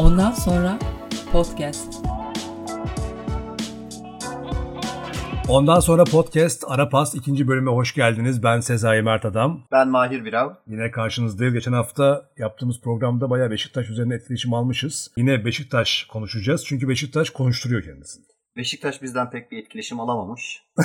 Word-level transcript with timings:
Ondan 0.00 0.30
sonra 0.30 0.78
podcast. 1.32 2.04
Ondan 5.48 5.80
sonra 5.80 6.04
podcast 6.04 6.64
Arapas 6.68 7.14
ikinci 7.14 7.48
bölüme 7.48 7.70
hoş 7.70 7.94
geldiniz. 7.94 8.42
Ben 8.42 8.60
Sezai 8.60 9.02
Mert 9.02 9.24
Adam. 9.24 9.66
Ben 9.72 9.88
Mahir 9.88 10.24
Birav. 10.24 10.50
Yine 10.66 10.90
karşınızdayız. 10.90 11.54
Geçen 11.54 11.72
hafta 11.72 12.30
yaptığımız 12.38 12.80
programda 12.80 13.30
bayağı 13.30 13.50
Beşiktaş 13.50 13.90
üzerine 13.90 14.14
etkileşim 14.14 14.54
almışız. 14.54 15.10
Yine 15.16 15.44
Beşiktaş 15.44 16.04
konuşacağız. 16.04 16.64
Çünkü 16.66 16.88
Beşiktaş 16.88 17.30
konuşturuyor 17.30 17.82
kendisini. 17.82 18.24
Beşiktaş 18.56 19.02
bizden 19.02 19.30
pek 19.30 19.52
bir 19.52 19.58
etkileşim 19.58 20.00
alamamış. 20.00 20.62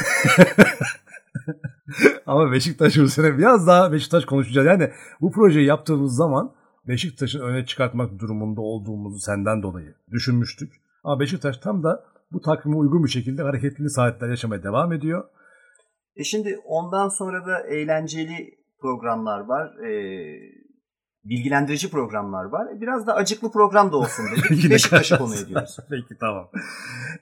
Ama 2.26 2.52
Beşiktaş 2.52 2.98
bu 2.98 3.08
sene 3.08 3.38
biraz 3.38 3.68
daha 3.68 3.92
Beşiktaş 3.92 4.26
konuşacağız. 4.26 4.68
Yani 4.68 4.92
bu 5.22 5.32
projeyi 5.32 5.66
yaptığımız 5.66 6.16
zaman 6.16 6.56
Beşiktaş'ın 6.88 7.40
öne 7.40 7.66
çıkartmak 7.66 8.20
durumunda 8.20 8.62
olduğumuzu 8.62 9.20
senden 9.20 9.64
dolayı 9.64 9.96
düşünmüştük. 10.12 10.74
Ama 11.04 11.20
Beşiktaş 11.20 11.58
tam 11.58 11.84
da 11.84 12.06
bu 12.32 12.42
takvime 12.42 12.76
uygun 12.76 13.04
bir 13.04 13.10
şekilde 13.10 13.42
hareketli 13.42 13.90
saatler 13.90 14.30
yaşamaya 14.30 14.64
devam 14.64 14.94
ediyor. 14.94 15.24
E 16.16 16.24
şimdi 16.24 16.58
ondan 16.66 17.08
sonra 17.08 17.46
da 17.46 17.68
eğlenceli 17.68 18.58
programlar 18.82 19.40
var. 19.40 19.78
Ee, 19.78 20.65
bilgilendirici 21.26 21.90
programlar 21.90 22.44
var. 22.46 22.68
E, 22.78 22.82
Biraz 22.82 23.08
da 23.08 23.16
acıklı 23.16 23.52
program 23.52 23.92
da 23.92 23.98
olsun 23.98 24.26
dedik. 24.32 24.52
Yine 24.64 24.74
Beşiktaş'ı 24.74 25.18
konu 25.18 25.36
ediyoruz. 25.36 25.78
Peki 25.90 26.18
tamam. 26.20 26.50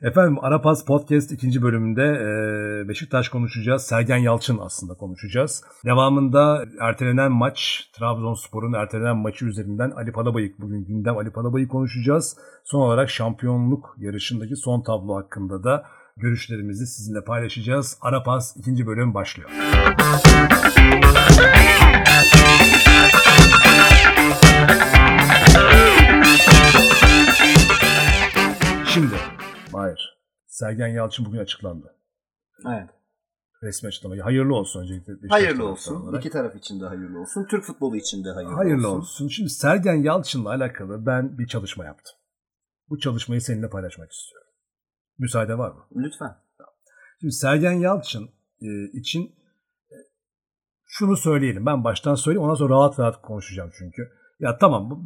Efendim 0.02 0.38
Arapas 0.42 0.86
Podcast 0.86 1.32
ikinci 1.32 1.62
bölümünde 1.62 2.04
e, 2.04 2.88
Beşiktaş 2.90 3.30
konuşacağız. 3.30 3.84
Sergen 3.84 4.18
Yalçın 4.18 4.58
aslında 4.62 4.94
konuşacağız. 4.94 5.64
Devamında 5.86 6.66
ertelenen 6.80 7.32
maç, 7.32 7.90
Trabzonspor'un 7.94 8.74
ertelenen 8.74 9.18
maçı 9.18 9.46
üzerinden 9.46 9.92
Ali 9.92 10.12
Palabayık 10.12 10.62
bugün 10.62 10.86
gündem 10.86 11.18
Ali 11.18 11.30
Palabayık 11.32 11.72
konuşacağız. 11.72 12.38
Son 12.64 12.80
olarak 12.82 13.10
şampiyonluk 13.10 13.96
yarışındaki 13.98 14.56
son 14.56 14.82
tablo 14.82 15.16
hakkında 15.16 15.64
da 15.64 15.86
görüşlerimizi 16.18 16.88
sizinle 16.88 17.24
paylaşacağız. 17.24 17.98
Arapas 18.02 18.58
ikinci 18.58 18.88
bölüm 18.88 19.14
başlıyor. 19.14 19.50
Şimdi, 28.94 29.16
Hayır. 29.74 30.20
Sergen 30.48 30.88
Yalçın 30.88 31.26
bugün 31.26 31.38
açıklandı. 31.40 31.96
Evet. 32.68 32.90
Resmi 33.64 33.88
açıklamayı. 33.88 34.22
Hayırlı 34.22 34.56
olsun 34.56 34.82
öncelikle. 34.82 35.14
Beşiktaş 35.14 35.32
Hayırlı 35.32 35.66
olsun. 35.66 35.96
olarak. 35.96 36.20
İki 36.26 36.30
taraf 36.34 36.56
için 36.56 36.82
de 36.82 36.86
hayırlı 36.86 37.20
olsun. 37.20 37.46
Türk 37.50 37.64
futbolu 37.64 37.96
için 37.98 38.24
de 38.24 38.30
hayırlı, 38.30 38.54
Hayırlı 38.54 38.88
olsun. 38.88 39.00
olsun. 39.00 39.28
Şimdi 39.28 39.50
Sergen 39.50 39.96
Yalçın'la 40.04 40.50
alakalı 40.50 41.06
ben 41.06 41.38
bir 41.38 41.48
çalışma 41.48 41.86
yaptım. 41.86 42.16
Bu 42.90 43.00
çalışmayı 43.00 43.42
seninle 43.42 43.70
paylaşmak 43.70 44.12
istiyorum. 44.12 44.48
Müsaade 45.18 45.58
var 45.58 45.72
mı? 45.72 45.86
Lütfen. 45.96 46.36
Şimdi 47.20 47.34
Sergen 47.34 47.72
Yalçın 47.72 48.30
e, 48.62 48.68
için 48.94 49.36
şunu 50.94 51.18
söyleyelim. 51.18 51.66
Ben 51.66 51.84
baştan 51.84 52.16
söyleyeyim 52.16 52.44
ondan 52.44 52.56
sonra 52.56 52.74
rahat 52.74 53.00
rahat 53.00 53.22
konuşacağım 53.22 53.72
çünkü. 53.78 54.10
Ya 54.40 54.58
tamam 54.58 54.90
bu, 54.90 55.04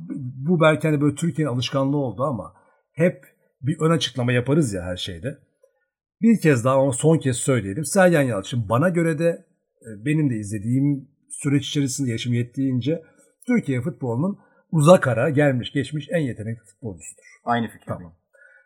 bu 0.50 0.62
belki 0.62 0.88
hani 0.88 1.02
böyle 1.02 1.16
Türkiye'nin 1.16 1.54
alışkanlığı 1.54 1.98
oldu 1.98 2.24
ama 2.24 2.54
hep 2.92 3.26
bir 3.62 3.80
ön 3.80 3.92
açıklama 3.92 4.32
yaparız 4.32 4.74
ya 4.74 4.84
her 4.84 4.98
şeyde. 4.98 5.38
Bir 6.22 6.42
kez 6.42 6.66
daha 6.66 6.82
ama 6.82 6.92
son 6.92 7.18
kez 7.18 7.38
söyleyelim. 7.38 7.86
Sergen 7.86 8.22
Yalçın 8.22 8.70
bana 8.70 8.90
göre 8.90 9.20
de 9.20 9.46
e, 9.82 10.06
benim 10.06 10.30
de 10.30 10.36
izlediğim 10.36 11.10
süreç 11.30 11.68
içerisinde 11.68 12.12
yaşım 12.12 12.34
yettiğince 12.34 13.04
Türkiye 13.48 13.82
futbolunun 13.82 14.40
uzak 14.72 15.08
ara 15.08 15.30
gelmiş 15.30 15.72
geçmiş 15.72 16.08
en 16.12 16.22
yetenekli 16.22 16.64
futbolcusudur. 16.64 17.24
Aynı 17.46 17.68
fikir. 17.68 17.86
Tamam. 17.88 18.14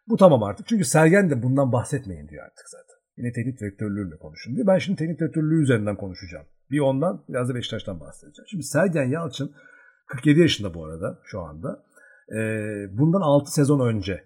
Bu 0.08 0.18
tamam 0.18 0.44
artık. 0.44 0.68
Çünkü 0.68 0.86
Sergen 0.86 1.30
de 1.30 1.44
bundan 1.44 1.72
bahsetmeyin 1.72 2.28
diyor 2.28 2.46
artık 2.46 2.70
zaten. 2.70 2.96
Yine 3.18 3.32
teknik 3.32 3.60
direktörlüğüyle 3.60 4.18
konuşun 4.18 4.56
diyor. 4.56 4.68
Ben 4.68 4.78
şimdi 4.78 5.00
teknik 5.00 5.20
direktörlüğü 5.20 5.64
üzerinden 5.64 5.96
konuşacağım. 5.96 6.46
Bir 6.72 6.80
ondan 6.80 7.24
biraz 7.30 7.50
da 7.50 7.56
Beşiktaş'tan 7.56 8.00
bahsedeceğim. 8.00 8.48
Şimdi 8.48 8.64
Sergen 8.64 9.06
Yalçın 9.06 9.56
47 10.08 10.40
yaşında 10.40 10.74
bu 10.74 10.86
arada 10.86 11.20
şu 11.24 11.42
anda. 11.42 11.84
Ee, 12.30 12.98
bundan 12.98 13.22
6 13.22 13.54
sezon 13.54 13.80
önce 13.80 14.24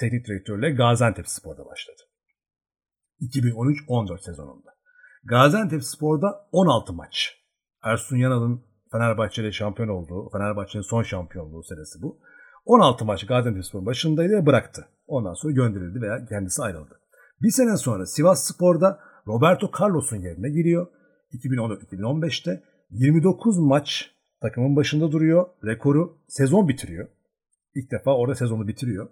teknik 0.00 0.26
direktörle 0.26 0.70
Gaziantep 0.70 1.28
Spor'da 1.28 1.66
başladı. 1.66 2.02
2013-14 3.20 4.24
sezonunda. 4.24 4.70
Gaziantep 5.24 5.84
Spor'da 5.84 6.48
16 6.52 6.92
maç. 6.92 7.38
Ersun 7.82 8.16
Yanal'ın 8.16 8.64
Fenerbahçe'yle 8.92 9.52
şampiyon 9.52 9.88
olduğu, 9.88 10.30
Fenerbahçe'nin 10.30 10.82
son 10.82 11.02
şampiyonluğu 11.02 11.62
senesi 11.62 12.02
bu. 12.02 12.20
16 12.64 13.04
maç 13.04 13.26
Gaziantep 13.26 13.64
Spor'un 13.64 13.86
başındaydı 13.86 14.32
ve 14.32 14.46
bıraktı. 14.46 14.88
Ondan 15.06 15.34
sonra 15.34 15.52
gönderildi 15.52 16.00
veya 16.00 16.26
kendisi 16.26 16.62
ayrıldı. 16.62 17.00
Bir 17.42 17.50
sene 17.50 17.76
sonra 17.76 18.06
Sivas 18.06 18.44
Spor'da 18.44 19.00
Roberto 19.26 19.70
Carlos'un 19.80 20.16
yerine 20.16 20.50
giriyor. 20.50 20.86
2014-2015'te 21.32 22.62
29 22.90 23.58
maç 23.58 24.10
takımın 24.40 24.76
başında 24.76 25.12
duruyor. 25.12 25.46
Rekoru 25.64 26.18
sezon 26.28 26.68
bitiriyor. 26.68 27.08
İlk 27.74 27.90
defa 27.90 28.16
orada 28.16 28.34
sezonu 28.34 28.68
bitiriyor. 28.68 29.08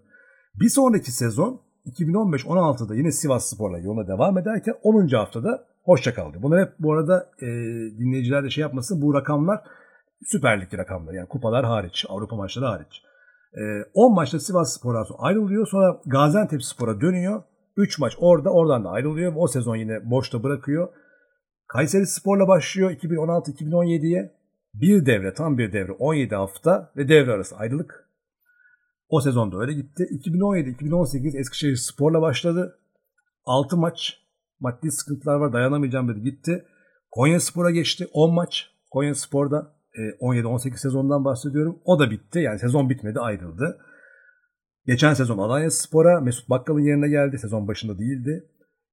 Bir 0.55 0.69
sonraki 0.69 1.13
sezon 1.13 1.61
2015-16'da 1.87 2.95
yine 2.95 3.13
Sivas 3.13 3.51
Spor'la 3.51 3.79
yoluna 3.79 4.09
devam 4.09 4.39
ederken 4.39 4.75
10. 4.83 5.09
haftada 5.09 5.67
hoşça 5.83 6.15
kaldı. 6.15 6.39
Bunlar 6.43 6.67
hep 6.67 6.73
bu 6.79 6.93
arada 6.93 7.31
e, 7.39 7.47
dinleyiciler 7.99 8.45
de 8.45 8.51
şey 8.51 8.63
yapmasın 8.63 9.03
bu 9.03 9.15
rakamlar 9.15 9.61
Süper 10.27 10.61
Lig 10.61 10.75
rakamları 10.75 11.17
yani 11.17 11.29
kupalar 11.29 11.65
hariç, 11.65 12.07
Avrupa 12.09 12.37
maçları 12.37 12.67
hariç. 12.67 13.03
E, 13.55 13.63
10 13.95 14.15
maçta 14.15 14.41
Sivas 14.41 14.77
Spor'dan 14.77 15.03
sonra 15.03 15.19
ayrılıyor. 15.19 15.67
Sonra 15.67 16.01
Gaziantep 16.07 16.65
Spor'a 16.65 17.01
dönüyor. 17.01 17.43
3 17.77 17.99
maç 17.99 18.17
orada, 18.19 18.51
oradan 18.51 18.85
da 18.85 18.91
ayrılıyor. 18.91 19.33
O 19.37 19.47
sezon 19.47 19.77
yine 19.77 20.11
boşta 20.11 20.43
bırakıyor. 20.43 20.89
Kayseri 21.73 22.07
Spor'la 22.07 22.49
başlıyor 22.49 22.91
2016-2017'ye. 22.91 24.33
Bir 24.75 25.07
devre, 25.07 25.35
tam 25.35 25.59
bir 25.59 25.73
devre, 25.73 25.93
17 25.93 26.35
hafta 26.35 26.93
ve 26.97 27.09
devre 27.09 27.33
arası 27.33 27.57
ayrılık. 27.57 28.09
O 29.09 29.21
sezonda 29.21 29.59
öyle 29.59 29.73
gitti. 29.73 30.09
2017-2018 30.25 31.39
Eskişehir 31.39 31.77
Spor'la 31.77 32.23
başladı. 32.23 32.79
6 33.45 33.77
maç. 33.77 34.21
Maddi 34.61 34.91
sıkıntılar 34.91 35.35
var 35.35 35.53
dayanamayacağım 35.53 36.09
dedi 36.09 36.23
gitti. 36.23 36.65
Konya 37.11 37.41
Spor'a 37.41 37.71
geçti. 37.71 38.09
10 38.13 38.35
maç. 38.35 38.71
Konya 38.91 39.15
Spor'da 39.15 39.73
e, 39.95 40.01
17-18 40.01 40.77
sezondan 40.77 41.25
bahsediyorum. 41.25 41.79
O 41.85 41.99
da 41.99 42.11
bitti. 42.11 42.39
Yani 42.39 42.59
sezon 42.59 42.91
bitmedi 42.91 43.21
ayrıldı. 43.21 43.79
Geçen 44.87 45.15
sezon 45.15 45.39
Alanya 45.39 45.71
Spor'a 45.71 46.21
Mesut 46.21 46.51
Bakkal'ın 46.51 46.81
yerine 46.81 47.09
geldi. 47.09 47.39
Sezon 47.39 47.69
başında 47.69 47.99
değildi. 47.99 48.45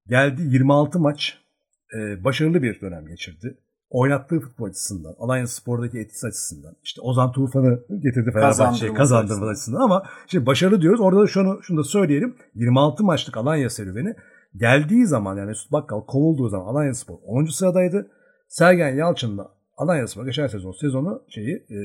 Geldi 0.07 0.41
26 0.41 0.99
maç. 0.99 1.46
E, 1.95 2.23
başarılı 2.23 2.61
bir 2.61 2.81
dönem 2.81 3.07
geçirdi. 3.07 3.57
Oynattığı 3.89 4.39
futbol 4.39 4.65
açısından, 4.65 5.15
Alanya 5.17 5.47
Spor'daki 5.47 5.99
etkisi 5.99 6.27
açısından. 6.27 6.75
işte 6.83 7.01
Ozan 7.01 7.31
Tufan'ı 7.31 7.79
getirdi 7.99 8.31
Fenerbahçe'ye 8.33 8.93
kazandırması 8.93 9.51
açısından. 9.51 9.79
Ama 9.79 10.03
şimdi 10.27 10.45
başarılı 10.45 10.81
diyoruz. 10.81 10.99
Orada 11.01 11.21
da 11.21 11.27
şunu, 11.27 11.63
şunu 11.63 11.77
da 11.77 11.83
söyleyelim. 11.83 12.35
26 12.55 13.03
maçlık 13.03 13.37
Alanya 13.37 13.69
serüveni 13.69 14.15
geldiği 14.55 15.07
zaman 15.07 15.37
yani 15.37 15.47
Mesut 15.47 15.71
Bakkal 15.71 16.01
kovulduğu 16.01 16.49
zaman 16.49 16.65
Alanya 16.65 16.93
Spor 16.93 17.15
10. 17.23 17.45
sıradaydı. 17.45 18.11
Sergen 18.47 18.95
Yalçın'la 18.95 19.51
Alanya 19.77 20.07
Spor 20.07 20.25
geçen 20.25 20.47
sezon 20.47 20.71
sezonu 20.71 21.23
şeyi 21.29 21.55
e, 21.55 21.77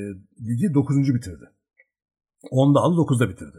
ligi 0.49 0.75
9. 0.75 1.15
bitirdi. 1.15 1.45
10'da 2.51 2.81
aldı 2.81 3.01
9'da 3.01 3.29
bitirdi. 3.29 3.59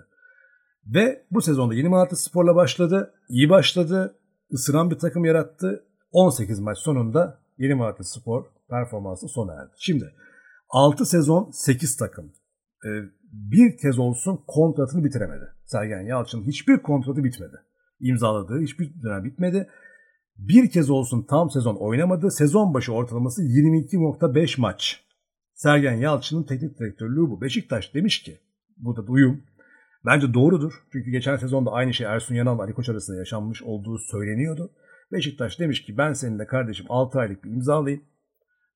Ve 0.86 1.26
bu 1.32 1.42
sezonda 1.42 1.74
Yeni 1.74 1.90
Malatya 1.90 2.18
Spor'la 2.18 2.56
başladı. 2.56 3.14
İyi 3.30 3.50
başladı. 3.50 4.16
ısıran 4.54 4.92
bir 4.92 5.00
takım 5.00 5.26
yarattı. 5.26 5.86
18 6.14 6.60
maç 6.60 6.78
sonunda 6.78 7.40
Yeni 7.58 7.74
Malatya 7.74 8.04
Spor 8.04 8.46
performansı 8.70 9.28
sona 9.28 9.54
erdi. 9.54 9.72
Şimdi 9.78 10.14
6 10.70 11.06
sezon 11.06 11.52
8 11.52 11.98
takım. 11.98 12.34
Ee, 12.86 12.90
bir 13.32 13.78
kez 13.78 14.00
olsun 14.00 14.40
kontratını 14.48 15.04
bitiremedi. 15.04 15.46
Sergen 15.66 16.02
Yalçın 16.02 16.44
hiçbir 16.44 16.78
kontratı 16.78 17.24
bitmedi. 17.24 17.56
İmzaladığı 18.00 18.62
hiçbir 18.62 19.04
dönem 19.04 19.24
bitmedi. 19.24 19.70
Bir 20.38 20.70
kez 20.70 20.90
olsun 20.90 21.26
tam 21.30 21.50
sezon 21.50 21.76
oynamadı. 21.76 22.32
Sezon 22.32 22.74
başı 22.74 22.94
ortalaması 22.94 23.44
22.5 23.44 24.62
maç. 24.62 25.04
Sergen 25.54 25.94
Yalçın'ın 25.94 26.44
teknik 26.44 26.80
direktörlüğü 26.80 27.30
bu. 27.30 27.42
Beşiktaş 27.42 27.94
demiş 27.94 28.24
ki, 28.24 28.40
bu 28.78 28.96
da 28.96 29.08
duyum. 29.08 29.44
Bence 30.06 30.34
doğrudur. 30.34 30.74
Çünkü 30.92 31.12
geçen 31.12 31.38
sezonda 31.38 31.72
aynı 31.72 31.94
şey 31.94 32.08
Ersun 32.08 32.36
Yanal 32.36 32.60
Ali 32.60 32.74
Koç 32.74 32.90
arasında 32.90 33.18
yaşanmış 33.18 33.64
olduğu 33.64 33.98
söyleniyordu. 33.98 34.72
Beşiktaş 35.12 35.60
demiş 35.60 35.86
ki 35.86 35.98
ben 35.98 36.14
seninle 36.14 36.46
kardeşim 36.46 36.86
6 36.90 37.20
aylık 37.20 37.44
bir 37.44 37.50
imzalayayım. 37.50 38.04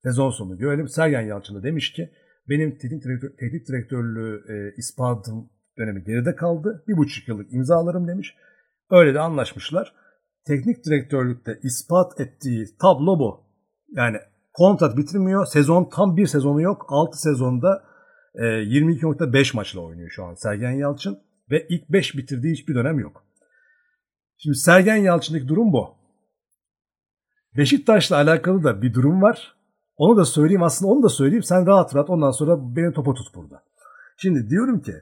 Sezon 0.03 0.29
sonu 0.29 0.57
görelim. 0.57 0.87
Sergen 0.87 1.21
Yalçın 1.21 1.55
da 1.55 1.63
demiş 1.63 1.93
ki 1.93 2.09
benim 2.49 2.77
teknik, 2.77 3.03
direktör, 3.03 3.29
teknik 3.29 3.67
direktörlüğü 3.67 4.43
e, 4.49 4.75
ispatım 4.77 5.49
dönemi 5.77 6.03
geride 6.03 6.35
kaldı. 6.35 6.83
Bir 6.87 6.97
buçuk 6.97 7.27
yıllık 7.27 7.53
imzalarım 7.53 8.07
demiş. 8.07 8.35
Öyle 8.91 9.13
de 9.13 9.19
anlaşmışlar. 9.19 9.93
Teknik 10.45 10.85
direktörlükte 10.85 11.59
ispat 11.63 12.19
ettiği 12.19 12.65
tablo 12.81 13.19
bu. 13.19 13.43
Yani 13.91 14.17
kontrat 14.53 14.97
bitirmiyor. 14.97 15.45
Sezon 15.45 15.89
tam 15.89 16.17
bir 16.17 16.27
sezonu 16.27 16.61
yok. 16.61 16.85
6 16.89 17.21
sezonda 17.21 17.87
E, 18.37 18.43
22.5 18.43 19.55
maçla 19.55 19.81
oynuyor 19.81 20.09
şu 20.09 20.23
an 20.23 20.33
Sergen 20.33 20.71
Yalçın 20.71 21.19
ve 21.51 21.67
ilk 21.69 21.89
5 21.89 22.17
bitirdiği 22.17 22.53
hiçbir 22.53 22.75
dönem 22.75 22.99
yok. 22.99 23.23
Şimdi 24.37 24.57
Sergen 24.57 24.95
Yalçın'daki 24.95 25.47
durum 25.47 25.73
bu. 25.73 25.96
Beşiktaş'la 27.57 28.15
alakalı 28.15 28.63
da 28.63 28.81
bir 28.81 28.93
durum 28.93 29.21
var. 29.21 29.55
Onu 29.97 30.17
da 30.17 30.25
söyleyeyim 30.25 30.63
aslında 30.63 30.91
onu 30.91 31.03
da 31.03 31.09
söyleyeyim. 31.09 31.43
Sen 31.43 31.65
rahat 31.65 31.95
rahat 31.95 32.09
ondan 32.09 32.31
sonra 32.31 32.75
beni 32.75 32.93
topa 32.93 33.13
tut 33.13 33.35
burada. 33.35 33.63
Şimdi 34.17 34.49
diyorum 34.49 34.81
ki 34.81 34.93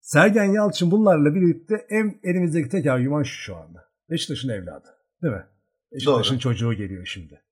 Sergen 0.00 0.44
Yalçın 0.44 0.90
bunlarla 0.90 1.34
birlikte 1.34 1.86
en 1.90 2.20
elimizdeki 2.22 2.68
tek 2.68 2.86
argüman 2.86 3.22
şu 3.22 3.34
şu 3.34 3.56
anda. 3.56 3.88
Beşiktaş'ın 4.10 4.48
evladı. 4.48 4.88
Değil 5.22 5.34
mi? 5.34 5.46
Beşiktaş'ın 5.92 6.34
Doğru. 6.34 6.40
çocuğu 6.40 6.72
geliyor 6.72 7.06
şimdi. 7.06 7.42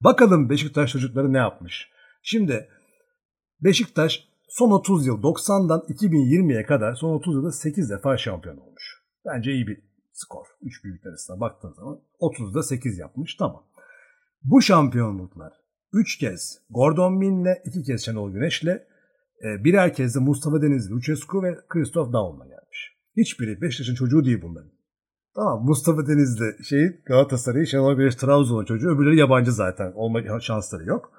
Bakalım 0.00 0.50
Beşiktaş 0.50 0.92
çocukları 0.92 1.32
ne 1.32 1.38
yapmış? 1.38 1.90
Şimdi 2.22 2.68
Beşiktaş 3.60 4.28
son 4.48 4.70
30 4.70 5.06
yıl 5.06 5.22
90'dan 5.22 5.80
2020'ye 5.80 6.66
kadar 6.66 6.94
son 6.94 7.14
30 7.14 7.34
yılda 7.34 7.52
8 7.52 7.90
defa 7.90 8.16
şampiyon 8.16 8.56
olmuş. 8.56 9.02
Bence 9.26 9.52
iyi 9.52 9.66
bir 9.66 9.80
skor. 10.12 10.46
3 10.62 10.84
büyük 10.84 11.06
arasında 11.06 11.40
baktığın 11.40 11.72
zaman 11.72 12.00
30'da 12.20 12.62
8 12.62 12.98
yapmış. 12.98 13.34
Tamam. 13.34 13.67
Bu 14.42 14.62
şampiyonluklar 14.62 15.52
3 15.92 16.18
kez 16.18 16.58
Gordon 16.70 17.18
Min'le 17.18 17.54
2 17.64 17.82
kez 17.82 18.04
Şenol 18.04 18.32
Güneş'le 18.32 18.66
e, 19.44 19.64
birer 19.64 19.94
kez 19.94 20.14
de 20.14 20.18
Mustafa 20.18 20.62
Denizli, 20.62 20.94
Lucescu 20.94 21.42
ve 21.42 21.56
Christoph 21.68 22.12
Daum'la 22.12 22.46
gelmiş. 22.46 22.96
Hiçbiri 23.16 23.60
Beşiktaş'ın 23.60 23.94
çocuğu 23.94 24.24
değil 24.24 24.42
bunların. 24.42 24.70
Tamam 25.34 25.64
Mustafa 25.64 26.06
Denizli 26.06 26.64
şey 26.64 27.02
Galatasaray, 27.06 27.66
Şenol 27.66 27.96
Güneş 27.96 28.14
Trabzon'un 28.14 28.64
çocuğu. 28.64 28.90
Öbürleri 28.90 29.16
yabancı 29.16 29.52
zaten. 29.52 29.92
Olma 29.94 30.40
şansları 30.40 30.84
yok. 30.84 31.12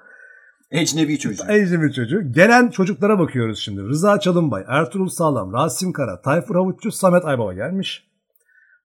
Ecnebi 0.72 1.19
çocuğu. 1.19 1.44
Ecnebi 1.50 1.94
çocuğu. 1.94 2.31
Gelen 2.31 2.69
çocuklara 2.69 3.19
bakıyoruz 3.19 3.60
şimdi. 3.60 3.81
Rıza 3.81 4.19
Çalınbay, 4.19 4.63
Ertuğrul 4.68 5.07
Sağlam, 5.07 5.54
Rasim 5.54 5.94
Kara, 5.94 6.22
Tayfur 6.22 6.56
Havutçu, 6.56 6.92
Samet 6.92 7.25
Aybaba 7.25 7.54
gelmiş. 7.54 8.08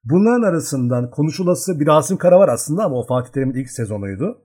Bunların 0.05 0.43
arasından 0.43 1.11
konuşulası 1.11 1.81
bir 1.81 1.87
Rasim 1.87 2.17
Kara 2.17 2.39
var 2.39 2.49
aslında 2.49 2.85
ama 2.85 2.97
o 2.97 3.07
Fatih 3.07 3.33
Terim'in 3.33 3.55
ilk 3.55 3.71
sezonuydu. 3.71 4.39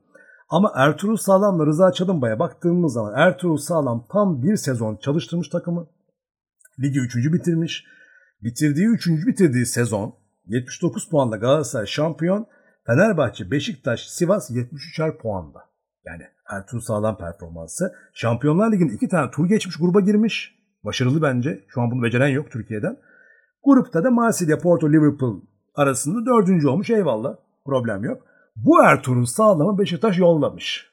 Ama 0.49 0.73
Ertuğrul 0.75 1.17
Sağlam'la 1.17 1.65
Rıza 1.65 1.91
Çalınbay'a 1.91 2.39
baktığımız 2.39 2.93
zaman 2.93 3.13
Ertuğrul 3.15 3.57
Sağlam 3.57 4.07
tam 4.11 4.43
bir 4.43 4.55
sezon 4.55 4.95
çalıştırmış 4.95 5.49
takımı. 5.49 5.87
Ligi 6.79 6.99
3. 6.99 7.33
bitirmiş. 7.33 7.85
Bitirdiği 8.43 8.87
3. 8.87 9.07
bitirdiği 9.07 9.65
sezon 9.65 10.15
79 10.45 11.09
puanla 11.09 11.37
Galatasaray 11.37 11.85
şampiyon. 11.85 12.47
Fenerbahçe, 12.85 13.51
Beşiktaş, 13.51 14.09
Sivas 14.09 14.51
73'er 14.51 15.17
puanda. 15.17 15.59
Yani 16.05 16.23
Ertuğrul 16.51 16.81
Sağlam 16.81 17.17
performansı. 17.17 17.93
Şampiyonlar 18.13 18.71
Ligi'nin 18.71 18.95
iki 18.95 19.07
tane 19.07 19.31
tur 19.31 19.47
geçmiş 19.47 19.77
gruba 19.77 19.99
girmiş. 19.99 20.55
Başarılı 20.83 21.21
bence. 21.21 21.65
Şu 21.67 21.81
an 21.81 21.91
bunu 21.91 22.03
beceren 22.03 22.27
yok 22.27 22.51
Türkiye'den. 22.51 22.97
Grupta 23.63 24.03
da 24.03 24.11
Marsilya, 24.11 24.57
Porto, 24.57 24.91
Liverpool 24.91 25.41
arasında 25.75 26.25
dördüncü 26.25 26.67
olmuş. 26.67 26.89
Eyvallah. 26.89 27.35
Problem 27.65 28.03
yok. 28.03 28.21
Bu 28.55 28.83
Ertuğrul 28.83 29.25
Sağlam'ı 29.25 29.79
Beşiktaş 29.79 30.17
yollamış. 30.17 30.89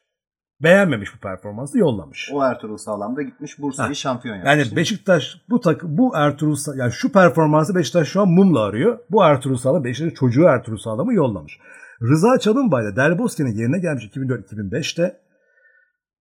Beğenmemiş 0.62 1.14
bu 1.14 1.18
performansı 1.18 1.78
yollamış. 1.78 2.30
O 2.32 2.44
Ertuğrul 2.44 2.76
Sağlam 2.76 3.16
da 3.16 3.22
gitmiş 3.22 3.58
Bursa'yı 3.58 3.94
şampiyon 3.94 4.36
yapmış. 4.36 4.50
Yani 4.50 4.76
Beşiktaş 4.76 5.40
bu 5.50 5.60
tak 5.60 5.82
bu 5.82 6.12
Ertuğrul 6.16 6.56
Sa- 6.56 6.78
yani 6.78 6.92
şu 6.92 7.12
performansı 7.12 7.74
Beşiktaş 7.74 8.08
şu 8.08 8.20
an 8.20 8.28
mumla 8.28 8.60
arıyor. 8.60 8.98
Bu 9.10 9.24
Ertuğrul 9.24 9.56
Sağlam 9.56 9.84
Beşiktaş'ın 9.84 10.14
çocuğu 10.14 10.42
Ertuğrul 10.42 10.78
Sağlam'ı 10.78 11.14
yollamış. 11.14 11.58
Rıza 12.02 12.38
Çalınbay 12.38 12.84
da 12.84 12.96
Del 12.96 13.18
Bosque'nin 13.18 13.54
yerine 13.54 13.78
gelmiş 13.78 14.04
2004-2005'te. 14.04 15.20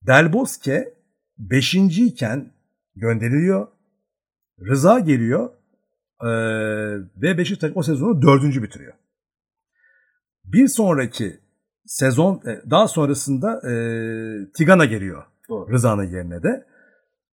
Del 0.08 0.34
Bosque 0.34 0.94
5. 1.38 1.76
iken 1.76 2.52
gönderiliyor. 2.96 3.68
Rıza 4.70 5.00
geliyor 5.00 5.50
eee, 6.24 6.30
ve 7.22 7.38
Beşiktaş 7.38 7.72
o 7.76 7.84
sezonu 7.84 8.22
4. 8.22 8.64
bitiriyor. 8.64 8.94
Bir 10.46 10.68
sonraki 10.68 11.40
sezon 11.86 12.36
e, 12.36 12.70
daha 12.70 12.88
sonrasında 12.88 13.62
eee, 13.64 14.52
Tigana 14.58 14.86
geliyor 14.86 15.24
Doğru. 15.50 15.72
Rıza'nın 15.72 16.04
yerine 16.04 16.44
de. 16.44 16.66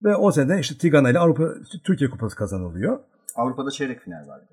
Ve 0.04 0.16
o 0.16 0.32
sene 0.32 0.60
işte 0.60 0.78
Tigana 0.78 1.10
ile 1.10 1.18
Avrupa 1.18 1.44
Türkiye 1.84 2.10
Kupası 2.10 2.36
kazanılıyor. 2.36 2.98
Avrupa'da 3.36 3.70
çeyrek 3.70 4.00
final 4.00 4.28
vardı. 4.28 4.48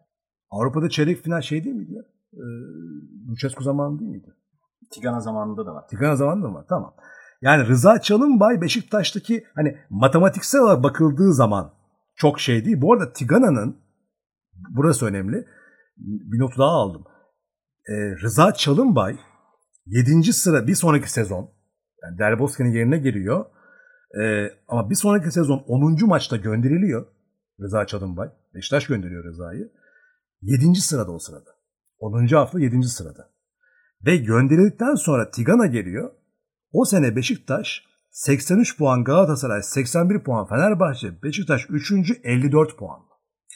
Avrupa'da 0.52 0.90
çeyrek 0.90 1.24
final 1.24 1.42
şey 1.42 1.64
değil 1.64 1.76
miydi 1.76 1.94
ya? 1.94 2.02
Ee, 2.34 2.42
Lucescu 3.32 3.64
zamanı 3.64 4.00
değil 4.00 4.12
miydi? 4.12 4.34
Tigana 4.92 5.20
zamanında 5.20 5.66
da 5.66 5.74
var. 5.74 5.88
Tigana 5.88 6.16
zamanında 6.16 6.48
mı? 6.50 6.66
Tamam. 6.70 6.94
Yani 7.42 7.68
Rıza 7.68 8.02
Çalınbay 8.02 8.62
Beşiktaş'taki 8.62 9.44
hani 9.56 9.78
matematiksel 9.90 10.62
olarak 10.62 10.84
bakıldığı 10.84 11.34
zaman 11.34 11.72
çok 12.16 12.40
şey 12.40 12.66
değil. 12.66 12.82
Bu 12.82 12.94
arada 12.94 13.14
Tigana'nın 13.14 13.78
burası 14.70 15.06
önemli. 15.06 15.48
Bir 15.98 16.40
notu 16.40 16.58
daha 16.58 16.72
aldım. 16.72 17.04
Ee, 17.90 17.94
Rıza 18.24 18.54
Çalınbay 18.54 19.18
7. 19.86 20.34
sıra 20.34 20.68
bir 20.68 20.76
sonraki 20.76 21.12
sezon 21.12 21.52
yani 22.04 22.18
Del 22.18 22.40
Bosque'nin 22.40 22.74
yerine 22.74 22.98
giriyor. 22.98 23.46
Ee, 24.22 24.48
ama 24.68 24.90
bir 24.90 24.96
sonraki 24.96 25.32
sezon 25.32 25.64
10. 25.68 26.08
maçta 26.08 26.38
gönderiliyor. 26.38 27.08
Rıza 27.62 27.86
Çalınbay. 27.86 28.30
Beşiktaş 28.56 28.88
gönderiyor 28.88 29.24
Rıza'yı. 29.24 29.72
7. 30.42 30.76
sırada 30.76 31.12
o 31.12 31.20
sırada. 31.20 31.50
10. 32.00 32.28
hafta 32.28 32.60
7. 32.60 32.84
sırada. 32.84 33.30
Ve 34.06 34.18
gönderildikten 34.18 34.96
sonra 34.96 35.32
Tigana 35.32 35.66
geliyor. 35.66 36.12
O 36.72 36.86
sene 36.86 37.16
Beşiktaş 37.16 37.84
83 38.12 38.78
puan 38.78 39.04
Galatasaray, 39.04 39.64
81 39.64 40.24
puan 40.24 40.48
Fenerbahçe, 40.48 41.24
Beşiktaş 41.24 41.66
3. 41.70 41.92
54 42.24 42.78
puan. 42.78 43.00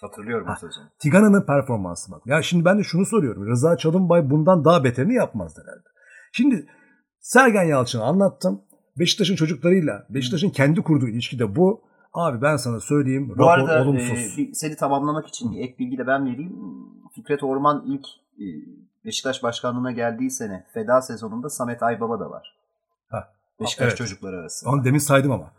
Hatırlıyorum 0.04 0.48
Ha. 0.48 0.56
sezonu. 0.56 0.86
Tigana'nın 1.00 1.46
performansı 1.46 2.12
bak. 2.12 2.22
Ya 2.26 2.42
şimdi 2.42 2.66
ben 2.66 2.78
de 2.80 2.84
şunu 2.84 3.06
soruyorum. 3.06 3.48
Rıza 3.48 3.78
Çalınbay 3.78 4.30
bundan 4.30 4.66
daha 4.66 4.84
beterini 4.84 5.14
yapmazdı 5.14 5.62
herhalde. 5.62 5.88
Şimdi 6.32 6.68
Sergen 7.20 7.64
Yalçın'ı 7.64 8.04
anlattım. 8.04 8.62
Beşiktaş'ın 9.00 9.36
çocuklarıyla, 9.36 10.06
Beşiktaş'ın 10.10 10.50
kendi 10.50 10.82
kurduğu 10.82 11.08
ilişki 11.08 11.40
de 11.40 11.56
bu. 11.56 11.82
Abi 12.14 12.42
ben 12.42 12.58
sana 12.58 12.80
söyleyeyim. 12.80 13.30
Bu 13.30 13.34
rapor 13.34 13.70
arada 13.70 13.84
olumsuz. 13.84 14.40
e, 14.40 14.54
seni 14.54 14.76
tamamlamak 14.76 15.28
için 15.28 15.52
bir 15.52 15.60
ek 15.60 15.76
bilgi 15.80 15.98
de 15.98 16.08
ben 16.08 16.26
vereyim. 16.26 16.56
Fikret 17.16 17.44
Orman 17.44 17.86
ilk 17.88 18.06
e, 18.40 18.46
Beşiktaş 19.06 19.44
başkanlığına 19.44 19.92
geldiği 19.92 20.32
sene 20.32 20.66
feda 20.74 21.02
sezonunda 21.02 21.50
Samet 21.50 21.84
Aybaba 21.84 22.20
da 22.20 22.30
var. 22.30 22.56
Ha, 23.10 23.34
Beşiktaş 23.60 23.88
evet. 23.88 23.98
çocukları 23.98 24.38
arasında. 24.40 24.70
Onu 24.72 24.84
demin 24.84 25.00
saydım 25.00 25.32
ama. 25.32 25.52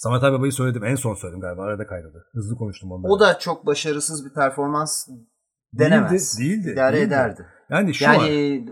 Samet 0.00 0.22
Aybaba'yı 0.22 0.52
söyledim. 0.52 0.84
En 0.84 0.94
son 0.94 1.14
söyledim 1.14 1.40
galiba. 1.40 1.62
Arada 1.62 1.86
kaynadı. 1.86 2.26
Hızlı 2.32 2.56
konuştum 2.56 2.92
ondan. 2.92 3.10
O 3.10 3.20
da 3.20 3.38
çok 3.38 3.66
başarısız 3.66 4.24
bir 4.24 4.34
performans 4.34 5.08
denemez. 5.72 6.38
Değildi, 6.38 6.50
değildi, 6.54 6.70
İdare 6.72 6.96
değildi. 6.96 7.06
ederdi. 7.06 7.46
Yani 7.70 7.94
şu 7.94 8.04
yani 8.04 8.66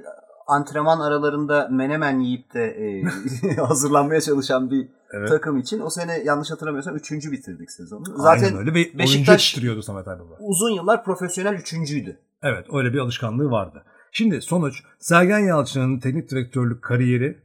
an 0.46 0.56
antrenman 0.56 1.00
aralarında 1.00 1.68
menemen 1.70 2.20
yiyip 2.20 2.54
de 2.54 2.64
e, 2.64 3.56
hazırlanmaya 3.60 4.20
çalışan 4.20 4.70
bir 4.70 4.88
evet, 5.12 5.28
takım 5.28 5.58
için 5.58 5.80
o 5.80 5.90
sene 5.90 6.18
yanlış 6.24 6.50
hatırlamıyorsam 6.50 6.96
üçüncü 6.96 7.32
bitirdik 7.32 7.70
sezonu. 7.70 8.04
aynen 8.18 8.44
Zaten 8.44 8.58
öyle. 8.58 8.70
Ve 8.70 8.74
oyuncu 8.74 8.98
Beşiktaş- 8.98 9.82
Samet 9.82 10.08
Aybaba. 10.08 10.36
uzun 10.40 10.70
yıllar 10.70 11.04
profesyonel 11.04 11.54
üçüncüydü. 11.54 12.18
Evet 12.42 12.66
öyle 12.72 12.92
bir 12.92 12.98
alışkanlığı 12.98 13.50
vardı. 13.50 13.84
Şimdi 14.12 14.42
sonuç 14.42 14.82
Sergen 14.98 15.38
Yalçın'ın 15.38 16.00
teknik 16.00 16.30
direktörlük 16.30 16.82
kariyeri 16.82 17.38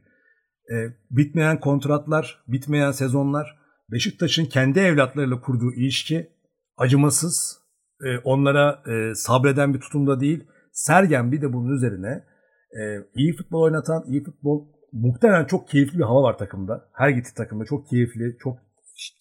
e, 0.74 0.75
bitmeyen 1.12 1.60
kontratlar, 1.60 2.44
bitmeyen 2.48 2.92
sezonlar, 2.92 3.62
Beşiktaş'ın 3.94 4.46
kendi 4.46 4.80
evlatlarıyla 4.80 5.42
kurduğu 5.42 5.74
ilişki 5.74 6.30
acımasız, 6.78 7.60
e, 8.06 8.18
onlara 8.18 8.84
e, 8.88 9.16
sabreden 9.16 9.74
bir 9.74 9.80
tutumda 9.80 10.20
değil. 10.20 10.44
Sergen 10.72 11.32
bir 11.32 11.42
de 11.42 11.54
bunun 11.54 11.76
üzerine 11.76 12.24
e, 12.72 12.82
iyi 13.16 13.36
futbol 13.36 13.62
oynatan, 13.62 14.04
iyi 14.08 14.24
futbol 14.24 14.68
muhtemelen 14.92 15.46
çok 15.46 15.68
keyifli 15.68 15.98
bir 15.98 16.04
hava 16.04 16.24
var 16.24 16.38
takımda. 16.38 16.90
Her 16.94 17.10
gitti 17.10 17.34
takımda 17.36 17.66
çok 17.66 17.88
keyifli, 17.88 18.38
çok 18.40 18.58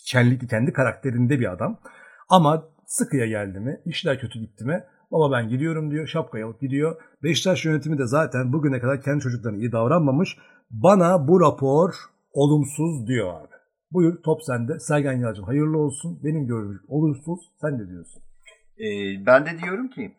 şenlikli, 0.04 0.46
kendi 0.46 0.72
karakterinde 0.72 1.40
bir 1.40 1.52
adam. 1.52 1.80
Ama 2.28 2.68
sıkıya 2.86 3.26
geldi 3.26 3.60
mi, 3.60 3.80
işler 3.84 4.20
kötü 4.20 4.38
gitti 4.38 4.64
mi 4.64 4.84
baba 5.12 5.32
ben 5.32 5.48
gidiyorum 5.48 5.90
diyor, 5.90 6.06
şapkayı 6.06 6.46
alıp 6.46 6.60
gidiyor. 6.60 6.96
Beşiktaş 7.22 7.64
yönetimi 7.64 7.98
de 7.98 8.06
zaten 8.06 8.52
bugüne 8.52 8.80
kadar 8.80 9.02
kendi 9.02 9.20
çocuklarına 9.20 9.58
iyi 9.58 9.72
davranmamış. 9.72 10.36
Bana 10.70 11.28
bu 11.28 11.40
rapor 11.40 11.94
olumsuz 12.32 13.06
diyor 13.06 13.34
abi. 13.40 13.51
Buyur 13.92 14.22
top 14.22 14.42
sende. 14.42 14.80
Sergen 14.80 15.20
Yalçın 15.20 15.42
hayırlı 15.42 15.78
olsun. 15.78 16.20
Benim 16.24 16.46
görüşüm 16.46 16.86
olumsuz. 16.88 17.40
Sen 17.60 17.78
de 17.78 17.88
diyorsun. 17.88 18.22
E, 18.78 18.86
ben 19.26 19.46
de 19.46 19.62
diyorum 19.62 19.88
ki 19.90 20.16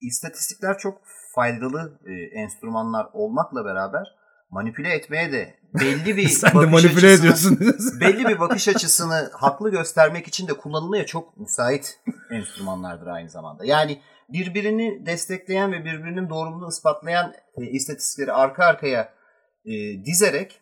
istatistikler 0.00 0.78
çok 0.78 0.98
faydalı 1.34 2.00
e, 2.06 2.40
enstrümanlar 2.40 3.06
olmakla 3.12 3.64
beraber 3.64 4.06
manipüle 4.50 4.88
etmeye 4.88 5.32
de 5.32 5.54
belli 5.80 6.16
bir 6.16 6.28
Sen 6.28 6.50
de 6.50 6.54
bakış 6.54 6.72
manipüle 6.72 7.06
açısını- 7.06 7.20
ediyorsun. 7.20 7.58
belli 8.00 8.28
bir 8.28 8.38
bakış 8.40 8.68
açısını 8.68 9.30
haklı 9.32 9.70
göstermek 9.70 10.28
için 10.28 10.48
de 10.48 10.52
kullanılmaya 10.52 11.06
çok 11.06 11.36
müsait 11.36 12.00
enstrümanlardır 12.30 13.06
aynı 13.06 13.30
zamanda. 13.30 13.64
Yani 13.64 14.00
birbirini 14.28 15.06
destekleyen 15.06 15.72
ve 15.72 15.84
birbirinin 15.84 16.28
doğruluğunu 16.28 16.68
ispatlayan 16.68 17.32
e, 17.56 17.62
istatistikleri 17.64 18.32
arka 18.32 18.64
arkaya 18.64 19.12
e, 19.64 20.04
dizerek 20.04 20.60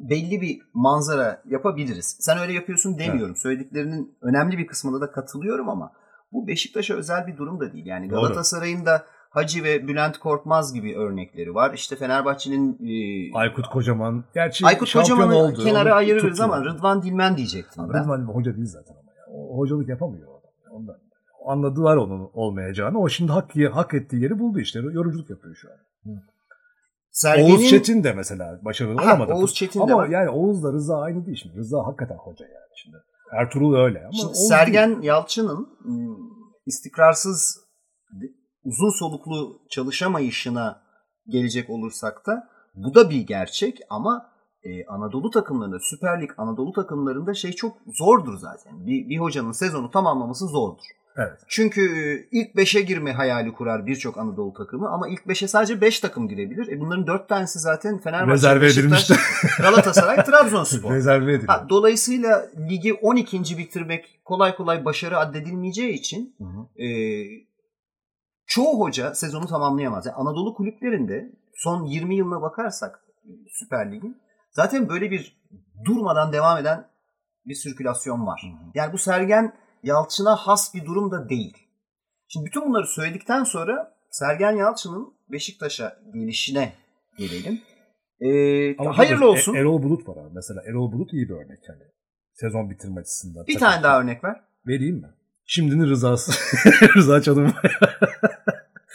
belli 0.00 0.40
bir 0.40 0.60
manzara 0.74 1.42
yapabiliriz. 1.48 2.16
Sen 2.20 2.38
öyle 2.38 2.52
yapıyorsun 2.52 2.98
demiyorum. 2.98 3.30
Evet. 3.30 3.38
Söylediklerinin 3.38 4.16
önemli 4.20 4.58
bir 4.58 4.66
kısmında 4.66 5.00
da 5.00 5.12
katılıyorum 5.12 5.68
ama 5.68 5.92
bu 6.32 6.46
Beşiktaş'a 6.46 6.94
özel 6.94 7.26
bir 7.26 7.36
durum 7.36 7.60
da 7.60 7.72
değil. 7.72 7.86
Yani 7.86 8.08
Galatasaray'ın 8.08 8.86
da 8.86 9.04
Hacı 9.30 9.64
ve 9.64 9.88
Bülent 9.88 10.18
Korkmaz 10.18 10.74
gibi 10.74 10.96
örnekleri 10.96 11.54
var. 11.54 11.74
İşte 11.74 11.96
Fenerbahçe'nin 11.96 12.78
e, 12.86 13.38
Aykut 13.38 13.66
Kocaman. 13.66 14.24
Gerçi 14.34 14.66
Aykut 14.66 14.92
Kocaman'ı 14.92 15.36
oldu. 15.36 15.64
kenara 15.64 15.94
ayırırız 15.94 16.30
tuttu. 16.30 16.44
ama 16.44 16.64
Rıdvan 16.64 17.02
Dilmen 17.02 17.36
diyecektim 17.36 17.84
ben. 17.92 18.04
Rıdvan 18.04 18.24
hoca 18.24 18.56
değil 18.56 18.66
zaten 18.66 18.94
ama 18.94 19.12
ya. 19.12 19.34
O, 19.34 19.58
hocalık 19.58 19.88
yapamıyor 19.88 20.28
adam. 20.28 20.50
Ondan. 20.70 20.96
Anladılar 21.46 21.96
onun 21.96 22.30
olmayacağını. 22.34 22.98
O 22.98 23.08
şimdi 23.08 23.32
hak, 23.32 23.50
hak 23.72 23.94
ettiği 23.94 24.22
yeri 24.22 24.38
buldu 24.38 24.60
işte. 24.60 24.78
Yorumculuk 24.78 25.30
yapıyor 25.30 25.54
şu 25.54 25.68
an. 25.70 25.76
Sergen'in... 27.12 27.54
Oğuz 27.54 27.68
Çetin 27.68 28.04
de 28.04 28.12
mesela 28.12 28.60
başarılı 28.64 29.00
ha, 29.00 29.04
olamadı. 29.04 29.32
Oğuz 29.32 29.54
Çetin 29.54 29.80
ama 29.80 29.88
de 29.88 29.94
var. 29.94 30.08
yani 30.08 30.30
Oğuz'la 30.30 30.72
Rıza 30.72 31.00
aynı 31.00 31.26
değil 31.26 31.38
şimdi. 31.42 31.56
Rıza 31.56 31.86
hakikaten 31.86 32.16
hoca 32.16 32.44
yani 32.44 32.70
şimdi. 32.82 32.96
Ertuğrul 33.32 33.74
öyle 33.74 34.00
ama 34.00 34.12
şimdi 34.12 34.34
Sergen 34.34 34.90
değil. 34.90 35.02
Yalçın'ın 35.02 35.68
ıı, 35.86 36.16
istikrarsız 36.66 37.60
uzun 38.64 38.90
soluklu 38.90 39.60
çalışamayışına 39.70 40.82
gelecek 41.26 41.70
olursak 41.70 42.26
da 42.26 42.48
bu 42.74 42.94
da 42.94 43.10
bir 43.10 43.26
gerçek 43.26 43.78
ama 43.90 44.30
e, 44.62 44.86
Anadolu 44.86 45.30
takımlarında 45.30 45.78
Süper 45.80 46.22
Lig 46.22 46.30
Anadolu 46.38 46.72
takımlarında 46.72 47.34
şey 47.34 47.52
çok 47.52 47.76
zordur 47.86 48.36
zaten. 48.38 48.86
Bir, 48.86 49.08
bir 49.08 49.18
hocanın 49.18 49.52
sezonu 49.52 49.90
tamamlaması 49.90 50.46
zordur. 50.46 50.84
Evet. 51.16 51.40
Çünkü 51.48 51.80
e, 51.80 52.28
ilk 52.30 52.54
5'e 52.54 52.80
girme 52.80 53.12
hayali 53.12 53.52
kurar 53.52 53.86
birçok 53.86 54.18
Anadolu 54.18 54.52
takımı 54.52 54.88
ama 54.88 55.08
ilk 55.08 55.20
5'e 55.20 55.48
sadece 55.48 55.80
5 55.80 56.00
takım 56.00 56.28
girebilir. 56.28 56.68
E 56.68 56.80
bunların 56.80 57.06
4 57.06 57.28
tanesi 57.28 57.58
zaten 57.58 57.98
Fenerbahçe, 57.98 58.32
Rezerve 58.32 58.60
Beşiktaş, 58.60 59.10
Galatasaray, 59.58 60.24
Trabzonspor. 60.24 60.94
Rezerve 60.94 61.34
edilmiş. 61.34 61.54
dolayısıyla 61.68 62.46
ligi 62.70 62.94
12. 62.94 63.58
bitirmek 63.58 64.20
kolay 64.24 64.56
kolay 64.56 64.84
başarı 64.84 65.18
addedilmeyeceği 65.18 65.92
için 65.92 66.34
hı 66.38 66.44
hı. 66.44 66.82
E, 66.84 66.88
çoğu 68.46 68.80
hoca 68.80 69.14
sezonu 69.14 69.46
tamamlayamaz. 69.46 70.06
Yani 70.06 70.14
Anadolu 70.14 70.54
kulüplerinde 70.54 71.32
son 71.54 71.84
20 71.84 72.16
yılına 72.16 72.42
bakarsak 72.42 73.00
e, 73.24 73.30
Süper 73.48 73.92
Lig'in 73.92 74.16
zaten 74.50 74.88
böyle 74.88 75.10
bir 75.10 75.40
durmadan 75.84 76.32
devam 76.32 76.58
eden 76.58 76.90
bir 77.46 77.54
sirkülasyon 77.54 78.26
var. 78.26 78.42
Hı 78.44 78.64
hı. 78.64 78.70
Yani 78.74 78.92
bu 78.92 78.98
Sergen 78.98 79.52
Yalçın'a 79.82 80.36
has 80.36 80.74
bir 80.74 80.84
durum 80.84 81.10
da 81.10 81.28
değil. 81.28 81.56
Şimdi 82.28 82.46
bütün 82.46 82.62
bunları 82.62 82.86
söyledikten 82.86 83.44
sonra 83.44 83.94
Sergen 84.10 84.52
Yalçın'ın 84.56 85.14
Beşiktaş'a 85.28 85.98
gelişine 86.14 86.72
gelelim. 87.18 87.60
Ee, 88.20 88.76
Ama 88.76 88.98
hayırlı 88.98 89.30
olsun. 89.30 89.54
Erol 89.54 89.82
Bulut 89.82 90.08
var 90.08 90.16
abi. 90.16 90.30
Mesela 90.34 90.62
Erol 90.66 90.92
Bulut 90.92 91.12
iyi 91.12 91.28
bir 91.28 91.34
örnek. 91.34 91.58
Yani. 91.68 91.82
Sezon 92.32 92.70
bitirme 92.70 93.00
açısından. 93.00 93.46
Bir 93.46 93.58
tane 93.58 93.82
daha 93.82 94.00
örnek 94.00 94.24
ver. 94.24 94.40
Vereyim 94.66 94.96
mi? 94.96 95.08
Şimdinin 95.46 95.86
rızası. 95.86 96.32
Rıza 96.96 97.22
Çalım. 97.22 97.52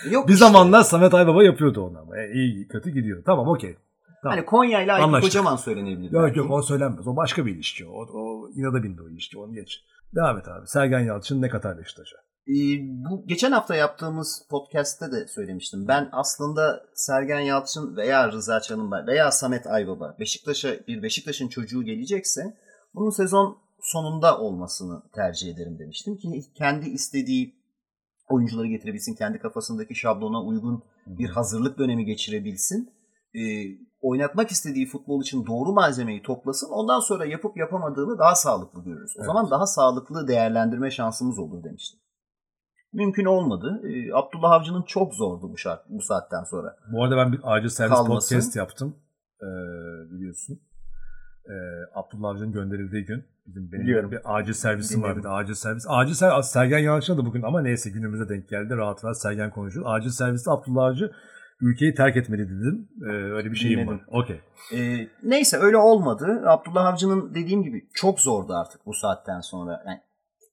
Yok 0.10 0.27
bir 0.27 0.34
işte. 0.34 0.46
zamanlar 0.46 0.84
Samet 0.84 1.13
Aybaba 1.13 1.44
yapıyordu 1.44 1.82
onu 1.82 2.00
ama. 2.00 2.18
E, 2.18 2.32
iyi 2.34 2.68
kötü 2.68 2.89
gidiyor. 2.89 3.24
Tamam 3.25 3.48
okey. 3.48 3.75
Tamam. 4.22 4.38
Hani 4.38 4.46
Konya 4.46 4.82
ile 4.82 4.94
Aykut 4.94 5.22
Kocaman 5.22 5.56
söylenebilir. 5.56 6.12
Yok 6.12 6.36
yok 6.38 6.51
o 6.51 6.62
söylenmez. 6.62 7.08
O 7.08 7.15
başka 7.15 7.46
bir 7.46 7.56
ilişki. 7.56 7.86
O, 7.86 8.08
o 8.13 8.50
inada 8.50 8.84
bindi 8.84 9.01
o 9.01 9.10
ilişki. 9.10 9.38
Onu 9.38 9.54
geç. 9.54 9.84
Devam 10.16 10.38
et 10.38 10.48
abi. 10.48 10.68
Sergen 10.68 11.00
Yalçın 11.00 11.42
ne 11.42 11.50
katar 11.50 11.78
Beşiktaş'a? 11.78 12.18
Ee, 12.48 12.80
bu 12.82 13.28
geçen 13.28 13.52
hafta 13.52 13.76
yaptığımız 13.76 14.48
podcast'te 14.50 15.12
de 15.12 15.28
söylemiştim. 15.28 15.88
Ben 15.88 16.10
aslında 16.12 16.84
Sergen 16.94 17.40
Yalçın 17.40 17.98
veya 17.98 18.32
Rıza 18.32 18.60
Çalınbay 18.60 19.08
veya 19.08 19.32
Samet 19.32 19.68
Aybaba 19.68 20.16
Beşiktaş'a 20.20 20.70
bir 20.88 21.04
Beşiktaş'ın 21.04 21.48
çocuğu 21.48 21.84
gelecekse 21.84 22.58
bunun 22.94 23.10
sezon 23.10 23.58
sonunda 23.82 24.40
olmasını 24.40 25.04
tercih 25.16 25.54
ederim 25.54 25.80
demiştim 25.80 26.18
ki 26.18 26.42
kendi 26.58 26.90
istediği 26.90 27.56
oyuncuları 28.30 28.68
getirebilsin, 28.68 29.16
kendi 29.16 29.40
kafasındaki 29.40 29.96
şablona 29.96 30.44
uygun 30.44 30.84
bir 31.08 31.30
hazırlık 31.30 31.78
dönemi 31.78 32.06
geçirebilsin. 32.06 32.95
E, 33.39 33.42
oynatmak 34.01 34.51
istediği 34.51 34.86
futbol 34.86 35.22
için 35.22 35.46
doğru 35.46 35.72
malzemeyi 35.74 36.22
toplasın. 36.22 36.70
Ondan 36.70 37.00
sonra 37.00 37.25
yapıp 37.25 37.58
yapamadığını 37.58 38.20
daha 38.20 38.36
sağlıklı 38.36 38.84
görürüz. 38.84 39.13
O 39.18 39.20
evet. 39.20 39.25
zaman 39.25 39.51
daha 39.51 39.65
sağlıklı 39.65 40.27
değerlendirme 40.27 40.92
şansımız 40.92 41.39
olur 41.39 41.63
demiştim. 41.63 42.00
Mümkün 42.94 43.25
olmadı. 43.25 43.82
E, 43.84 44.13
Abdullah 44.13 44.51
Avcı'nın 44.51 44.84
çok 44.84 45.13
zordu 45.13 45.51
bu 45.51 45.58
şart 45.58 45.89
bu 45.89 46.01
saatten 46.01 46.44
sonra. 46.44 46.75
Bu 46.94 47.04
arada 47.04 47.18
ben 47.18 47.34
bir 47.34 47.39
acil 47.44 47.70
servis 47.70 47.96
Kalmasın. 47.96 48.36
podcast 48.36 48.56
yaptım. 48.56 48.96
Ee, 49.42 49.46
biliyorsun. 50.12 50.60
Ee, 51.46 51.54
Abdullah 51.96 52.30
Avcı'nın 52.30 52.51
gönderildiği 52.51 53.06
gün 53.06 53.25
bizim 53.46 53.72
benim 53.72 53.84
Biliyorum. 53.84 54.12
bir 54.12 54.20
acil 54.24 54.54
servisim 54.54 55.04
var 55.04 55.18
bir 55.18 55.24
de 55.24 55.30
acil 55.30 55.54
servis. 55.54 55.86
Acil 55.89 56.13
servis 56.13 56.46
Sergen 56.46 56.80
Yalçın'a 56.80 57.18
da 57.18 57.25
bugün 57.25 57.42
ama 57.42 57.62
neyse 57.62 57.89
günümüze 57.89 58.30
denk 58.30 58.50
geldi. 58.50 58.77
Rahat 58.77 59.04
rahat 59.04 59.22
Sergen 59.22 59.51
konuşuyor. 59.51 59.86
Acil 59.89 60.10
serviste 60.10 60.51
Abdullah 60.51 60.84
Avcı 60.84 61.12
ülkeyi 61.62 61.94
terk 61.94 62.18
etmeli 62.18 62.42
dedim. 62.42 62.90
Ee, 63.10 63.14
öyle 63.14 63.52
bir 63.52 63.56
şeyim 63.56 63.80
Dinledim. 63.80 63.98
var. 63.98 64.06
Okey. 64.08 64.42
Ee, 64.74 65.08
neyse 65.24 65.58
öyle 65.58 65.78
olmadı. 65.78 66.44
Abdullah 66.46 66.86
Avcı'nın 66.86 67.34
dediğim 67.36 67.64
gibi 67.64 67.88
çok 67.94 68.20
zordu 68.20 68.54
artık 68.54 68.86
bu 68.86 68.94
saatten 68.94 69.40
sonra. 69.40 69.84
Yani, 69.88 70.00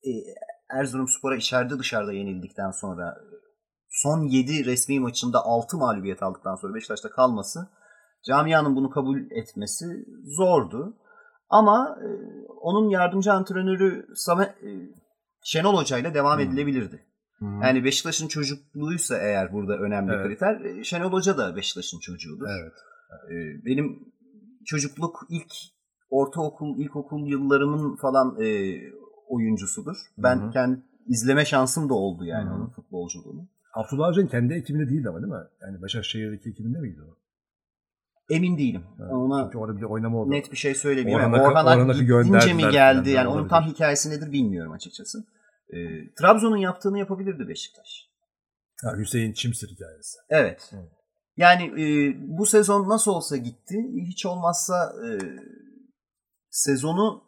e, 0.04 0.12
Erzurumspor'a 0.78 1.36
içeride 1.36 1.78
dışarıda 1.78 2.12
yenildikten 2.12 2.70
sonra 2.70 3.16
son 3.90 4.22
7 4.22 4.64
resmi 4.64 5.00
maçında 5.00 5.38
6 5.44 5.76
mağlubiyet 5.76 6.22
aldıktan 6.22 6.54
sonra 6.54 6.74
Beşiktaş'ta 6.74 7.10
kalması 7.10 7.68
camianın 8.26 8.76
bunu 8.76 8.90
kabul 8.90 9.18
etmesi 9.30 9.84
zordu. 10.36 10.96
Ama 11.48 11.96
e, 12.00 12.08
onun 12.60 12.88
yardımcı 12.88 13.32
antrenörü 13.32 14.06
Samet, 14.14 14.48
e, 14.48 14.70
Şenol 15.44 15.76
Hoca 15.76 15.98
ile 15.98 16.14
devam 16.14 16.38
hmm. 16.38 16.46
edilebilirdi. 16.46 17.06
Hmm. 17.42 17.62
Yani 17.62 17.84
Beşiktaş'ın 17.84 18.28
çocukluysa 18.28 19.18
eğer 19.18 19.52
burada 19.52 19.78
önemli 19.78 20.12
evet. 20.12 20.26
kriter, 20.26 20.60
e, 20.60 20.84
Şenol 20.84 21.12
Hoca 21.12 21.38
da 21.38 21.56
Beşiktaş'ın 21.56 21.98
çocuğudur. 21.98 22.46
Evet. 22.60 22.72
E, 23.30 23.64
benim 23.66 23.98
çocukluk 24.64 25.20
ilk 25.30 25.52
ortaokul, 26.10 26.78
ilkokul 26.78 27.26
yıllarımın 27.26 27.96
falan 27.96 28.36
e, 28.40 28.76
oyuncusudur. 29.28 29.96
Ben 30.18 30.36
Hı-hı. 30.36 30.50
kendi 30.50 30.80
izleme 31.06 31.44
şansım 31.44 31.88
da 31.88 31.94
oldu 31.94 32.24
yani 32.24 32.48
Hı-hı. 32.48 32.54
onun 32.54 32.68
futbolculuğunu. 32.68 33.48
Abdullah 33.74 34.08
Avcı'nın 34.08 34.26
kendi 34.26 34.54
ekibinde 34.54 34.88
değildi 34.88 35.08
ama 35.08 35.22
değil 35.22 35.32
mi? 35.32 35.48
Yani 35.62 35.82
Başakşehir'deki 35.82 36.50
ekibinde 36.50 36.78
miydi 36.78 37.00
o? 37.10 37.16
Emin 38.34 38.58
değilim. 38.58 38.82
Evet. 39.00 39.12
Ona 39.12 39.44
Çünkü 39.44 39.58
orada 39.58 39.76
bir 39.76 39.82
oynama 39.82 40.18
oldu. 40.18 40.30
Net 40.30 40.52
bir 40.52 40.56
şey 40.56 40.74
söyleyeyim. 40.74 41.10
Orhan, 41.14 41.32
Orhan 41.32 41.88
Ak 41.88 41.96
gidince 41.98 42.52
mi 42.52 42.72
geldi? 42.72 43.10
Yani 43.10 43.28
onun 43.28 43.48
tam 43.48 43.64
hikayesi 43.64 44.10
nedir 44.10 44.32
bilmiyorum 44.32 44.72
açıkçası. 44.72 45.24
E, 45.68 45.78
Trabzon'un 46.14 46.56
yaptığını 46.56 46.98
yapabilirdi 46.98 47.48
Beşiktaş. 47.48 48.08
Ha, 48.82 48.96
Hüseyin 48.96 49.32
Çimsir 49.32 49.68
hikayesi. 49.68 50.18
Evet. 50.30 50.70
evet. 50.74 50.92
Yani 51.36 51.82
e, 51.82 52.14
bu 52.38 52.46
sezon 52.46 52.88
nasıl 52.88 53.10
olsa 53.10 53.36
gitti. 53.36 53.76
Hiç 54.08 54.26
olmazsa 54.26 54.92
e, 55.06 55.10
sezonu 56.50 57.22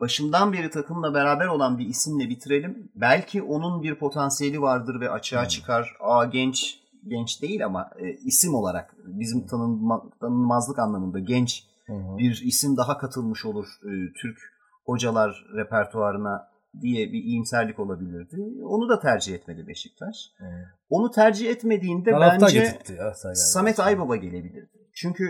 başından 0.00 0.52
beri 0.52 0.70
takımla 0.70 1.14
beraber 1.14 1.46
olan 1.46 1.78
bir 1.78 1.86
isimle 1.86 2.28
bitirelim. 2.28 2.92
Belki 2.94 3.42
onun 3.42 3.82
bir 3.82 3.94
potansiyeli 3.94 4.60
vardır 4.60 5.00
ve 5.00 5.10
açığa 5.10 5.42
hmm. 5.42 5.48
çıkar. 5.48 5.96
Aa 6.00 6.24
genç 6.24 6.78
genç 7.06 7.42
değil 7.42 7.64
ama 7.64 7.90
e, 7.98 8.12
isim 8.12 8.54
olarak 8.54 8.94
bizim 9.04 9.46
tanınma, 9.46 10.10
tanınmazlık 10.20 10.78
anlamında 10.78 11.18
genç 11.18 11.64
hmm. 11.86 12.18
bir 12.18 12.42
isim 12.44 12.76
daha 12.76 12.98
katılmış 12.98 13.44
olur 13.44 13.66
e, 13.82 13.90
Türk 14.20 14.38
hocalar 14.84 15.44
repertuarına 15.56 16.48
diye 16.80 17.12
bir 17.12 17.24
iyimserlik 17.24 17.78
olabilirdi. 17.78 18.36
Onu 18.64 18.88
da 18.88 19.00
tercih 19.00 19.34
etmedi 19.34 19.66
Beşiktaş. 19.68 20.16
Hmm. 20.38 20.48
Onu 20.88 21.10
tercih 21.10 21.50
etmediğinde 21.50 22.10
Tarafta 22.10 22.46
bence 22.46 22.78
ya, 22.98 23.14
Samet 23.34 23.80
Aybaba 23.80 24.16
gelebilirdi. 24.16 24.78
Çünkü 24.94 25.24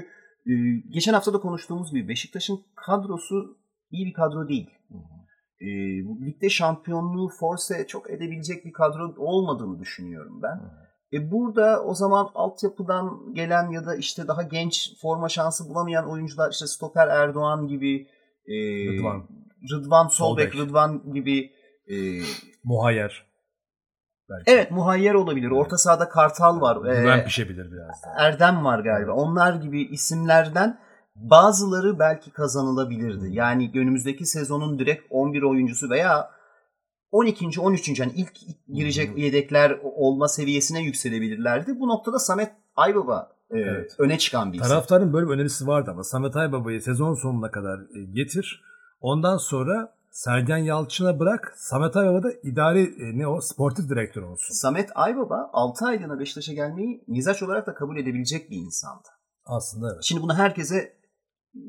e, 0.46 0.52
geçen 0.88 1.12
hafta 1.12 1.32
da 1.32 1.40
konuştuğumuz 1.40 1.92
gibi 1.92 2.08
Beşiktaş'ın 2.08 2.60
kadrosu 2.86 3.58
iyi 3.90 4.06
bir 4.06 4.12
kadro 4.12 4.48
değil. 4.48 4.70
E, 5.60 5.66
ligde 6.26 6.48
şampiyonluğu 6.48 7.28
force 7.28 7.86
çok 7.86 8.10
edebilecek 8.10 8.64
bir 8.64 8.72
kadro 8.72 9.14
olmadığını 9.16 9.78
düşünüyorum 9.78 10.42
ben. 10.42 10.60
E 11.12 11.30
burada 11.30 11.84
o 11.84 11.94
zaman 11.94 12.28
altyapıdan 12.34 13.34
gelen 13.34 13.70
ya 13.70 13.86
da 13.86 13.96
işte 13.96 14.28
daha 14.28 14.42
genç 14.42 15.00
forma 15.02 15.28
şansı 15.28 15.68
bulamayan 15.68 16.10
oyuncular 16.10 16.50
işte 16.52 16.66
Stoper 16.66 17.08
Erdoğan 17.08 17.66
gibi 17.66 18.06
e, 18.46 18.54
Rıdvan, 18.88 19.28
Rıdvan 19.72 20.08
Solbek, 20.08 20.52
Solbek. 20.52 20.68
Rıdvan 20.68 21.12
gibi 21.12 21.52
e, 21.86 21.96
Muhayyer. 22.64 23.28
Belki. 24.30 24.50
Evet 24.50 24.70
muhayyer 24.70 25.14
olabilir. 25.14 25.50
Orta 25.50 25.78
sahada 25.78 26.08
Kartal 26.08 26.60
var. 26.60 26.76
Güven 26.76 27.18
ee, 27.18 27.24
pişebilir 27.24 27.72
biraz 27.72 28.02
daha. 28.04 28.26
Erdem 28.26 28.64
var 28.64 28.78
galiba. 28.78 29.12
Onlar 29.12 29.54
gibi 29.54 29.82
isimlerden 29.82 30.78
bazıları 31.16 31.98
belki 31.98 32.30
kazanılabilirdi. 32.30 33.28
Yani 33.30 33.70
önümüzdeki 33.74 34.26
sezonun 34.26 34.78
direkt 34.78 35.06
11 35.10 35.42
oyuncusu 35.42 35.90
veya 35.90 36.30
12. 37.10 37.60
13. 37.60 38.00
yani 38.00 38.12
ilk 38.16 38.32
girecek 38.74 39.18
yedekler 39.18 39.78
olma 39.82 40.28
seviyesine 40.28 40.82
yükselebilirlerdi. 40.82 41.80
Bu 41.80 41.88
noktada 41.88 42.18
Samet 42.18 42.52
Aybaba 42.76 43.32
e, 43.50 43.58
Evet. 43.58 43.96
öne 43.98 44.18
çıkan 44.18 44.52
bir 44.52 44.58
isim. 44.58 44.68
Taraftarın 44.68 45.12
böyle 45.12 45.26
bir 45.26 45.32
önerisi 45.32 45.66
vardı 45.66 45.90
ama 45.90 46.04
Samet 46.04 46.36
Aybaba'yı 46.36 46.82
sezon 46.82 47.14
sonuna 47.14 47.50
kadar 47.50 47.78
e, 47.78 48.04
getir. 48.12 48.62
Ondan 49.00 49.36
sonra 49.36 49.94
Sergen 50.10 50.56
Yalçın'a 50.58 51.18
bırak. 51.20 51.54
Samet 51.56 51.96
Aybaba 51.96 52.22
da 52.22 52.32
idari 52.42 52.80
e, 52.82 53.18
ne 53.18 53.26
o 53.26 53.40
sportif 53.40 53.88
direktör 53.88 54.22
olsun. 54.22 54.54
Samet 54.54 54.90
Aybaba 54.94 55.50
6 55.52 55.86
aylığına 55.86 56.18
Beşiktaş'a 56.18 56.52
gelmeyi 56.52 57.04
mizaç 57.06 57.42
olarak 57.42 57.66
da 57.66 57.74
kabul 57.74 57.96
edebilecek 57.96 58.50
bir 58.50 58.56
insandı. 58.56 59.08
Aslında 59.46 59.92
evet. 59.94 60.04
Şimdi 60.04 60.22
bunu 60.22 60.34
herkese 60.34 60.92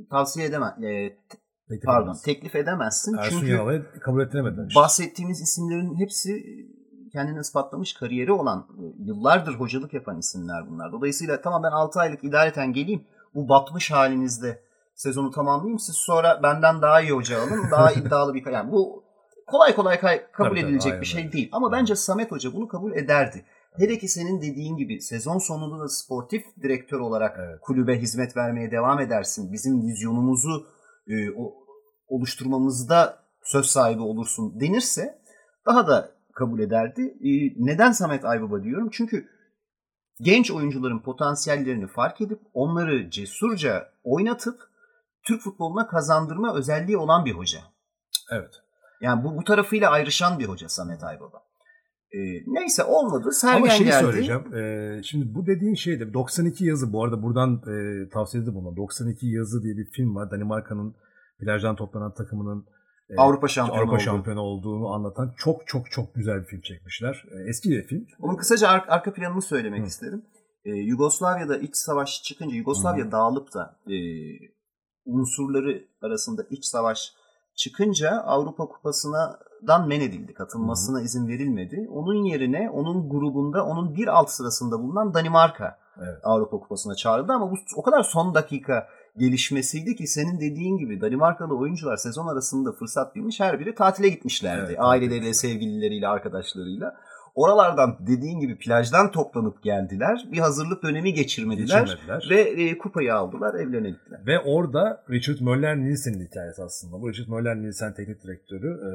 tavsiye 0.09 0.45
edemem. 0.45 0.83
e, 0.83 1.17
Teklif 1.69 1.85
pardon, 1.85 2.03
edemez. 2.03 2.21
teklif 2.21 2.55
edemezsin. 2.55 3.17
Ersun 3.17 3.39
Çünkü 3.39 3.51
Yanal'ı 3.51 3.85
kabul 3.99 4.21
ettiremediler. 4.21 4.67
işte. 4.67 4.79
bahsettiğimiz 4.79 5.41
isimlerin 5.41 5.95
hepsi 5.99 6.43
kendini 7.11 7.39
ispatlamış 7.39 7.93
kariyeri 7.93 8.31
olan, 8.31 8.67
e, 8.79 8.83
yıllardır 9.03 9.53
hocalık 9.53 9.93
yapan 9.93 10.17
isimler 10.19 10.69
bunlar. 10.69 10.91
Dolayısıyla 10.91 11.41
tamam 11.41 11.63
ben 11.63 11.71
6 11.71 11.99
aylık 11.99 12.23
idareten 12.23 12.73
geleyim. 12.73 13.03
Bu 13.35 13.49
batmış 13.49 13.91
halinizde 13.91 14.61
sezonu 14.99 15.31
tamamlayayım. 15.31 15.79
Siz 15.79 15.95
sonra 15.95 16.39
benden 16.43 16.81
daha 16.81 17.01
iyi 17.01 17.11
hoca 17.11 17.41
alın. 17.41 17.71
Daha 17.71 17.91
iddialı 17.99 18.33
bir 18.33 18.45
yani 18.51 18.71
bu 18.71 19.03
kolay 19.47 19.75
kolay 19.75 19.99
kabul 19.99 20.21
Tabii, 20.21 20.49
tabii, 20.49 20.59
edilecek 20.59 20.91
aynen 20.91 21.01
bir 21.01 21.05
şey 21.05 21.31
değil. 21.31 21.49
Ama 21.51 21.71
bence 21.71 21.95
Samet 21.95 22.31
Hoca 22.31 22.53
bunu 22.53 22.67
kabul 22.67 22.91
ederdi. 22.93 23.45
Hele 23.77 23.97
ki 23.97 24.07
senin 24.07 24.41
dediğin 24.41 24.77
gibi 24.77 25.01
sezon 25.01 25.37
sonunda 25.37 25.83
da 25.83 25.87
sportif 25.89 26.43
direktör 26.61 26.99
olarak 26.99 27.37
Evet. 27.39 27.59
kulübe 27.61 28.01
hizmet 28.01 28.37
vermeye 28.37 28.71
devam 28.71 28.99
edersin. 28.99 29.53
Bizim 29.53 29.81
vizyonumuzu 29.87 30.67
e, 31.07 31.31
o- 31.31 31.53
oluşturmamızda 32.07 33.23
söz 33.43 33.65
sahibi 33.65 34.01
olursun 34.01 34.59
denirse 34.59 35.19
daha 35.65 35.87
da 35.87 36.11
kabul 36.33 36.59
ederdi. 36.59 37.01
E, 37.01 37.29
neden 37.65 37.91
Samet 37.91 38.25
Aybaba 38.25 38.63
diyorum? 38.63 38.89
Çünkü 38.91 39.27
genç 40.21 40.51
oyuncuların 40.51 40.99
potansiyellerini 40.99 41.87
fark 41.87 42.21
edip 42.21 42.39
onları 42.53 43.09
cesurca 43.09 43.91
oynatıp 44.03 44.68
Türk 45.29 45.41
futboluna 45.41 45.87
kazandırma 45.87 46.55
özelliği 46.55 46.97
olan 46.97 47.25
bir 47.25 47.31
hoca. 47.31 47.59
Evet. 48.31 48.53
Yani 49.01 49.23
bu, 49.23 49.37
bu 49.37 49.43
tarafıyla 49.43 49.89
ayrışan 49.89 50.39
bir 50.39 50.45
hoca 50.45 50.69
Samet 50.69 51.03
Aybaba. 51.03 51.37
E, 52.11 52.19
neyse 52.47 52.83
olmadı. 52.83 53.31
Sergen 53.31 53.57
Ama 53.57 53.69
şeyi 53.69 53.87
geldi. 53.87 54.03
söyleyeceğim. 54.03 54.55
Ee, 54.55 55.01
şimdi 55.03 55.35
bu 55.35 55.45
dediğin 55.47 55.75
şey 55.75 55.99
de 55.99 56.13
92 56.13 56.65
yazı 56.65 56.93
bu 56.93 57.03
arada 57.03 57.23
buradan 57.23 57.53
e, 57.55 58.09
tavsiye 58.09 58.43
edildi 58.43 58.55
buna. 58.55 58.75
92 58.77 59.27
yazı 59.27 59.63
diye 59.63 59.77
bir 59.77 59.85
film 59.91 60.15
var. 60.15 60.31
Danimarka'nın 60.31 60.95
plajdan 61.39 61.75
toplanan 61.75 62.13
takımının 62.13 62.65
e, 63.09 63.15
Avrupa 63.17 63.47
şampiyonu 63.47 63.79
Avrupa 63.79 63.95
oldu. 63.95 64.01
şampiyonu 64.03 64.41
olduğunu 64.41 64.87
anlatan 64.93 65.33
çok 65.37 65.67
çok 65.67 65.91
çok 65.91 66.15
güzel 66.15 66.39
bir 66.41 66.45
film 66.45 66.61
çekmişler. 66.61 67.25
E, 67.31 67.49
eski 67.49 67.69
bir 67.69 67.83
film. 67.83 68.05
Onun 68.19 68.35
kısaca 68.35 68.67
ar- 68.67 68.85
arka 68.87 69.13
planını 69.13 69.41
söylemek 69.41 69.81
Hı. 69.81 69.85
isterim. 69.87 70.25
Ee, 70.65 70.69
Yugoslavya'da 70.69 71.57
iç 71.57 71.75
savaş 71.75 72.23
çıkınca, 72.23 72.55
Yugoslavya 72.55 73.11
dağılıp 73.11 73.53
da 73.53 73.75
e, 73.87 73.95
unsurları 75.05 75.87
arasında 76.01 76.43
iç 76.49 76.65
savaş 76.65 77.13
çıkınca 77.55 78.11
Avrupa 78.11 78.65
Kupası'nadan 78.65 79.87
men 79.87 80.01
edildi. 80.01 80.33
Katılmasına 80.33 81.01
izin 81.01 81.27
verilmedi. 81.27 81.87
Onun 81.91 82.23
yerine 82.23 82.69
onun 82.69 83.09
grubunda 83.09 83.65
onun 83.65 83.95
bir 83.95 84.07
alt 84.07 84.29
sırasında 84.29 84.79
bulunan 84.79 85.13
Danimarka 85.13 85.79
Evet. 86.01 86.19
Avrupa 86.23 86.59
Kupası'na 86.59 86.95
çağrıldı 86.95 87.33
ama 87.33 87.51
bu 87.51 87.55
o 87.75 87.81
kadar 87.81 88.03
son 88.03 88.35
dakika 88.35 88.87
gelişmesiydi 89.17 89.95
ki 89.95 90.07
senin 90.07 90.39
dediğin 90.39 90.77
gibi 90.77 91.01
Danimarkalı 91.01 91.57
oyuncular 91.57 91.97
sezon 91.97 92.27
arasında 92.27 92.71
fırsat 92.71 93.15
bilmiş 93.15 93.39
her 93.39 93.59
biri 93.59 93.75
tatile 93.75 94.09
gitmişlerdi. 94.09 94.65
Evet, 94.67 94.79
Aileleriyle, 94.79 95.33
sevgilileriyle, 95.33 96.07
arkadaşlarıyla. 96.07 96.95
Oralardan 97.35 97.97
dediğin 98.07 98.39
gibi 98.39 98.57
plajdan 98.57 99.11
toplanıp 99.11 99.63
geldiler. 99.63 100.27
Bir 100.31 100.37
hazırlık 100.37 100.83
dönemi 100.83 101.13
geçirmediler. 101.13 101.81
Geçirmediler. 101.81 102.27
Ve 102.29 102.41
e, 102.41 102.77
kupayı 102.77 103.15
aldılar, 103.15 103.53
evlerine 103.53 103.89
gittiler. 103.89 104.21
Ve 104.27 104.39
orada 104.39 105.03
Richard 105.09 105.37
Möller-Nielsen'in 105.39 106.25
hikayesi 106.27 106.63
aslında. 106.63 107.01
Bu 107.01 107.09
Richard 107.09 107.27
Möller-Nielsen 107.27 107.93
teknik 107.93 108.23
direktörü. 108.23 108.67
e, 108.67 108.89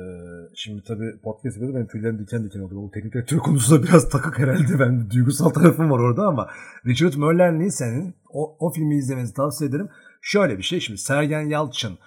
şimdi 0.55 0.83
tabii 0.83 1.21
podcast 1.23 1.57
yapıyordu. 1.57 1.75
Benim 1.77 1.87
tüylerim 1.87 2.19
diken 2.19 2.45
diken 2.45 2.61
oldu. 2.61 2.75
Bu 2.77 2.91
teknik 2.91 3.15
direktör 3.15 3.39
konusunda 3.39 3.83
biraz 3.83 4.09
takık 4.09 4.39
herhalde. 4.39 4.79
Ben 4.81 5.11
duygusal 5.11 5.51
tarafım 5.51 5.91
var 5.91 5.99
orada 5.99 6.27
ama 6.27 6.49
Richard 6.87 7.13
Möller-Nielsen'in 7.13 8.15
o, 8.33 8.57
o 8.61 8.73
filmi 8.73 8.97
izlemenizi 8.97 9.35
tavsiye 9.35 9.71
ederim. 9.71 9.89
Şöyle 10.23 10.59
bir 10.59 10.63
şey. 10.63 10.81
Şimdi 10.81 10.99
Sergen 10.99 11.49
Yalçın 11.49 11.99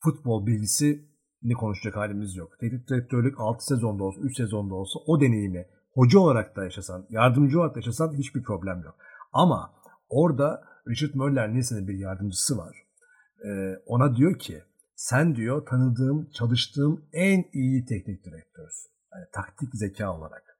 futbol 0.00 0.46
bilgisi 0.46 1.07
ne 1.42 1.54
konuşacak 1.54 1.96
halimiz 1.96 2.36
yok. 2.36 2.58
Teknik 2.60 2.88
direktörlük 2.88 3.40
6 3.40 3.64
sezonda 3.64 4.04
olsa, 4.04 4.20
3 4.20 4.36
sezonda 4.36 4.74
olsa 4.74 4.98
o 5.06 5.20
deneyimi 5.20 5.66
hoca 5.92 6.18
olarak 6.18 6.56
da 6.56 6.64
yaşasan, 6.64 7.06
yardımcı 7.10 7.58
olarak 7.58 7.74
da 7.74 7.78
yaşasan 7.78 8.12
hiçbir 8.12 8.42
problem 8.42 8.82
yok. 8.84 8.94
Ama 9.32 9.74
orada 10.08 10.64
Richard 10.88 11.14
Möller 11.14 11.52
Nielsen'in 11.52 11.88
bir 11.88 11.98
yardımcısı 11.98 12.58
var. 12.58 12.76
Ee, 13.44 13.74
ona 13.86 14.16
diyor 14.16 14.38
ki 14.38 14.62
sen 14.94 15.36
diyor 15.36 15.66
tanıdığım, 15.66 16.30
çalıştığım 16.30 17.04
en 17.12 17.44
iyi 17.52 17.84
teknik 17.84 18.24
direktörsün. 18.24 18.90
Yani 19.12 19.26
taktik 19.32 19.74
zeka 19.74 20.16
olarak. 20.16 20.58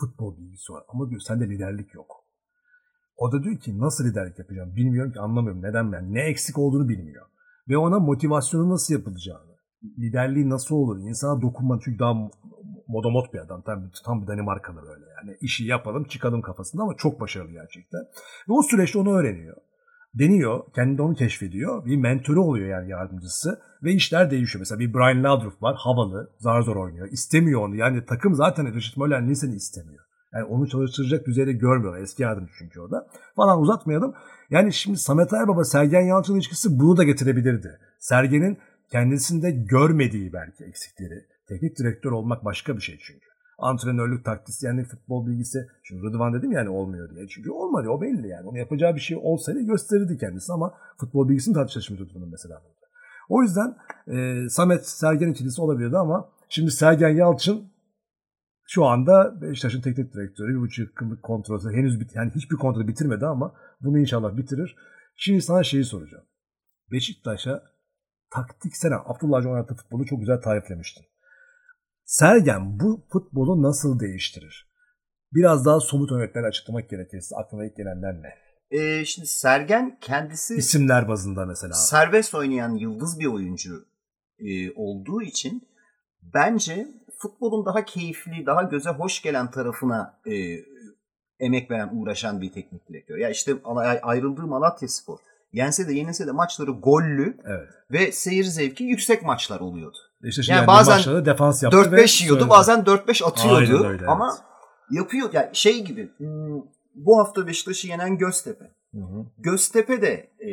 Futbol 0.00 0.36
bilgisi 0.36 0.72
var. 0.72 0.84
Ama 0.88 1.10
diyor 1.10 1.20
sende 1.20 1.48
liderlik 1.48 1.94
yok. 1.94 2.24
O 3.16 3.32
da 3.32 3.42
diyor 3.42 3.58
ki 3.58 3.78
nasıl 3.78 4.04
liderlik 4.04 4.38
yapacağım 4.38 4.76
bilmiyorum 4.76 5.12
ki 5.12 5.20
anlamıyorum. 5.20 5.62
Neden 5.62 5.92
ben? 5.92 6.14
Ne 6.14 6.20
eksik 6.20 6.58
olduğunu 6.58 6.88
bilmiyor. 6.88 7.26
Ve 7.68 7.78
ona 7.78 7.98
motivasyonu 7.98 8.70
nasıl 8.70 8.94
yapılacağını, 8.94 9.47
liderliği 9.98 10.50
nasıl 10.50 10.74
olur, 10.74 10.98
insana 10.98 11.42
dokunma 11.42 11.78
çünkü 11.84 11.98
daha 11.98 12.14
modomot 12.88 13.34
bir 13.34 13.38
adam. 13.38 13.62
Tam, 13.62 13.90
tam 14.04 14.22
bir 14.22 14.26
Danimarkalı 14.26 14.82
böyle 14.82 15.04
yani. 15.16 15.36
işi 15.40 15.64
yapalım 15.64 16.04
çıkalım 16.04 16.42
kafasında 16.42 16.82
ama 16.82 16.94
çok 16.96 17.20
başarılı 17.20 17.52
gerçekten. 17.52 18.00
Ve 18.48 18.52
o 18.52 18.62
süreçte 18.62 18.98
onu 18.98 19.12
öğreniyor. 19.12 19.56
Deniyor, 20.14 20.60
kendi 20.74 21.02
onu 21.02 21.14
keşfediyor. 21.14 21.86
Bir 21.86 21.96
mentörü 21.96 22.38
oluyor 22.38 22.68
yani 22.68 22.90
yardımcısı. 22.90 23.60
Ve 23.82 23.92
işler 23.92 24.30
değişiyor. 24.30 24.60
Mesela 24.60 24.78
bir 24.78 24.94
Brian 24.94 25.24
Laudrup 25.24 25.62
var, 25.62 25.76
havalı, 25.78 26.30
zar 26.38 26.62
zor 26.62 26.76
oynuyor. 26.76 27.08
İstemiyor 27.10 27.60
onu. 27.60 27.76
Yani 27.76 28.04
takım 28.04 28.34
zaten 28.34 28.74
Richard 28.74 28.96
Möller 28.96 29.26
Nielsen'i 29.26 29.54
istemiyor. 29.54 30.04
Yani 30.34 30.44
onu 30.44 30.68
çalıştıracak 30.68 31.26
düzeyde 31.26 31.52
görmüyorlar. 31.52 32.00
Eski 32.00 32.22
yardımcı 32.22 32.52
çünkü 32.58 32.80
o 32.80 32.90
da. 32.90 33.06
Falan 33.36 33.60
uzatmayalım. 33.60 34.14
Yani 34.50 34.72
şimdi 34.72 34.98
Samet 34.98 35.32
Aybaba, 35.32 35.64
Sergen 35.64 36.00
Yalçın 36.00 36.34
ilişkisi 36.34 36.78
bunu 36.78 36.96
da 36.96 37.04
getirebilirdi. 37.04 37.78
Sergen'in 37.98 38.58
kendisinde 38.90 39.50
görmediği 39.50 40.32
belki 40.32 40.64
eksikleri. 40.64 41.26
Teknik 41.48 41.78
direktör 41.78 42.12
olmak 42.12 42.44
başka 42.44 42.76
bir 42.76 42.82
şey 42.82 42.98
çünkü. 43.02 43.26
Antrenörlük, 43.58 44.24
taktisyenlik, 44.24 44.86
futbol 44.86 45.26
bilgisi. 45.26 45.66
Şimdi 45.82 46.02
Rıdvan 46.02 46.34
dedim 46.34 46.52
yani 46.52 46.68
olmuyor 46.68 47.10
diye. 47.10 47.28
Çünkü 47.28 47.50
olmadı 47.50 47.88
o 47.88 48.00
belli 48.00 48.28
yani. 48.28 48.48
Onu 48.48 48.58
yapacağı 48.58 48.94
bir 48.94 49.00
şey 49.00 49.16
olsaydı 49.22 49.60
gösterirdi 49.60 50.18
kendisi 50.18 50.52
ama 50.52 50.74
futbol 51.00 51.28
bilgisini 51.28 51.54
tartışmıştı 51.54 52.04
Rıdvan'ın 52.04 52.30
mesela. 52.30 52.62
O 53.28 53.42
yüzden 53.42 53.76
e, 54.08 54.48
Samet 54.48 54.88
Sergen 54.88 55.30
ikilisi 55.30 55.62
olabilirdi 55.62 55.96
ama 55.96 56.30
şimdi 56.48 56.70
Sergen 56.70 57.08
Yalçın 57.08 57.72
şu 58.66 58.84
anda 58.84 59.40
Beşiktaş'ın 59.42 59.80
teknik 59.80 60.14
direktörü. 60.14 60.54
Bir 60.54 60.60
buçuk 60.60 61.02
yıllık 61.02 61.22
kontrolü 61.22 61.76
henüz 61.76 62.00
bit 62.00 62.14
yani 62.14 62.30
hiçbir 62.34 62.56
kontrolü 62.56 62.88
bitirmedi 62.88 63.26
ama 63.26 63.54
bunu 63.80 63.98
inşallah 63.98 64.36
bitirir. 64.36 64.76
Şimdi 65.16 65.42
sana 65.42 65.62
şeyi 65.62 65.84
soracağım. 65.84 66.24
Beşiktaş'a 66.92 67.62
taktiksel 68.30 68.92
Abdullah 69.04 69.38
Avcı 69.38 69.48
oynattığı 69.50 69.74
futbolu 69.74 70.06
çok 70.06 70.20
güzel 70.20 70.40
tariflemiştin. 70.40 71.04
Sergen 72.04 72.80
bu 72.80 73.06
futbolu 73.12 73.62
nasıl 73.62 74.00
değiştirir? 74.00 74.68
Biraz 75.32 75.66
daha 75.66 75.80
somut 75.80 76.12
örnekler 76.12 76.42
açıklamak 76.42 76.90
gerekirse 76.90 77.36
aklına 77.36 77.64
ilk 77.66 77.76
gelenler 77.76 78.22
ne? 78.22 78.34
E, 78.70 79.04
şimdi 79.04 79.28
Sergen 79.28 79.98
kendisi 80.00 80.54
İsimler 80.56 81.08
bazında 81.08 81.46
mesela. 81.46 81.74
serbest 81.74 82.34
oynayan 82.34 82.74
yıldız 82.74 83.20
bir 83.20 83.26
oyuncu 83.26 83.84
e, 84.38 84.72
olduğu 84.72 85.22
için 85.22 85.68
bence 86.22 86.88
futbolun 87.18 87.66
daha 87.66 87.84
keyifli, 87.84 88.46
daha 88.46 88.62
göze 88.62 88.90
hoş 88.90 89.22
gelen 89.22 89.50
tarafına 89.50 90.20
e, 90.26 90.34
emek 91.40 91.70
veren, 91.70 91.90
uğraşan 91.92 92.40
bir 92.40 92.52
teknik 92.52 92.88
direktör. 92.88 93.16
Ya 93.16 93.30
işte 93.30 93.54
ay- 93.64 94.00
ayrıldığı 94.02 94.46
Malatya 94.46 94.88
Spor. 94.88 95.18
Yense 95.52 95.88
de 95.88 95.92
yenilse 95.92 96.26
de 96.26 96.32
maçları 96.32 96.70
gollü 96.70 97.36
Evet. 97.44 97.68
ve 97.90 98.12
seyir 98.12 98.44
zevki 98.44 98.84
yüksek 98.84 99.22
maçlar 99.22 99.60
oluyordu. 99.60 99.98
Beşiktaş'ın 100.22 100.52
Yani 100.52 100.66
bazen 100.66 101.24
defans 101.24 101.62
yaptı 101.62 101.78
4-5 101.78 101.92
ve 101.92 102.24
yiyordu, 102.24 102.40
söyledi. 102.40 102.50
bazen 102.50 102.80
4-5 102.80 103.24
atıyordu. 103.24 103.84
Öyle, 103.84 103.88
evet. 103.88 104.08
Ama 104.08 104.38
yapıyor. 104.90 105.30
Yani 105.32 105.48
şey 105.52 105.84
gibi 105.84 106.10
hmm, 106.18 106.60
bu 106.94 107.18
hafta 107.18 107.46
Beşiktaş'ı 107.46 107.88
yenen 107.88 108.18
Göztepe. 108.18 108.64
Hı 108.94 109.00
hı. 109.00 109.26
Göztepe 109.38 110.02
de 110.02 110.30
e, 110.40 110.50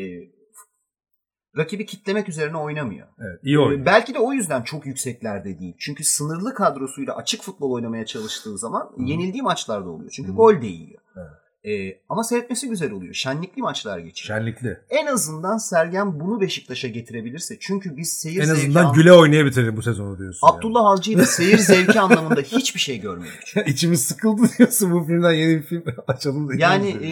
rakibi 1.57 1.85
kitlemek 1.85 2.29
üzerine 2.29 2.57
oynamıyor. 2.57 3.07
Evet, 3.19 3.39
iyi 3.43 3.59
oynuyor. 3.59 3.85
Belki 3.85 4.13
de 4.13 4.19
o 4.19 4.33
yüzden 4.33 4.61
çok 4.61 4.85
yükseklerde 4.85 5.59
değil. 5.59 5.75
Çünkü 5.79 6.03
sınırlı 6.03 6.53
kadrosuyla 6.53 7.15
açık 7.15 7.41
futbol 7.41 7.71
oynamaya 7.71 8.05
çalıştığı 8.05 8.57
zaman 8.57 8.81
Hı. 8.95 9.03
yenildiği 9.03 9.43
maçlarda 9.43 9.89
oluyor. 9.89 10.09
Çünkü 10.11 10.31
Hı. 10.31 10.35
gol 10.35 10.61
de 10.61 10.67
yiyor. 10.67 11.01
Evet. 11.17 11.44
Ee, 11.67 11.97
ama 12.09 12.23
seyretmesi 12.23 12.69
güzel 12.69 12.91
oluyor. 12.91 13.13
Şenlikli 13.13 13.61
maçlar 13.61 13.99
geçiyor. 13.99 14.37
Şenlikli. 14.39 14.79
En 14.89 15.05
azından 15.05 15.57
Sergen 15.57 16.19
bunu 16.19 16.41
Beşiktaş'a 16.41 16.87
getirebilirse. 16.87 17.57
Çünkü 17.59 17.97
biz 17.97 18.13
seyir 18.13 18.39
En 18.39 18.45
zevki 18.45 18.61
azından 18.61 18.85
an- 18.85 18.93
güle 18.93 19.13
oynaya 19.13 19.45
bitirelim 19.45 19.77
bu 19.77 19.81
sezonu 19.81 20.17
diyorsun. 20.19 20.47
Abdullah 20.47 20.85
Avcı'yla 20.85 21.25
seyir 21.25 21.57
zevki 21.57 21.99
anlamında 21.99 22.41
hiçbir 22.41 22.79
şey 22.79 22.99
görmedik. 22.99 23.55
yani. 23.55 23.69
İçimiz 23.69 24.05
sıkıldı 24.05 24.41
diyorsun 24.57 24.91
bu 24.91 25.03
filmden 25.03 25.31
yeni 25.33 25.55
bir 25.57 25.63
film 25.63 25.83
açalım 26.07 26.49
da. 26.49 26.53
Yani 26.57 26.89
e, 26.89 27.09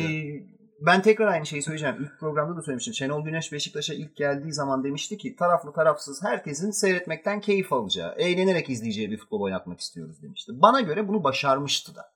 ben 0.86 1.02
tekrar 1.02 1.28
aynı 1.28 1.46
şeyi 1.46 1.62
söyleyeceğim. 1.62 1.96
İlk 2.00 2.20
programda 2.20 2.58
da 2.58 2.62
söylemiştim. 2.62 2.94
Şenol 2.94 3.24
Güneş 3.26 3.52
Beşiktaş'a 3.52 3.94
ilk 3.94 4.16
geldiği 4.16 4.54
zaman 4.54 4.84
demişti 4.84 5.18
ki 5.18 5.36
taraflı 5.36 5.74
tarafsız 5.74 6.24
herkesin 6.24 6.72
seyretmekten 6.72 7.42
keyif 7.42 7.74
alacağı, 7.74 8.16
eğlenerek 8.18 8.70
izleyeceği 8.70 9.12
bir 9.12 9.18
futbol 9.18 9.42
oynatmak 9.42 9.80
istiyoruz 9.80 10.22
demişti. 10.22 10.52
Bana 10.56 10.82
göre 10.82 11.08
bunu 11.08 11.24
başarmıştı 11.24 11.96
da. 11.96 12.13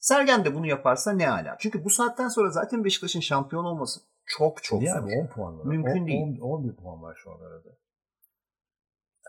Sergen 0.00 0.44
de 0.44 0.54
bunu 0.54 0.66
yaparsa 0.66 1.12
ne 1.12 1.30
ala. 1.30 1.56
Çünkü 1.58 1.84
bu 1.84 1.90
saatten 1.90 2.28
sonra 2.28 2.50
zaten 2.50 2.84
Beşiktaş'ın 2.84 3.20
şampiyon 3.20 3.64
olması 3.64 4.00
çok 4.26 4.62
çok 4.62 4.80
Niye 4.80 4.92
zor. 4.92 4.98
abi 5.02 5.10
10 5.22 5.26
puan 5.26 5.58
var. 5.58 5.64
Mümkün 5.64 6.00
On- 6.00 6.06
değil. 6.06 6.40
on- 6.40 6.58
11 6.58 6.76
puan 6.76 7.02
var 7.02 7.18
şu 7.24 7.30
an 7.30 7.40
arada. 7.40 7.68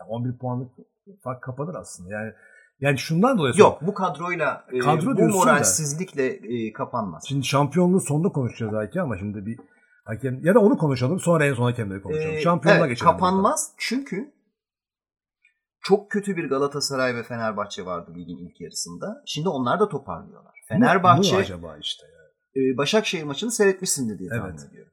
Yani 0.00 0.08
11 0.08 0.38
puanlık 0.38 0.70
fark 1.24 1.42
kapanır 1.42 1.74
aslında. 1.74 2.10
Yani 2.14 2.32
yani 2.80 2.98
şundan 2.98 3.38
dolayı 3.38 3.54
Yok 3.56 3.78
bu 3.82 3.94
kadroyla 3.94 4.64
e, 4.72 4.78
Kadro 4.78 5.06
bu 5.10 5.16
diyorsun 5.16 5.40
da. 5.40 5.44
moralsizlikle 5.44 6.26
e, 6.26 6.72
kapanmaz. 6.72 7.24
Şimdi 7.28 7.44
şampiyonluğu 7.46 8.00
sonunda 8.00 8.28
konuşacağız 8.28 8.72
belki 8.72 9.00
ama 9.00 9.18
şimdi 9.18 9.46
bir 9.46 9.58
hakem 10.04 10.44
ya 10.44 10.54
da 10.54 10.60
onu 10.60 10.78
konuşalım 10.78 11.20
sonra 11.20 11.46
en 11.46 11.54
son 11.54 11.64
hakemleri 11.64 12.02
konuşalım. 12.02 12.34
Ee, 12.34 12.40
Şampiyonluğa 12.40 12.86
evet, 12.86 12.90
geçelim. 12.96 13.12
Kapanmaz 13.12 13.72
çünkü 13.78 14.32
çok 15.82 16.10
kötü 16.10 16.36
bir 16.36 16.48
Galatasaray 16.48 17.16
ve 17.16 17.22
Fenerbahçe 17.22 17.86
vardı 17.86 18.10
ligin 18.14 18.36
ilk 18.48 18.60
yarısında. 18.60 19.22
Şimdi 19.26 19.48
onlar 19.48 19.80
da 19.80 19.88
toparlıyorlar. 19.88 20.52
Bu- 20.62 20.68
Fenerbahçe 20.68 21.34
Bu, 21.36 21.38
acaba 21.38 21.76
işte 21.80 22.06
ya. 22.06 22.62
e, 22.62 22.76
Başakşehir 22.76 23.24
maçını 23.24 23.50
seyretmişsindir 23.50 24.18
diye 24.18 24.28
tahmin 24.28 24.50
Evet. 24.50 24.68
ediyorum. 24.70 24.92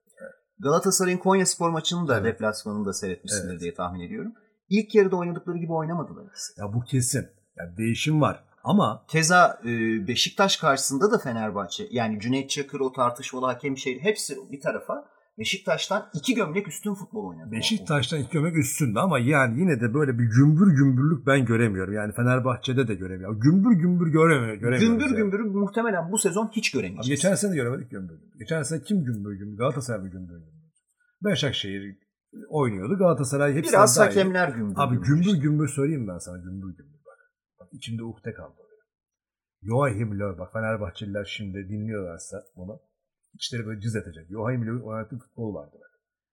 Galatasaray'ın 0.60 1.18
Konya 1.18 1.46
Spor 1.46 1.70
maçını 1.70 2.08
da 2.08 2.18
Evet. 2.20 2.26
deplasmanını 2.34 2.86
da 2.86 2.94
seyretmişsindir 2.94 3.52
Evet. 3.52 3.62
diye 3.62 3.74
tahmin 3.74 4.00
ediyorum. 4.00 4.34
İlk 4.70 4.96
yarıda 4.96 5.16
oynadıkları 5.16 5.58
gibi 5.58 5.74
oynamadılar 5.74 6.24
ikisi. 6.26 6.62
Ya 6.62 6.74
bu 6.74 6.84
kesin. 6.84 7.28
Yani 7.58 7.78
değişim 7.78 8.22
var. 8.22 8.44
Ama 8.64 9.06
Keza 9.08 9.60
e, 9.64 9.68
Beşiktaş 10.08 10.58
karşısında 10.58 11.12
da 11.12 11.18
Fenerbahçe 11.18 11.88
yani 11.92 12.20
Cüneyt 12.20 12.50
Çakır 12.50 12.80
o 12.80 12.92
tartışmalı 12.94 13.46
hakem 13.46 13.78
şey 13.78 14.00
hepsi 14.00 14.36
bir 14.52 14.62
tarafa 14.62 15.06
Beşiktaş'tan 15.40 16.10
iki 16.14 16.36
gömlek 16.36 16.68
üstün 16.68 16.94
futbol 16.94 17.30
oynadı. 17.30 17.52
Beşiktaş'tan 17.52 18.20
iki 18.20 18.32
gömlek 18.32 18.58
üstünde 18.58 19.00
ama 19.00 19.20
yani 19.20 19.60
yine 19.60 19.82
de 19.82 19.94
böyle 19.94 20.20
bir 20.20 20.24
gümbür 20.24 20.72
gümbürlük 20.78 21.28
ben 21.28 21.46
göremiyorum. 21.46 21.94
Yani 21.94 22.14
Fenerbahçe'de 22.14 22.88
de 22.88 22.96
göremiyorum. 22.96 23.40
Gümbür 23.40 23.72
gümbür 23.72 24.08
göremiyor, 24.08 24.54
göremiyoruz. 24.56 24.88
Gümbür 24.88 25.06
yani. 25.06 25.16
gümbürü 25.16 25.44
muhtemelen 25.44 26.12
bu 26.12 26.18
sezon 26.18 26.52
hiç 26.52 26.76
Abi 26.76 26.82
göremeyeceğiz. 26.82 27.22
geçen 27.22 27.36
sene 27.36 27.52
de 27.52 27.56
göremedik 27.56 27.92
gümbür. 27.92 28.16
Geçen 28.40 28.64
sene 28.64 28.82
kim 28.84 29.04
gümbür 29.04 29.34
gümbür? 29.34 29.58
Galatasaray 29.58 30.02
mı 30.02 30.10
gümbür 30.10 30.34
gümbür? 30.34 30.60
Başakşehir 31.24 31.98
oynuyordu. 32.50 32.98
Galatasaray 32.98 33.54
hepsinden 33.56 33.80
Biraz 33.80 34.00
hakemler 34.00 34.50
gümbür 34.50 34.76
Abi 34.78 34.96
gümbür 34.96 35.08
gümbür 35.08 35.26
işte. 35.26 35.40
gümbür 35.40 35.68
söyleyeyim 35.68 36.08
ben 36.08 36.18
sana 36.18 36.38
gümbür 36.38 36.78
gümbür 36.78 37.00
bak. 37.06 37.18
Bak 37.60 37.68
içimde 37.72 38.04
ukde 38.04 38.34
kaldı. 38.34 38.54
Joachim 39.64 40.20
Löw 40.20 40.40
bak 40.40 40.54
Fenerbahçeliler 40.54 41.26
şimdi 41.26 41.70
dinliyorlarsa 41.70 42.44
bunu 42.56 42.80
içleri 43.34 43.66
böyle 43.66 43.82
cız 43.82 43.96
edecek. 43.96 44.28
Joachim 44.30 44.62
Löw'ün 44.62 44.82
oynattığı 44.82 45.18
futbol 45.18 45.54
vardı. 45.54 45.78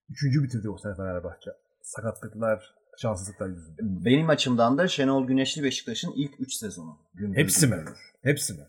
Üçüncü 0.09 0.43
bitirdi 0.43 0.71
o 0.71 0.79
sene 0.79 0.95
Fenerbahçe. 0.95 1.51
Sakatlıklar, 1.83 2.75
şanssızlıklar 2.99 3.49
yüzünden. 3.49 4.05
Benim 4.05 4.29
açımdan 4.29 4.79
da 4.79 4.89
Şenol 4.89 5.27
Güneşli 5.27 5.63
Beşiktaş'ın 5.63 6.13
ilk 6.17 6.41
3 6.41 6.55
sezonu. 6.55 6.99
Hepsi 7.35 7.67
mi? 7.67 7.85
Hepsi 8.23 8.53
mi? 8.53 8.67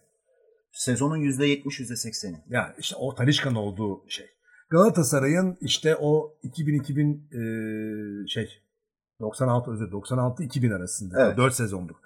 Sezonun 0.72 1.18
%70 1.18 1.64
%80'i. 1.64 2.44
Yani 2.50 2.74
işte 2.80 2.96
o 2.96 3.16
Talişka'nın 3.16 3.56
olduğu 3.56 4.10
şey. 4.10 4.26
Galatasaray'ın 4.70 5.58
işte 5.62 5.96
o 5.96 6.38
2000-2000 6.44 8.24
e, 8.24 8.28
şey 8.28 8.62
96 9.20 9.72
özür 9.72 9.92
96-2000 9.92 10.76
arasında 10.76 11.26
Evet. 11.26 11.38
4 11.38 11.54
sezonluk. 11.54 12.02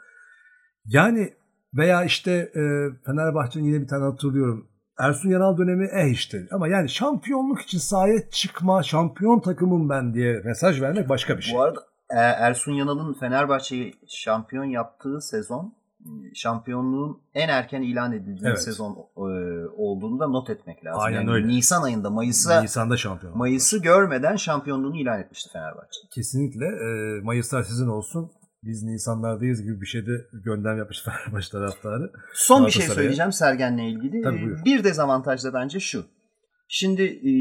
Yani 0.85 1.33
veya 1.73 2.03
işte 2.03 2.31
e, 2.31 2.61
Fenerbahçe'nin 3.05 3.63
yine 3.63 3.81
bir 3.81 3.87
tane 3.87 4.03
hatırlıyorum. 4.03 4.70
Ersun 4.99 5.29
Yanal 5.29 5.57
dönemi 5.57 5.89
eh 5.93 6.11
işte. 6.11 6.47
Ama 6.51 6.67
yani 6.67 6.89
şampiyonluk 6.89 7.61
için 7.61 7.77
sahaya 7.77 8.29
çıkma, 8.29 8.83
şampiyon 8.83 9.39
takımım 9.39 9.89
ben 9.89 10.13
diye 10.13 10.41
mesaj 10.45 10.81
vermek 10.81 11.09
başka 11.09 11.37
bir 11.37 11.41
şey. 11.41 11.55
Bu 11.55 11.61
arada 11.61 11.79
e, 12.09 12.19
Ersun 12.19 12.71
Yanal'ın 12.71 13.13
Fenerbahçe'yi 13.13 13.93
şampiyon 14.07 14.63
yaptığı 14.65 15.21
sezon 15.21 15.73
şampiyonluğun 16.33 17.21
en 17.33 17.49
erken 17.49 17.81
ilan 17.81 18.13
edildiği 18.13 18.47
Evet. 18.49 18.63
sezon 18.63 18.91
e, 19.17 19.21
olduğunda 19.77 20.27
not 20.27 20.49
etmek 20.49 20.85
lazım. 20.85 21.01
Aynen 21.03 21.21
yani 21.21 21.31
öyle. 21.31 21.47
Nisan 21.47 21.83
ayında 21.83 22.09
Mayıs'a 22.09 22.61
Nisan'da 22.61 22.97
şampiyon. 22.97 23.37
Mayıs'ı 23.37 23.77
görmeden 23.81 24.35
şampiyonluğunu 24.35 24.97
ilan 24.97 25.19
etmişti 25.19 25.49
Fenerbahçe. 25.53 25.99
Kesinlikle 26.11 26.65
e, 26.65 27.21
Mayıslar 27.21 27.63
sizin 27.63 27.87
olsun. 27.87 28.31
Biz 28.63 28.83
Nisanlardayız 28.83 29.63
gibi 29.63 29.81
bir 29.81 29.85
şeyde 29.85 30.11
göndem 30.33 30.77
yapmış 30.77 31.03
Fenerbahçe 31.05 31.49
taraftarı. 31.51 32.11
Son 32.33 32.65
bir 32.65 32.71
şey 32.71 32.85
söyleyeceğim 32.87 33.31
Sergen'le 33.31 33.77
ilgili. 33.89 34.21
Tabii, 34.21 34.37
Ee, 34.37 34.45
buyur. 34.45 34.65
bir 34.65 34.83
dezavantaj 34.83 35.43
da 35.43 35.53
bence 35.53 35.79
şu. 35.79 36.05
Şimdi 36.67 37.03
e, 37.03 37.31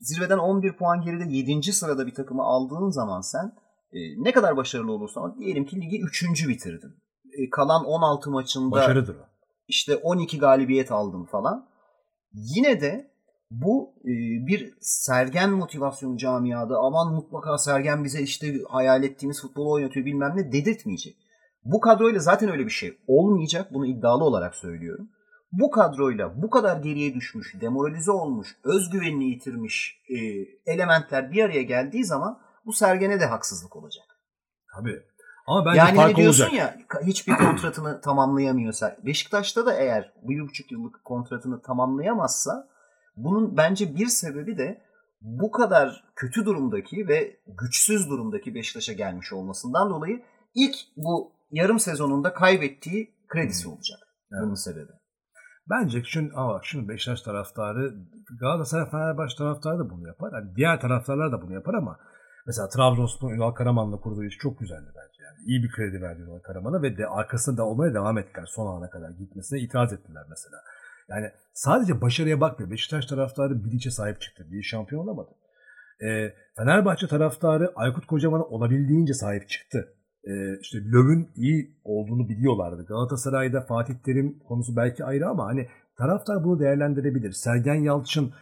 zirveden 0.00 0.38
11 0.38 0.72
puan 0.76 1.00
geride 1.00 1.24
7. 1.28 1.72
sırada 1.72 2.06
bir 2.06 2.14
takımı 2.14 2.42
aldığın 2.42 2.90
zaman 2.90 3.20
sen 3.20 3.52
e, 3.92 3.98
ne 4.16 4.32
kadar 4.32 4.56
başarılı 4.56 4.92
olursan 4.92 5.22
ol, 5.22 5.38
diyelim 5.38 5.66
ki 5.66 5.76
ligi 5.76 6.00
3. 6.02 6.48
bitirdin. 6.48 6.90
E, 7.38 7.50
kalan 7.50 7.84
16 7.84 8.30
maçında 8.30 8.70
Başarıdır 8.70 9.16
işte 9.68 9.96
12 9.96 10.38
galibiyet 10.38 10.92
aldın 10.92 11.24
falan. 11.24 11.68
Yine 12.32 12.80
de 12.80 13.10
bu 13.50 13.94
e, 14.04 14.12
bir 14.46 14.74
sergen 14.80 15.50
motivasyonu 15.50 16.16
camiada 16.16 16.78
aman 16.78 17.14
mutlaka 17.14 17.58
sergen 17.58 18.04
bize 18.04 18.20
işte 18.20 18.54
hayal 18.68 19.02
ettiğimiz 19.02 19.42
futbolu 19.42 19.72
oynatıyor 19.72 20.06
bilmem 20.06 20.32
ne 20.36 20.52
dedirtmeyecek. 20.52 21.16
Bu 21.64 21.80
kadroyla 21.80 22.20
zaten 22.20 22.50
öyle 22.50 22.64
bir 22.64 22.70
şey 22.70 22.98
olmayacak. 23.06 23.74
Bunu 23.74 23.86
iddialı 23.86 24.24
olarak 24.24 24.54
söylüyorum. 24.54 25.08
Bu 25.52 25.70
kadroyla 25.70 26.42
bu 26.42 26.50
kadar 26.50 26.76
geriye 26.76 27.14
düşmüş, 27.14 27.54
demoralize 27.60 28.10
olmuş, 28.10 28.56
özgüvenini 28.64 29.24
yitirmiş 29.24 30.02
e, 30.08 30.16
elementler 30.72 31.32
bir 31.32 31.44
araya 31.44 31.62
geldiği 31.62 32.04
zaman 32.04 32.38
bu 32.66 32.72
sergene 32.72 33.20
de 33.20 33.26
haksızlık 33.26 33.76
olacak. 33.76 34.04
Tabii. 34.76 35.02
Ama 35.46 35.66
bence 35.66 35.78
yani 35.78 35.86
hani 35.88 35.96
fark 35.96 36.16
diyorsun 36.16 36.44
olacak. 36.44 36.78
ya 36.90 37.00
hiçbir 37.06 37.36
kontratını 37.36 38.00
tamamlayamıyorsa 38.00 38.96
Beşiktaş'ta 39.06 39.66
da 39.66 39.74
eğer 39.74 40.12
bir 40.22 40.40
buçuk 40.40 40.72
yıllık 40.72 41.04
kontratını 41.04 41.62
tamamlayamazsa 41.62 42.68
bunun 43.16 43.56
bence 43.56 43.96
bir 43.96 44.06
sebebi 44.06 44.58
de 44.58 44.82
bu 45.20 45.50
kadar 45.50 46.04
kötü 46.16 46.44
durumdaki 46.44 47.08
ve 47.08 47.36
güçsüz 47.46 48.10
durumdaki 48.10 48.54
Beşiktaş'a 48.54 48.92
gelmiş 48.92 49.32
olmasından 49.32 49.90
dolayı 49.90 50.22
ilk 50.54 50.74
bu 50.96 51.32
yarım 51.50 51.78
sezonunda 51.78 52.32
kaybettiği 52.32 53.14
kredisi 53.28 53.68
olacak. 53.68 53.98
Evet. 54.32 54.42
Bunun 54.42 54.54
sebebi. 54.54 54.92
Bence 55.70 56.02
şunu, 56.04 56.30
ama 56.34 56.54
bak 56.54 56.64
şunu 56.64 56.88
Beşiktaş 56.88 57.22
taraftarı, 57.22 57.94
Galatasaray 58.40 58.90
Fenerbahçe 58.90 59.36
taraftarı 59.36 59.78
da 59.78 59.90
bunu 59.90 60.06
yapar. 60.06 60.32
Yani 60.32 60.56
diğer 60.56 60.80
taraftarlar 60.80 61.32
da 61.32 61.42
bunu 61.42 61.52
yapar 61.52 61.74
ama 61.74 61.98
mesela 62.46 62.68
Trabzonspor 62.68 63.32
Ünal 63.32 63.50
Karaman'la 63.50 63.96
kurduğu 63.96 64.24
iş 64.24 64.38
çok 64.38 64.58
güzeldi 64.58 64.86
bence. 64.86 65.22
Yani 65.22 65.38
iyi 65.46 65.62
bir 65.62 65.70
kredi 65.70 66.02
verdi 66.02 66.22
Ünal 66.22 66.38
Karaman'a 66.38 66.82
ve 66.82 66.98
de 66.98 67.06
arkasında 67.06 67.56
da 67.56 67.64
olmaya 67.64 67.94
devam 67.94 68.18
ettiler. 68.18 68.46
Son 68.46 68.76
ana 68.76 68.90
kadar 68.90 69.10
gitmesine 69.10 69.60
itiraz 69.60 69.92
ettiler 69.92 70.24
mesela. 70.30 70.56
Yani 71.08 71.30
sadece 71.52 72.00
başarıya 72.00 72.40
bakmıyor. 72.40 72.70
Beşiktaş 72.70 73.06
taraftarı 73.06 73.64
Bilic'e 73.64 73.90
sahip 73.90 74.20
çıktı. 74.20 74.46
Bir 74.50 74.62
şampiyon 74.62 75.02
olamadı. 75.02 75.30
Ee, 76.02 76.32
Fenerbahçe 76.56 77.06
taraftarı 77.06 77.72
Aykut 77.76 78.06
Kocaman'a 78.06 78.42
olabildiğince 78.44 79.14
sahip 79.14 79.48
çıktı. 79.48 79.94
Ee, 80.24 80.58
işte 80.60 80.78
Löw'ün 80.78 81.28
iyi 81.36 81.76
olduğunu 81.84 82.28
biliyorlardı. 82.28 82.86
Galatasaray'da 82.86 83.60
Fatih 83.60 83.94
Terim 83.94 84.38
konusu 84.38 84.76
belki 84.76 85.04
ayrı 85.04 85.28
ama 85.28 85.46
hani 85.46 85.68
taraftar 85.98 86.44
bunu 86.44 86.60
değerlendirebilir. 86.60 87.32
Sergen 87.32 87.74
Yalçın 87.74 88.32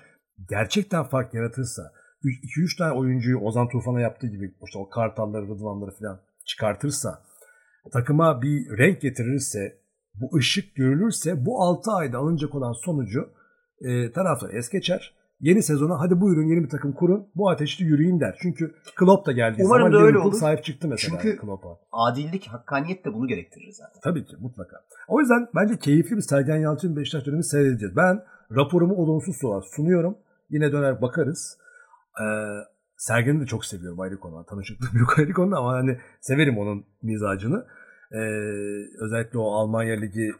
gerçekten 0.48 1.04
fark 1.04 1.34
yaratırsa 1.34 1.92
2-3 2.24 2.78
tane 2.78 2.92
oyuncuyu 2.92 3.38
Ozan 3.38 3.68
Tufan'a 3.68 4.00
yaptığı 4.00 4.26
gibi 4.26 4.54
işte 4.66 4.78
o 4.78 4.88
Kartalları, 4.88 5.48
Rıdvanları 5.48 5.90
falan 5.90 6.20
çıkartırsa 6.46 7.22
takıma 7.92 8.42
bir 8.42 8.78
renk 8.78 9.00
getirirse 9.00 9.83
bu 10.20 10.36
ışık 10.36 10.74
görülürse 10.74 11.46
bu 11.46 11.62
6 11.62 11.90
ayda 11.92 12.18
alınacak 12.18 12.54
olan 12.54 12.72
sonucu 12.72 13.28
e, 13.80 14.12
taraftar 14.12 14.50
es 14.50 14.68
geçer. 14.68 15.14
Yeni 15.40 15.62
sezona 15.62 16.00
hadi 16.00 16.20
buyurun 16.20 16.42
yeni 16.48 16.64
bir 16.64 16.68
takım 16.68 16.92
kurun. 16.92 17.26
Bu 17.34 17.50
ateşli 17.50 17.84
yürüyün 17.84 18.20
der. 18.20 18.38
Çünkü 18.42 18.74
Klopp 18.96 19.26
da 19.26 19.32
geldiği 19.32 19.64
Umarım 19.64 19.86
zaman 19.86 20.02
da 20.02 20.06
öyle 20.06 20.18
olur. 20.18 20.32
sahip 20.32 20.64
çıktı 20.64 20.88
mesela 20.88 21.18
Çünkü- 21.22 21.36
Klopp'a. 21.38 21.68
Adillik, 21.92 22.46
hakkaniyet 22.46 23.04
de 23.04 23.14
bunu 23.14 23.26
gerektirir 23.26 23.72
zaten. 23.72 24.00
Tabii 24.04 24.24
ki 24.24 24.36
mutlaka. 24.40 24.76
O 25.08 25.20
yüzden 25.20 25.48
bence 25.54 25.78
keyifli 25.78 26.16
bir 26.16 26.20
Sergen 26.20 26.56
Yalçın 26.56 26.96
Beşiktaş 26.96 27.26
dönemi 27.26 27.44
seyredeceğiz. 27.44 27.96
Ben 27.96 28.22
raporumu 28.56 28.94
olumsuz 28.94 29.44
olarak 29.44 29.64
sunuyorum. 29.76 30.18
Yine 30.50 30.72
döner 30.72 31.02
bakarız. 31.02 31.58
Ee, 32.20 32.24
Sergen'i 32.96 33.40
de 33.40 33.46
çok 33.46 33.64
seviyorum 33.64 34.00
ayrı 34.00 34.20
konu. 34.20 34.46
Tanışıklığım 34.46 34.98
yok 35.00 35.18
ayrı 35.18 35.32
konu 35.32 35.58
ama 35.58 35.72
hani 35.72 35.98
severim 36.20 36.58
onun 36.58 36.84
mizacını. 37.02 37.66
Ee, 38.14 38.18
özellikle 38.98 39.38
o 39.38 39.50
Almanya 39.52 40.00
Ligi 40.00 40.32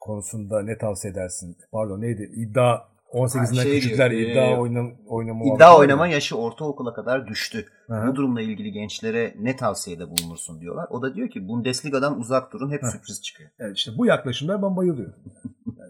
konusunda 0.00 0.62
ne 0.62 0.78
tavsiye 0.78 1.12
edersin? 1.12 1.56
Pardon 1.72 2.00
neydi? 2.00 2.32
İddia 2.36 2.80
18'inden 3.12 3.56
Ha, 3.56 3.62
şey 3.62 3.80
küçükler 3.80 4.10
diyor, 4.10 4.30
iddia 4.30 4.50
e, 4.50 4.56
oynam, 4.56 4.92
oynama 5.06 5.44
İddia 5.44 5.78
oynama 5.78 6.06
yaşı 6.06 6.36
ortaokula 6.38 6.94
kadar 6.94 7.26
düştü. 7.26 7.66
Hı 7.86 7.94
hı. 7.94 8.08
Bu 8.08 8.16
durumla 8.16 8.40
ilgili 8.40 8.72
gençlere 8.72 9.34
ne 9.40 9.56
tavsiyede 9.56 10.10
bulunursun 10.10 10.60
diyorlar. 10.60 10.86
O 10.90 11.02
da 11.02 11.14
diyor 11.14 11.28
ki 11.28 11.48
Bundesliga'dan 11.48 12.18
uzak 12.18 12.52
durun 12.52 12.70
hep 12.70 12.82
Heh. 12.82 12.88
sürpriz 12.88 13.22
çıkıyor. 13.22 13.50
Evet 13.58 13.76
işte 13.76 13.92
bu 13.98 14.06
yaklaşımlar 14.06 14.62
ben 14.62 14.76
bayılıyorum. 14.76 15.14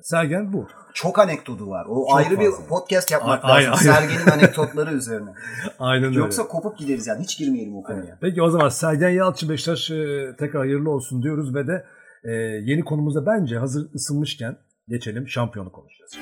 Sergen 0.02 0.52
bu. 0.52 0.68
Çok 0.94 1.18
anekdotu 1.18 1.70
var. 1.70 1.86
O 1.88 1.94
Çok 2.08 2.16
ayrı 2.16 2.36
fazla. 2.36 2.40
bir 2.62 2.68
podcast 2.68 3.10
yapmak 3.10 3.44
A- 3.44 3.48
lazım. 3.48 3.72
ay- 3.72 3.78
Sergen'in 3.78 4.26
anekdotları 4.30 4.92
üzerine. 4.94 5.30
Aynen 5.78 6.04
öyle. 6.08 6.18
Yoksa 6.18 6.42
kopup 6.48 6.78
gideriz 6.78 7.06
yani. 7.06 7.22
Hiç 7.22 7.38
girmeyelim 7.38 7.76
o 7.76 7.82
konuya. 7.82 8.18
Peki 8.20 8.42
o 8.42 8.50
zaman 8.50 8.68
Sergen 8.68 9.08
Yalçın 9.10 9.48
Beşiktaş 9.48 9.90
e, 9.90 10.26
tekrar 10.38 10.62
hayırlı 10.62 10.90
olsun 10.90 11.22
diyoruz 11.22 11.54
ve 11.54 11.66
de 11.66 11.84
e, 12.24 12.30
yeni 12.64 12.84
konumuza 12.84 13.26
bence 13.26 13.56
hazır 13.58 13.86
ısınmışken 13.94 14.56
geçelim 14.88 15.28
şampiyonu 15.28 15.72
konuşacağız. 15.72 16.12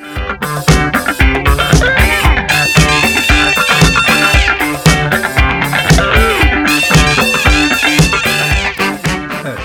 Evet 5.12 5.41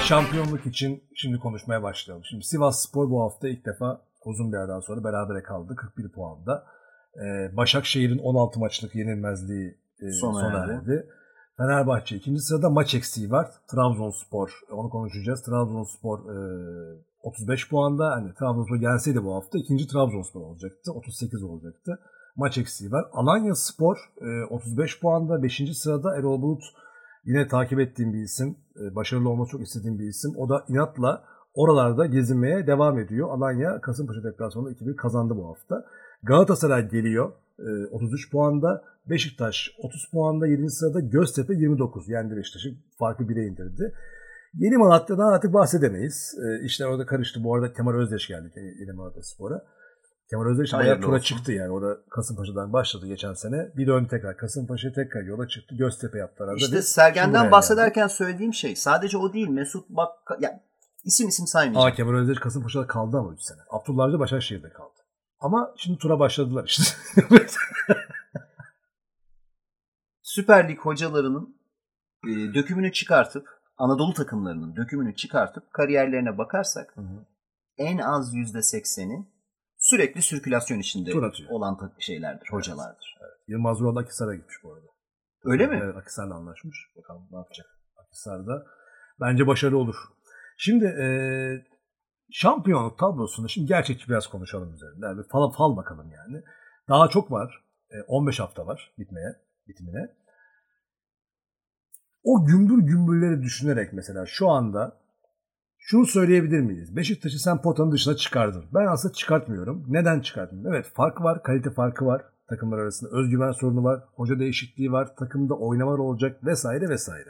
şampiyonluk 0.08 0.66
için 0.66 1.04
şimdi 1.16 1.40
konuşmaya 1.40 1.84
başlayalım. 1.84 2.26
Şimdi 2.26 2.44
Sivas 2.46 2.88
Spor 2.88 3.10
bu 3.10 3.22
hafta 3.22 3.48
ilk 3.48 3.66
defa 3.66 4.02
uzun 4.26 4.52
bir 4.52 4.58
aradan 4.58 4.80
sonra 4.80 5.04
berabere 5.04 5.44
kaldı 5.44 5.76
41 5.76 6.10
puanda. 6.10 6.66
Ee, 7.16 7.58
Başakşehir'in 7.58 8.18
16 8.18 8.60
maçlık 8.60 8.96
yenilmezliği 8.96 9.78
e, 10.02 10.12
Sona 10.12 10.40
sona, 10.40 10.58
erdi. 10.58 10.72
erdi. 10.72 11.10
Fenerbahçe 11.58 12.16
ikinci 12.16 12.42
sırada 12.42 12.70
maç 12.70 12.96
eksiği 12.96 13.32
var. 13.32 13.48
Trabzonspor 13.72 14.60
onu 14.72 14.90
konuşacağız. 14.90 15.42
Trabzonspor 15.42 16.20
e, 16.20 16.98
35 17.24 17.70
puanda. 17.70 18.12
Hani 18.12 18.34
Trabzonspor 18.34 18.76
gelseydi 18.76 19.24
bu 19.24 19.36
hafta 19.36 19.58
ikinci 19.58 19.88
Trabzonspor 19.88 20.42
olacaktı. 20.42 20.92
38 20.92 21.44
olacaktı. 21.44 22.00
Maç 22.36 22.58
eksiği 22.58 22.92
var. 22.92 23.06
Alanya 23.14 23.56
Spor 23.56 23.98
e, 24.22 24.44
35 24.46 25.00
puanda. 25.00 25.44
5. 25.44 25.78
sırada 25.78 26.18
Erol 26.18 26.42
Bulut 26.42 26.64
yine 27.28 27.48
takip 27.48 27.80
ettiğim 27.80 28.14
bir 28.14 28.22
isim. 28.22 28.58
E, 28.82 28.96
başarılı 28.96 29.30
olması 29.30 29.52
çok 29.52 29.62
istediğim 29.62 30.00
bir 30.00 30.08
isim. 30.08 30.32
O 30.38 30.50
da 30.50 30.66
inatla 30.70 31.24
oralarda 31.54 32.06
gezinmeye 32.06 32.68
devam 32.68 33.00
ediyor. 33.00 33.30
Alanya 33.30 33.82
Kasımpaşa 33.82 34.24
deplasmanında 34.24 34.72
2-1 34.72 34.96
kazandı 34.96 35.34
bu 35.38 35.48
hafta. 35.48 35.86
Galatasaray 36.24 36.90
geliyor. 36.90 37.32
e, 37.60 37.88
33 37.92 38.32
puanda. 38.32 38.84
Beşiktaş 39.10 39.76
30 39.84 40.12
puanda. 40.12 40.48
7. 40.48 40.70
sırada 40.70 41.00
Göztepe 41.00 41.54
29. 41.54 42.10
Yendi 42.10 42.36
Beşiktaş'ı. 42.36 42.70
Farkı 43.00 43.24
1'e 43.24 43.48
indirdi. 43.48 43.94
Yeni 44.54 44.78
Malatya'dan 44.78 45.34
artık 45.34 45.54
bahsedemeyiz. 45.54 46.36
E, 46.46 46.66
işler 46.66 46.86
orada 46.86 47.06
karıştı. 47.06 47.44
Bu 47.44 47.56
arada 47.56 47.74
Kemal 47.74 47.94
Özdeş 47.94 48.28
geldi 48.28 48.76
Yeni 48.80 48.92
Malatya 48.92 49.24
Spor'a. 49.24 49.66
Kemal 50.30 50.46
Özdeş 50.46 50.74
bayağı 50.74 51.02
tura 51.02 51.16
olsun. 51.16 51.24
çıktı 51.24 51.52
yani. 51.52 51.72
O 51.72 51.82
da 51.82 51.98
Kasımpaşa'dan 52.10 52.74
başladı 52.74 53.08
geçen 53.08 53.34
sene. 53.34 53.72
Bir 53.78 53.88
döndü 53.88 54.08
tekrar. 54.10 54.38
Kasımpaşa 54.38 54.92
tekrar 54.92 55.22
yola 55.24 55.48
çıktı. 55.48 55.76
Göztepe 55.76 56.18
yaptı 56.18 56.44
arada. 56.44 56.56
İşte 56.56 56.82
Sergen'den 56.82 57.52
bahsederken 57.52 58.08
söylediğim 58.08 58.54
şey 58.54 58.76
sadece 58.76 59.18
o 59.18 59.34
değil. 59.34 59.48
Mesut 59.48 59.90
bak 59.90 60.10
ya 60.40 60.64
isim 61.04 61.28
isim 61.28 61.48
saymayacağım. 61.48 61.88
Aa 61.88 61.94
Kemal 61.94 62.14
Özdeş 62.14 62.40
Kasımpaşa'da 62.40 62.88
kaldı 62.88 63.18
ama 63.18 63.34
3 63.34 63.42
sene. 63.42 63.60
Abdullah 63.70 64.06
Avcı 64.06 64.20
Başakşehir'de 64.20 64.70
kaldı. 64.70 64.94
Ama 65.40 65.74
şimdi 65.78 65.98
tura 66.00 66.20
başladılar 66.20 66.66
işte. 66.68 66.84
Süper 70.22 70.70
Lig 70.70 70.80
hocalarının 70.80 71.58
e, 72.24 72.30
dökümünü 72.54 72.92
çıkartıp 72.92 73.48
Anadolu 73.78 74.14
takımlarının 74.14 74.76
dökümünü 74.76 75.16
çıkartıp 75.16 75.74
kariyerlerine 75.74 76.38
bakarsak 76.38 76.96
en 77.78 77.98
az 77.98 78.34
yüzde 78.34 78.62
sekseni 78.62 79.28
sürekli 79.90 80.22
sirkülasyon 80.22 80.80
içinde 80.80 81.12
olan 81.50 81.92
şeylerdir, 82.00 82.48
hocalardır. 82.52 83.16
Yılmaz 83.48 83.82
Vural 83.82 83.96
Akhisar'a 83.96 84.36
gitmiş 84.36 84.56
bu 84.64 84.74
arada. 84.74 84.88
Öyle 85.44 85.68
mi? 85.68 85.82
Evet 85.84 85.96
Akhisar'la 85.96 86.36
anlaşmış. 86.36 86.78
Bakalım 86.98 87.28
ne 87.32 87.38
yapacak 87.38 87.68
Akhisar'da. 87.98 88.66
Bence 89.20 89.48
başarılı 89.48 89.78
olur. 89.78 89.96
Şimdi 90.58 90.86
e, 90.86 91.08
şampiyonluk 92.32 93.00
tablosunda 93.00 93.48
şimdi 93.48 93.68
gerçekçi 93.68 94.10
biraz 94.10 94.28
konuşalım 94.28 94.74
üzerinde. 94.74 95.06
Yani 95.06 95.18
bir 95.18 95.28
fal, 95.30 95.52
fal 95.52 95.78
bakalım 95.78 96.12
yani. 96.12 96.44
Daha 96.90 97.08
çok 97.08 97.32
var. 97.32 97.64
E, 97.92 98.02
15 98.08 98.40
hafta 98.40 98.68
var 98.68 98.94
bitmeye, 99.00 99.36
bitimine. 99.68 100.16
O 102.24 102.46
gümbür 102.46 102.78
gümbürleri 102.78 103.42
düşünerek 103.42 103.94
mesela 103.94 104.26
şu 104.26 104.50
anda 104.50 105.00
şunu 105.90 106.06
söyleyebilir 106.06 106.60
miyiz? 106.60 106.96
Beşiktaş'ı 106.96 107.40
sen 107.40 107.62
potanın 107.62 107.92
dışına 107.92 108.16
çıkardın. 108.16 108.66
Ben 108.74 108.86
aslında 108.86 109.14
çıkartmıyorum. 109.14 109.86
Neden 109.88 110.20
çıkarttın? 110.20 110.66
Evet 110.70 110.92
fark 110.94 111.22
var, 111.22 111.44
kalite 111.44 111.70
farkı 111.70 112.06
var 112.06 112.22
takımlar 112.50 112.78
arasında. 112.78 113.10
Özgüven 113.18 113.52
sorunu 113.52 113.84
var, 113.84 114.04
hoca 114.16 114.40
değişikliği 114.40 114.92
var, 114.92 115.16
takımda 115.16 115.54
oynamalar 115.54 115.98
olacak 115.98 116.44
vesaire 116.46 116.90
vesaire. 116.90 117.30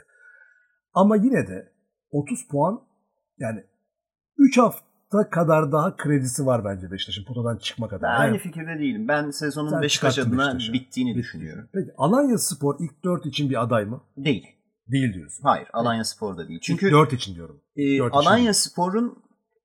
Ama 0.93 1.15
yine 1.15 1.47
de 1.47 1.71
30 2.11 2.47
puan 2.47 2.81
yani 3.37 3.63
3 4.37 4.57
hafta 4.57 5.29
kadar 5.29 5.71
daha 5.71 5.95
kredisi 5.95 6.45
var 6.45 6.65
bence 6.65 6.91
Beşiktaş'ın 6.91 7.25
potadan 7.25 7.57
çıkma 7.57 7.87
kadar. 7.87 8.01
Ben 8.01 8.13
Yani 8.13 8.19
aynı 8.19 8.37
fikirde 8.37 8.79
değilim. 8.79 9.07
Ben 9.07 9.29
sezonun 9.29 9.69
Sen 9.69 9.81
Beşiktaş 9.81 10.19
adına 10.19 10.45
Beşiktaş'ı. 10.45 10.73
bittiğini 10.73 11.09
Bitti. 11.09 11.19
düşünüyorum. 11.19 11.69
Peki 11.73 11.91
Alanya 11.97 12.37
Spor 12.37 12.75
ilk 12.79 13.03
4 13.03 13.25
için 13.25 13.49
bir 13.49 13.63
aday 13.63 13.85
mı? 13.85 14.01
Değil. 14.17 14.56
Değil 14.91 15.13
diyorsun. 15.13 15.43
Hayır. 15.43 15.67
Alanya 15.73 16.03
Spor'da 16.03 16.47
değil. 16.47 16.59
Çünkü 16.63 16.79
Çünkü 16.79 16.93
4 16.93 17.13
için 17.13 17.35
diyorum. 17.35 17.61
e, 17.75 17.81
dört 17.99 18.07
için 18.13 18.19
Alanya 18.19 18.43
değil. 18.43 18.53
Spor'un 18.53 19.23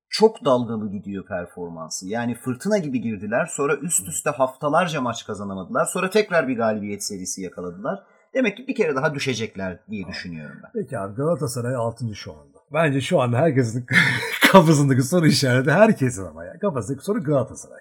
çok 0.09 0.45
dalgalı 0.45 0.91
gidiyor 0.91 1.25
performansı. 1.27 2.07
Yani 2.07 2.35
fırtına 2.35 2.77
gibi 2.77 3.01
girdiler. 3.01 3.45
Sonra 3.45 3.75
üst 3.77 4.07
üste 4.07 4.29
haftalarca 4.29 5.01
maç 5.01 5.25
kazanamadılar. 5.25 5.85
Sonra 5.85 6.09
tekrar 6.09 6.47
bir 6.47 6.57
galibiyet 6.57 7.03
serisi 7.03 7.41
yakaladılar. 7.41 8.03
Demek 8.33 8.57
ki 8.57 8.67
bir 8.67 8.75
kere 8.75 8.95
daha 8.95 9.13
düşecekler 9.15 9.79
diye 9.89 10.07
düşünüyorum 10.07 10.57
ben. 10.63 10.71
Peki 10.73 10.99
abi 10.99 11.15
Galatasaray 11.15 11.75
6. 11.75 12.15
şu 12.15 12.31
anda. 12.33 12.57
Bence 12.73 13.01
şu 13.01 13.21
anda 13.21 13.37
herkesin 13.37 13.85
kafasındaki 14.51 15.01
soru 15.03 15.27
işareti 15.27 15.71
herkesin 15.71 16.25
ama 16.25 16.45
ya. 16.45 16.59
Kafasındaki 16.59 17.05
soru 17.05 17.23
Galatasaray. 17.23 17.79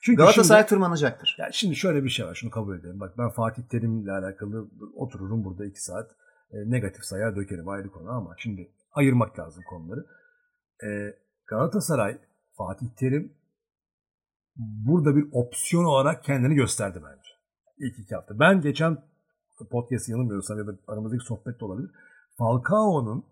Çünkü 0.00 0.16
Galatasaray 0.16 0.60
şimdi, 0.60 0.68
tırmanacaktır. 0.68 1.36
yani 1.38 1.54
şimdi 1.54 1.76
şöyle 1.76 2.04
bir 2.04 2.08
şey 2.08 2.26
var 2.26 2.34
şunu 2.34 2.50
kabul 2.50 2.78
edelim. 2.78 3.00
Bak 3.00 3.18
ben 3.18 3.28
Fatih 3.30 3.62
Terim'le 3.62 4.08
alakalı 4.08 4.66
otururum 4.96 5.44
burada 5.44 5.66
2 5.66 5.82
saat. 5.84 6.10
E, 6.52 6.70
negatif 6.70 7.04
sayar 7.04 7.36
dökerim 7.36 7.68
ayrı 7.68 7.90
konu 7.90 8.10
ama 8.10 8.34
şimdi 8.38 8.72
ayırmak 8.92 9.38
lazım 9.38 9.62
konuları. 9.68 10.06
E, 10.84 11.16
Galatasaray, 11.46 12.18
Fatih 12.56 12.86
Terim 12.96 13.32
burada 14.56 15.16
bir 15.16 15.26
opsiyon 15.32 15.84
olarak 15.84 16.24
kendini 16.24 16.54
gösterdi 16.54 17.00
bence. 17.04 17.30
İlk 17.78 17.98
iki 17.98 18.14
hafta. 18.14 18.38
Ben 18.38 18.60
geçen 18.60 18.98
podcast 19.70 20.08
yanılmıyorsam 20.08 20.58
ya 20.58 20.66
da 20.66 20.72
aramızdaki 20.88 21.24
sohbet 21.24 21.60
de 21.60 21.64
olabilir. 21.64 21.90
Falcao'nun 22.38 23.24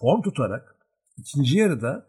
form 0.00 0.22
tutarak 0.22 0.76
ikinci 1.16 1.58
yarıda 1.58 2.06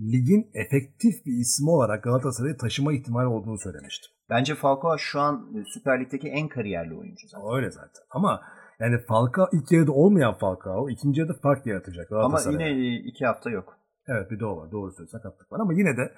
ligin 0.00 0.50
efektif 0.54 1.26
bir 1.26 1.32
ismi 1.32 1.70
olarak 1.70 2.04
Galatasaray'ı 2.04 2.56
taşıma 2.56 2.92
ihtimali 2.92 3.26
olduğunu 3.26 3.58
söylemiştim. 3.58 4.12
Bence 4.30 4.54
Falcao 4.54 4.98
şu 4.98 5.20
an 5.20 5.64
Süper 5.74 6.00
Lig'deki 6.00 6.28
en 6.28 6.48
kariyerli 6.48 6.94
oyuncu 6.94 7.28
zaten. 7.28 7.56
Öyle 7.56 7.70
zaten. 7.70 8.02
Ama 8.10 8.42
yani 8.80 8.98
Falcao 9.08 9.48
ilk 9.52 9.72
yarıda 9.72 9.92
olmayan 9.92 10.38
Falcao 10.38 10.90
ikinci 10.90 11.20
yarıda 11.20 11.34
fark 11.42 11.66
yaratacak 11.66 12.12
Ama 12.12 12.40
yine 12.50 12.68
e, 12.70 12.94
iki 12.94 13.26
hafta 13.26 13.50
yok. 13.50 13.76
Evet 14.08 14.30
bir 14.30 14.40
de 14.40 14.46
o 14.46 14.56
var. 14.56 14.72
Doğru 14.72 14.90
söylüyorsun. 14.90 15.18
Sakatlık 15.18 15.52
var 15.52 15.60
ama 15.60 15.72
yine 15.72 15.96
de 15.96 16.12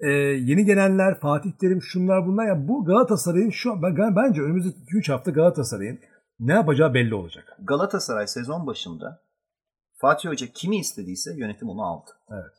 e, 0.00 0.08
yeni 0.50 0.64
gelenler, 0.64 1.20
Fatih 1.20 1.52
Terim 1.60 1.82
şunlar 1.82 2.26
bunlar. 2.26 2.46
ya 2.46 2.68
bu 2.68 2.84
Galatasaray'ın 2.84 3.50
şu 3.50 3.72
an 3.72 3.82
ben, 3.82 4.16
bence 4.16 4.42
önümüzdeki 4.42 4.78
2-3 4.78 5.12
hafta 5.12 5.30
Galatasaray'ın 5.30 6.00
ne 6.38 6.52
yapacağı 6.52 6.94
belli 6.94 7.14
olacak. 7.14 7.56
Galatasaray 7.62 8.26
sezon 8.26 8.66
başında 8.66 9.22
Fatih 10.00 10.28
Hoca 10.28 10.46
kimi 10.46 10.76
istediyse 10.76 11.30
yönetim 11.36 11.68
onu 11.68 11.82
aldı. 11.82 12.10
Evet. 12.30 12.54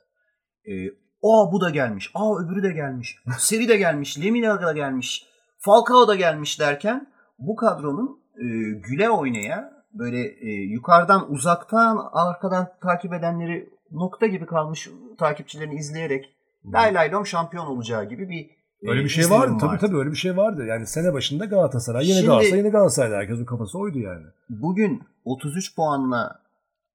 Ee, 0.66 0.90
aa 1.24 1.52
bu 1.52 1.62
da 1.62 1.70
gelmiş, 1.70 2.12
aa 2.14 2.40
öbürü 2.40 2.64
de 2.64 2.72
gelmiş, 2.72 3.18
Seri 3.38 3.68
de 3.68 3.78
gelmiş, 3.78 4.20
Lemina 4.20 4.62
da 4.62 4.72
gelmiş, 4.74 5.28
Falcao 5.58 6.08
da 6.08 6.16
gelmiş 6.16 6.60
derken 6.60 7.14
bu 7.40 7.56
kadronun 7.56 8.25
e, 8.38 8.46
güle 8.90 9.10
oynaya 9.10 9.84
böyle 9.94 10.20
e, 10.20 10.50
yukarıdan 10.52 11.32
uzaktan 11.32 12.10
arkadan 12.12 12.68
takip 12.82 13.14
edenleri 13.14 13.70
nokta 13.92 14.28
gibi 14.28 14.46
kalmış 14.46 14.90
takipçilerini 15.18 15.76
izleyerek 15.76 16.36
lay 16.74 16.94
lay 16.94 17.12
lom 17.12 17.28
şampiyon 17.28 17.66
olacağı 17.66 18.10
gibi 18.10 18.30
bir 18.30 18.50
e, 18.82 18.90
Öyle 18.90 19.04
bir 19.04 19.10
şey 19.10 19.30
vardı. 19.30 19.54
Tabii 19.60 19.78
tabii 19.78 19.98
öyle 19.98 20.12
bir 20.12 20.16
şey 20.16 20.38
vardı. 20.38 20.66
Yani 20.66 20.88
sene 20.88 21.14
başında 21.14 21.46
Galatasaray, 21.46 22.08
yeni 22.08 22.16
Şimdi- 22.16 22.28
Galatasaray, 22.28 22.60
yeni 22.60 22.70
Galatasaray 22.70 23.12
herkesin 23.12 23.46
kafası 23.46 23.80
oydu 23.80 24.00
yani. 24.00 24.26
Bugün 24.50 25.04
33 25.26 25.76
puanla 25.76 26.40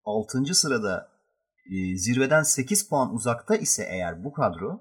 6. 0.04 0.54
sırada 0.54 1.08
e, 1.70 1.96
zirveden 1.96 2.42
8 2.42 2.88
puan 2.88 3.14
uzakta 3.14 3.56
ise 3.56 3.86
eğer 3.90 4.24
bu 4.24 4.32
kadro 4.32 4.80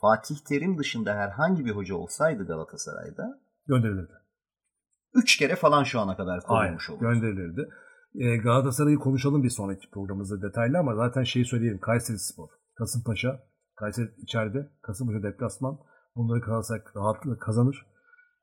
Fatih 0.00 0.36
Terim 0.48 0.78
dışında 0.78 1.14
herhangi 1.14 1.64
bir 1.64 1.70
hoca 1.70 1.94
olsaydı 1.94 2.46
Galatasaray'da 2.46 3.38
Gönderilirdi. 3.66 4.12
3 5.14 5.36
kere 5.36 5.56
falan 5.56 5.84
şu 5.84 6.00
ana 6.00 6.16
kadar 6.16 6.40
Aynen. 6.46 6.66
kovulmuş 6.66 6.90
olurdu. 6.90 7.02
Gönderilirdi. 7.04 7.68
Ee, 8.14 8.36
Galatasaray'ı 8.36 8.98
konuşalım 8.98 9.42
bir 9.42 9.50
sonraki 9.50 9.90
programımızda 9.90 10.42
detaylı 10.42 10.78
ama 10.78 10.94
zaten 10.94 11.22
şeyi 11.22 11.44
söyleyelim. 11.44 11.80
Kayseri 11.80 12.18
Spor, 12.18 12.48
Kasımpaşa, 12.74 13.40
Kayseri 13.76 14.10
içeride, 14.22 14.70
Kasımpaşa 14.82 15.22
deplasman. 15.22 15.78
Bunları 16.16 16.40
Galatasaray 16.40 16.82
rahatlıkla 16.96 17.38
kazanır. 17.38 17.86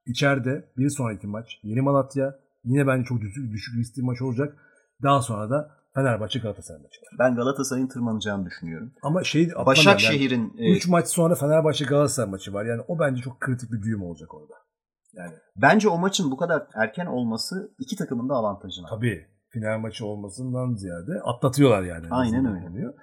İçeride 0.05 0.71
bir 0.77 0.89
sonraki 0.89 1.27
maç 1.27 1.59
Yeni 1.63 1.81
Malatya. 1.81 2.39
Yine 2.63 2.87
bence 2.87 3.05
çok 3.05 3.21
düşük, 3.21 3.51
düşük 3.51 3.75
riskli 3.77 4.01
maç 4.01 4.21
olacak. 4.21 4.57
Daha 5.03 5.21
sonra 5.21 5.49
da 5.49 5.71
Fenerbahçe 5.95 6.39
Galatasaray 6.39 6.81
maçı. 6.81 7.01
Ben 7.19 7.35
Galatasaray'ın 7.35 7.87
tırmanacağını 7.87 8.45
düşünüyorum. 8.45 8.91
Ama 9.01 9.23
şey 9.23 9.51
Başakşehir'in 9.65 10.53
yani, 10.57 10.77
3 10.77 10.87
maç 10.87 11.07
sonra 11.07 11.35
Fenerbahçe 11.35 11.85
Galatasaray 11.85 12.29
maçı 12.29 12.53
var. 12.53 12.65
Yani 12.65 12.81
o 12.87 12.99
bence 12.99 13.21
çok 13.21 13.39
kritik 13.39 13.71
bir 13.71 13.81
düğüm 13.81 14.03
olacak 14.03 14.33
orada. 14.33 14.53
Yani 15.15 15.33
bence 15.55 15.89
o 15.89 15.97
maçın 15.97 16.31
bu 16.31 16.37
kadar 16.37 16.67
erken 16.73 17.05
olması 17.05 17.75
iki 17.79 17.95
takımın 17.95 18.29
da 18.29 18.33
avantajına. 18.33 18.87
Tabii. 18.87 19.27
Final 19.49 19.79
maçı 19.79 20.05
olmasından 20.05 20.73
ziyade 20.73 21.21
atlatıyorlar 21.23 21.83
yani. 21.83 22.07
Aynen 22.11 22.45
öyle. 22.45 22.69
Oluyor. 22.69 22.93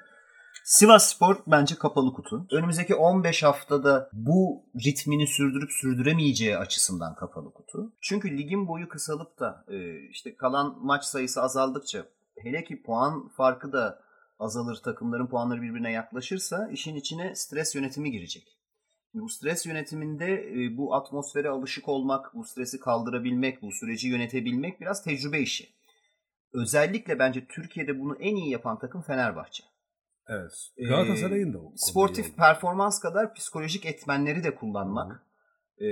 Sivas 0.64 1.14
Spor 1.14 1.37
bence 1.46 1.75
kapalı 1.75 2.12
kutu. 2.12 2.46
Önümüzdeki 2.53 2.94
15 2.94 3.42
haftada 3.42 4.11
bu 4.12 4.64
ritmini 4.85 5.27
sürdürüp 5.27 5.72
sürdüremeyeceği 5.72 6.59
açısından 6.59 7.14
kapalı 7.14 7.53
kutu. 7.53 7.92
Çünkü 8.01 8.38
ligin 8.38 8.68
boyu 8.68 8.88
kısalıp 8.88 9.40
da 9.40 9.64
e, 9.68 10.09
işte 10.11 10.37
kalan 10.37 10.79
maç 10.81 11.05
sayısı 11.05 11.42
azaldıkça 11.42 12.05
hele 12.42 12.64
ki 12.64 12.83
puan 12.83 13.29
farkı 13.29 13.72
da 13.72 13.98
azalır 14.38 14.77
takımların 14.85 15.27
puanları 15.27 15.62
birbirine 15.62 15.92
yaklaşırsa 15.92 16.68
işin 16.68 16.94
içine 16.94 17.35
stres 17.35 17.75
yönetimi 17.75 18.11
girecek. 18.11 18.62
Bu 19.14 19.29
stres 19.29 19.66
yönetiminde 19.66 20.35
e, 20.35 20.77
bu 20.77 20.94
atmosfere 20.94 21.48
alışık 21.48 21.88
olmak, 21.88 22.35
bu 22.35 22.44
stresi 22.44 22.81
kaldırabilmek, 22.81 23.62
bu 23.62 23.72
süreci 23.72 24.09
yönetebilmek 24.09 24.81
biraz 24.81 25.05
tecrübe 25.05 25.40
işi. 25.40 25.68
Özellikle 26.53 27.18
bence 27.18 27.46
Türkiye'de 27.46 28.01
bunu 28.01 28.16
en 28.20 28.37
iyi 28.37 28.51
yapan 28.51 28.79
takım 28.79 29.03
Fenerbahçe. 29.03 29.64
Evet. 30.29 30.53
Galatasaray'ın 30.88 31.53
da 31.53 31.59
o. 31.59 31.72
Sportif 31.77 32.37
performans 32.37 33.01
kadar 33.01 33.35
psikolojik 33.35 33.87
etmenleri 33.87 34.44
de 34.44 34.55
kullanmak. 34.55 35.27
E, 35.79 35.87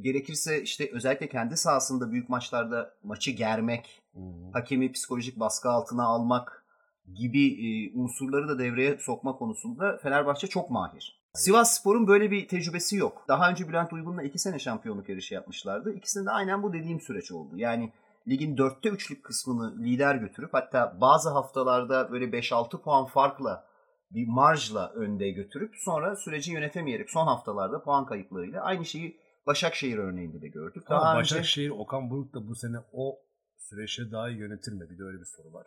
gerekirse 0.00 0.62
işte 0.62 0.90
özellikle 0.92 1.28
kendi 1.28 1.56
sahasında 1.56 2.12
büyük 2.12 2.28
maçlarda 2.28 2.94
maçı 3.02 3.30
germek, 3.30 4.02
Hı. 4.14 4.20
hakemi 4.52 4.92
psikolojik 4.92 5.40
baskı 5.40 5.68
altına 5.68 6.04
almak 6.04 6.66
gibi 7.14 7.46
e, 7.46 7.92
unsurları 7.94 8.48
da 8.48 8.58
devreye 8.58 8.98
sokma 8.98 9.36
konusunda 9.36 9.98
Fenerbahçe 10.02 10.46
çok 10.46 10.70
mahir. 10.70 11.21
Sivas 11.34 11.80
Spor'un 11.80 12.06
böyle 12.06 12.30
bir 12.30 12.48
tecrübesi 12.48 12.96
yok. 12.96 13.24
Daha 13.28 13.50
önce 13.50 13.68
Bülent 13.68 13.92
Uygun'la 13.92 14.22
iki 14.22 14.38
sene 14.38 14.58
şampiyonluk 14.58 15.08
yarışı 15.08 15.34
yapmışlardı. 15.34 15.92
İkisinde 15.92 16.30
aynen 16.30 16.62
bu 16.62 16.72
dediğim 16.72 17.00
süreç 17.00 17.32
oldu. 17.32 17.56
Yani 17.56 17.92
ligin 18.28 18.56
dörtte 18.56 18.88
üçlük 18.88 19.24
kısmını 19.24 19.84
lider 19.84 20.14
götürüp 20.14 20.54
hatta 20.54 20.96
bazı 21.00 21.30
haftalarda 21.30 22.12
böyle 22.12 22.24
5-6 22.24 22.82
puan 22.82 23.06
farkla 23.06 23.64
bir 24.10 24.28
marjla 24.28 24.88
önde 24.88 25.30
götürüp 25.30 25.74
sonra 25.76 26.16
süreci 26.16 26.52
yönetemeyerek 26.52 27.10
son 27.10 27.26
haftalarda 27.26 27.82
puan 27.82 28.06
kayıplarıyla 28.06 28.62
aynı 28.62 28.84
şeyi 28.84 29.22
Başakşehir 29.46 29.98
örneğinde 29.98 30.42
de 30.42 30.48
gördük. 30.48 30.84
Daha 30.88 31.00
Ama 31.00 31.20
önce... 31.20 31.34
Başakşehir 31.34 31.70
Okan 31.70 32.10
Buruk 32.10 32.34
da 32.34 32.48
bu 32.48 32.54
sene 32.54 32.76
o 32.92 33.18
süreçte 33.58 34.10
daha 34.10 34.30
iyi 34.30 34.38
yönetir 34.38 34.72
mi? 34.72 34.90
Bir 34.90 34.98
de 34.98 35.02
öyle 35.02 35.20
bir 35.20 35.24
soru 35.24 35.52
var. 35.52 35.66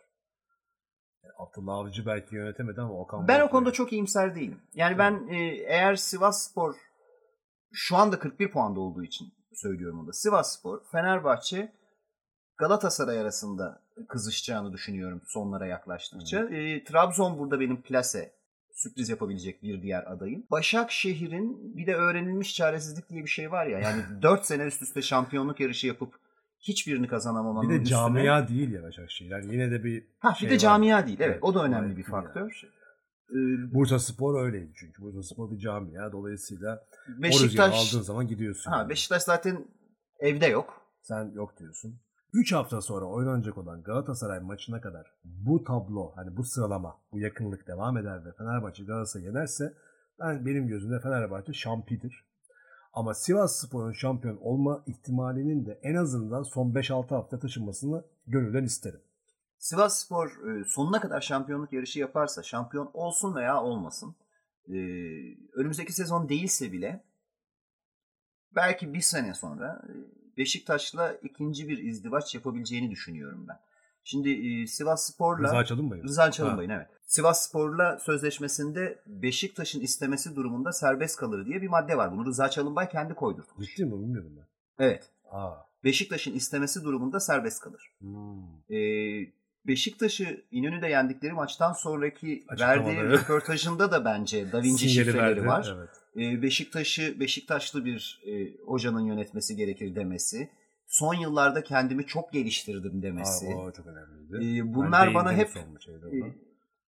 Abdullah 1.38 1.74
Avcı 1.74 2.06
belki 2.06 2.34
yönetemedi 2.34 2.80
ama 2.80 2.94
Okan 2.94 3.28
Ben 3.28 3.40
Buruk 3.40 3.48
o 3.48 3.50
konuda 3.50 3.72
çok 3.72 3.92
iyimser 3.92 4.34
değilim. 4.34 4.60
Yani 4.74 4.98
ben 4.98 5.28
e, 5.28 5.36
eğer 5.66 5.96
Sivas 5.96 6.50
Spor 6.50 6.74
şu 7.72 7.96
anda 7.96 8.18
41 8.18 8.50
puanda 8.50 8.80
olduğu 8.80 9.04
için 9.04 9.32
söylüyorum 9.54 10.00
onu 10.00 10.06
da. 10.06 10.12
Sivas 10.12 10.58
Spor, 10.58 10.80
Fenerbahçe 10.92 11.72
Galatasaray 12.58 13.20
arasında 13.20 13.82
kızışacağını 14.08 14.72
düşünüyorum 14.72 15.22
sonlara 15.26 15.66
yaklaştıkça. 15.66 16.44
E, 16.44 16.84
Trabzon 16.84 17.38
burada 17.38 17.60
benim 17.60 17.82
plase 17.82 18.36
sürpriz 18.76 19.08
yapabilecek 19.08 19.62
bir 19.62 19.82
diğer 19.82 20.12
adayım. 20.12 20.46
Başakşehir'in 20.50 21.76
bir 21.76 21.86
de 21.86 21.94
öğrenilmiş 21.94 22.54
çaresizlik 22.54 23.10
diye 23.10 23.24
bir 23.24 23.30
şey 23.30 23.52
var 23.52 23.66
ya. 23.66 23.78
Yani 23.78 24.02
4 24.22 24.44
sene 24.44 24.62
üst 24.62 24.82
üste 24.82 25.02
şampiyonluk 25.02 25.60
yarışı 25.60 25.86
yapıp 25.86 26.25
hiçbirini 26.68 27.08
kazanamamanın 27.08 27.68
Bir 27.68 27.74
de 27.74 27.82
üstüne... 27.82 27.98
camia 27.98 28.48
değil 28.48 28.72
ya 28.72 28.82
Başakşehir. 28.82 29.30
Yani 29.30 29.52
yine 29.52 29.70
de 29.70 29.84
bir 29.84 30.04
ha, 30.18 30.34
şey 30.34 30.48
Bir 30.48 30.54
de 30.54 30.58
camia 30.58 30.96
var. 30.96 31.06
değil 31.06 31.20
evet. 31.20 31.38
O 31.42 31.54
da 31.54 31.64
önemli 31.64 31.96
bir 31.96 32.04
faktör. 32.04 32.62
Yani. 32.62 32.72
Ee, 33.30 33.74
Bursa 33.74 33.98
Spor 33.98 34.44
öyleydi 34.44 34.72
çünkü. 34.74 35.02
Bursa 35.02 35.22
Spor 35.22 35.50
bir 35.50 35.58
camia. 35.58 36.12
Dolayısıyla 36.12 36.86
Beşiktaş, 37.08 37.74
o 37.74 37.76
aldığın 37.76 38.04
zaman 38.04 38.26
gidiyorsun. 38.26 38.70
Ha, 38.70 38.76
yani. 38.76 38.88
Beşiktaş 38.88 39.22
zaten 39.22 39.64
evde 40.20 40.46
yok. 40.46 40.82
Sen 41.02 41.32
yok 41.34 41.58
diyorsun. 41.58 42.00
3 42.32 42.52
hafta 42.52 42.80
sonra 42.80 43.04
oynanacak 43.04 43.58
olan 43.58 43.82
Galatasaray 43.82 44.40
maçına 44.40 44.80
kadar 44.80 45.06
bu 45.24 45.64
tablo, 45.64 46.12
hani 46.16 46.36
bu 46.36 46.44
sıralama, 46.44 46.98
bu 47.12 47.20
yakınlık 47.20 47.66
devam 47.66 47.96
eder 47.96 48.24
ve 48.24 48.32
Fenerbahçe 48.32 48.84
Galatasaray 48.84 49.26
yenerse 49.26 49.74
ben 50.20 50.46
benim 50.46 50.68
gözümde 50.68 51.00
Fenerbahçe 51.00 51.52
şampidir. 51.52 52.25
Ama 52.96 53.14
Sivas 53.14 53.60
Spor'un 53.60 53.92
şampiyon 53.92 54.36
olma 54.36 54.82
ihtimalinin 54.86 55.66
de 55.66 55.78
en 55.82 55.94
azından 55.94 56.42
son 56.42 56.72
5-6 56.72 57.08
hafta 57.08 57.38
taşınmasını 57.38 58.04
gönülden 58.26 58.64
isterim. 58.64 59.00
Sivas 59.58 59.98
Spor 59.98 60.28
e, 60.28 60.64
sonuna 60.64 61.00
kadar 61.00 61.20
şampiyonluk 61.20 61.72
yarışı 61.72 61.98
yaparsa 61.98 62.42
şampiyon 62.42 62.90
olsun 62.94 63.34
veya 63.34 63.62
olmasın 63.62 64.14
e, 64.68 64.74
önümüzdeki 65.52 65.92
sezon 65.92 66.28
değilse 66.28 66.72
bile 66.72 67.04
belki 68.54 68.94
bir 68.94 69.00
sene 69.00 69.34
sonra 69.34 69.82
e, 69.88 69.92
Beşiktaş'la 70.36 71.12
ikinci 71.12 71.68
bir 71.68 71.78
izdivaç 71.78 72.34
yapabileceğini 72.34 72.90
düşünüyorum 72.90 73.46
ben. 73.48 73.58
Şimdi 74.08 74.30
e, 74.30 74.66
Sivas 74.66 75.12
Spor'la 75.12 75.48
Rıza 75.48 75.64
Çalınbay'ın. 75.64 76.04
Rıza 76.04 76.30
Çalınbay'ın 76.30 76.70
evet. 76.70 76.86
Sivas 77.06 77.48
Spor'la 77.48 77.98
sözleşmesinde 77.98 78.98
Beşiktaş'ın 79.06 79.80
istemesi 79.80 80.36
durumunda 80.36 80.72
serbest 80.72 81.16
kalır 81.16 81.46
diye 81.46 81.62
bir 81.62 81.68
madde 81.68 81.96
var. 81.96 82.12
Bunu 82.12 82.26
Rıza 82.26 82.50
Çalınbay 82.50 82.88
kendi 82.88 83.14
koydurdu. 83.14 83.46
Ciddi 83.60 83.84
mi? 83.84 83.92
Bilmiyordum 83.92 84.32
ben. 84.36 84.46
Evet. 84.84 85.10
Aa. 85.30 85.54
Beşiktaş'ın 85.84 86.34
istemesi 86.34 86.84
durumunda 86.84 87.20
serbest 87.20 87.60
kalır. 87.60 87.90
Hmm. 88.00 88.76
Ee, 88.76 89.32
Beşiktaş'ı 89.66 90.44
İnönü'de 90.50 90.86
yendikleri 90.88 91.32
maçtan 91.32 91.72
sonraki 91.72 92.44
verdiği 92.60 92.96
röportajında 93.02 93.92
da 93.92 94.04
bence 94.04 94.52
Da 94.52 94.62
Vinci 94.62 94.88
şifreleri 94.88 95.18
verdi, 95.18 95.46
var. 95.46 95.74
Evet. 95.78 95.90
Ee, 96.16 96.42
Beşiktaş'ı 96.42 97.20
Beşiktaşlı 97.20 97.84
bir 97.84 98.22
e, 98.26 98.56
hocanın 98.66 99.00
yönetmesi 99.00 99.56
gerekir 99.56 99.94
demesi. 99.94 100.50
Son 100.98 101.14
yıllarda 101.14 101.64
kendimi 101.64 102.06
çok 102.06 102.32
geliştirdim 102.32 103.02
demesi. 103.02 103.46
Aa, 103.46 103.58
o 103.58 103.72
çok 103.72 103.86
önemliydi. 103.86 104.58
Ee, 104.58 104.74
bunlar 104.74 105.14
bana 105.14 105.32
hep 105.32 105.48
e, 105.56 105.62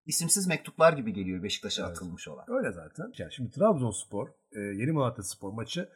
isimsiz 0.06 0.48
mektuplar 0.48 0.94
gibi 0.94 1.14
geliyor 1.14 1.44
Beşiktaş'a 1.44 1.86
evet. 1.86 1.92
atılmış 1.92 2.28
olan. 2.28 2.46
Öyle 2.48 2.72
zaten. 2.72 3.12
Yani 3.18 3.34
şimdi 3.34 3.52
Trabzonspor, 3.52 4.28
e, 4.52 4.60
Yeni 4.60 4.92
Malatya 4.92 5.24
Spor 5.24 5.52
maçı 5.54 5.90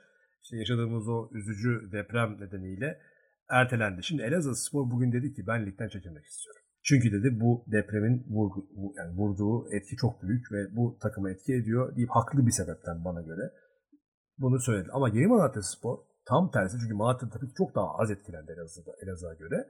işte 0.44 0.58
yaşadığımız 0.58 1.08
o 1.08 1.30
üzücü 1.32 1.90
deprem 1.92 2.42
nedeniyle 2.42 3.00
ertelendi. 3.50 4.04
Şimdi 4.04 4.22
Elazığ 4.22 4.56
Spor 4.56 4.92
bugün 4.92 5.12
dedi 5.12 5.34
ki 5.34 5.48
ben 5.48 5.66
ligden 5.66 5.90
çekilmek 5.90 6.26
istiyorum. 6.26 6.62
Çünkü 6.84 7.12
dedi 7.12 7.40
bu 7.40 7.64
depremin 7.68 8.26
vurgu, 8.30 8.68
yani 8.98 9.18
vurduğu 9.18 9.74
etki 9.76 9.96
çok 9.96 10.24
büyük 10.24 10.52
ve 10.52 10.76
bu 10.76 10.98
takıma 11.02 11.32
etki 11.32 11.54
ediyor 11.54 11.96
deyip 11.96 12.10
haklı 12.10 12.46
bir 12.46 12.52
sebepten 12.52 13.06
bana 13.06 13.22
göre 13.22 13.52
bunu 14.38 14.60
söyledi. 14.60 14.90
Ama 14.94 15.10
Yeni 15.10 15.28
Malatya 15.28 15.62
Spor 15.62 16.11
tam 16.32 16.52
tersi 16.52 16.78
çünkü 16.80 16.94
Malatya 16.94 17.30
tabii 17.30 17.48
ki 17.48 17.54
çok 17.58 17.76
daha 17.76 17.98
az 17.98 18.12
etkilendi 18.12 18.52
Elazığ'da, 18.52 18.92
Elazığ'a 19.04 19.34
göre. 19.34 19.68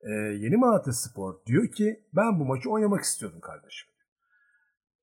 Ee, 0.00 0.10
Yeni 0.12 0.56
Malatya 0.56 0.92
Spor 0.92 1.34
diyor 1.46 1.68
ki 1.68 2.00
ben 2.16 2.40
bu 2.40 2.44
maçı 2.44 2.70
oynamak 2.70 3.00
istiyordum 3.00 3.40
kardeşim. 3.40 3.88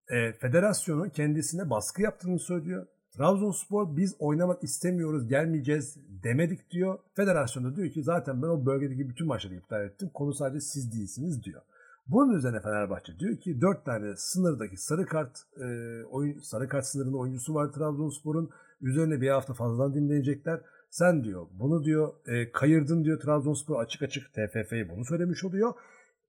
Ee, 0.10 0.34
federasyonu 0.34 1.10
kendisine 1.10 1.70
baskı 1.70 2.02
yaptığını 2.02 2.39
söylüyor. 2.39 2.88
Trabzonspor 3.17 3.98
biz 3.98 4.15
oynamak 4.20 4.63
istemiyoruz, 4.63 5.28
gelmeyeceğiz 5.28 5.98
demedik 6.24 6.72
diyor. 6.72 7.00
Federasyon 7.13 7.65
da 7.65 7.76
diyor 7.76 7.91
ki 7.91 8.04
zaten 8.04 8.41
ben 8.41 8.48
o 8.48 8.65
bölgedeki 8.65 9.10
bütün 9.10 9.28
maçları 9.28 9.56
iptal 9.56 9.86
ettim. 9.86 10.10
Konu 10.13 10.34
sadece 10.34 10.62
siz 10.62 10.93
değilsiniz 10.93 11.43
diyor. 11.43 11.62
Bunun 12.08 12.34
üzerine 12.34 12.60
Fenerbahçe 12.60 13.20
diyor 13.20 13.38
ki 13.38 13.62
4 13.62 13.86
tane 13.86 14.13
sınırdaki 14.17 14.78
sarı 14.78 15.06
kart 15.06 15.38
e, 15.58 15.65
oyun, 16.04 16.39
sarı 16.39 16.67
kart 16.67 16.86
sınırında 16.86 17.17
oyuncusu 17.17 17.54
var 17.54 17.72
Trabzonspor'un. 17.72 18.50
Üzerine 18.82 19.22
bir 19.22 19.30
hafta 19.30 19.54
fazladan 19.54 19.93
dinleyecekler. 19.93 20.62
Sen 20.89 21.23
diyor 21.23 21.47
bunu 21.52 21.84
diyor 21.84 22.13
e, 22.28 22.52
kayırdın 22.52 23.04
diyor 23.04 23.19
Trabzonspor 23.19 23.80
açık 23.80 24.02
açık 24.02 24.34
TFF'ye 24.34 24.89
bunu 24.89 25.06
söylemiş 25.06 25.43
oluyor. 25.43 25.73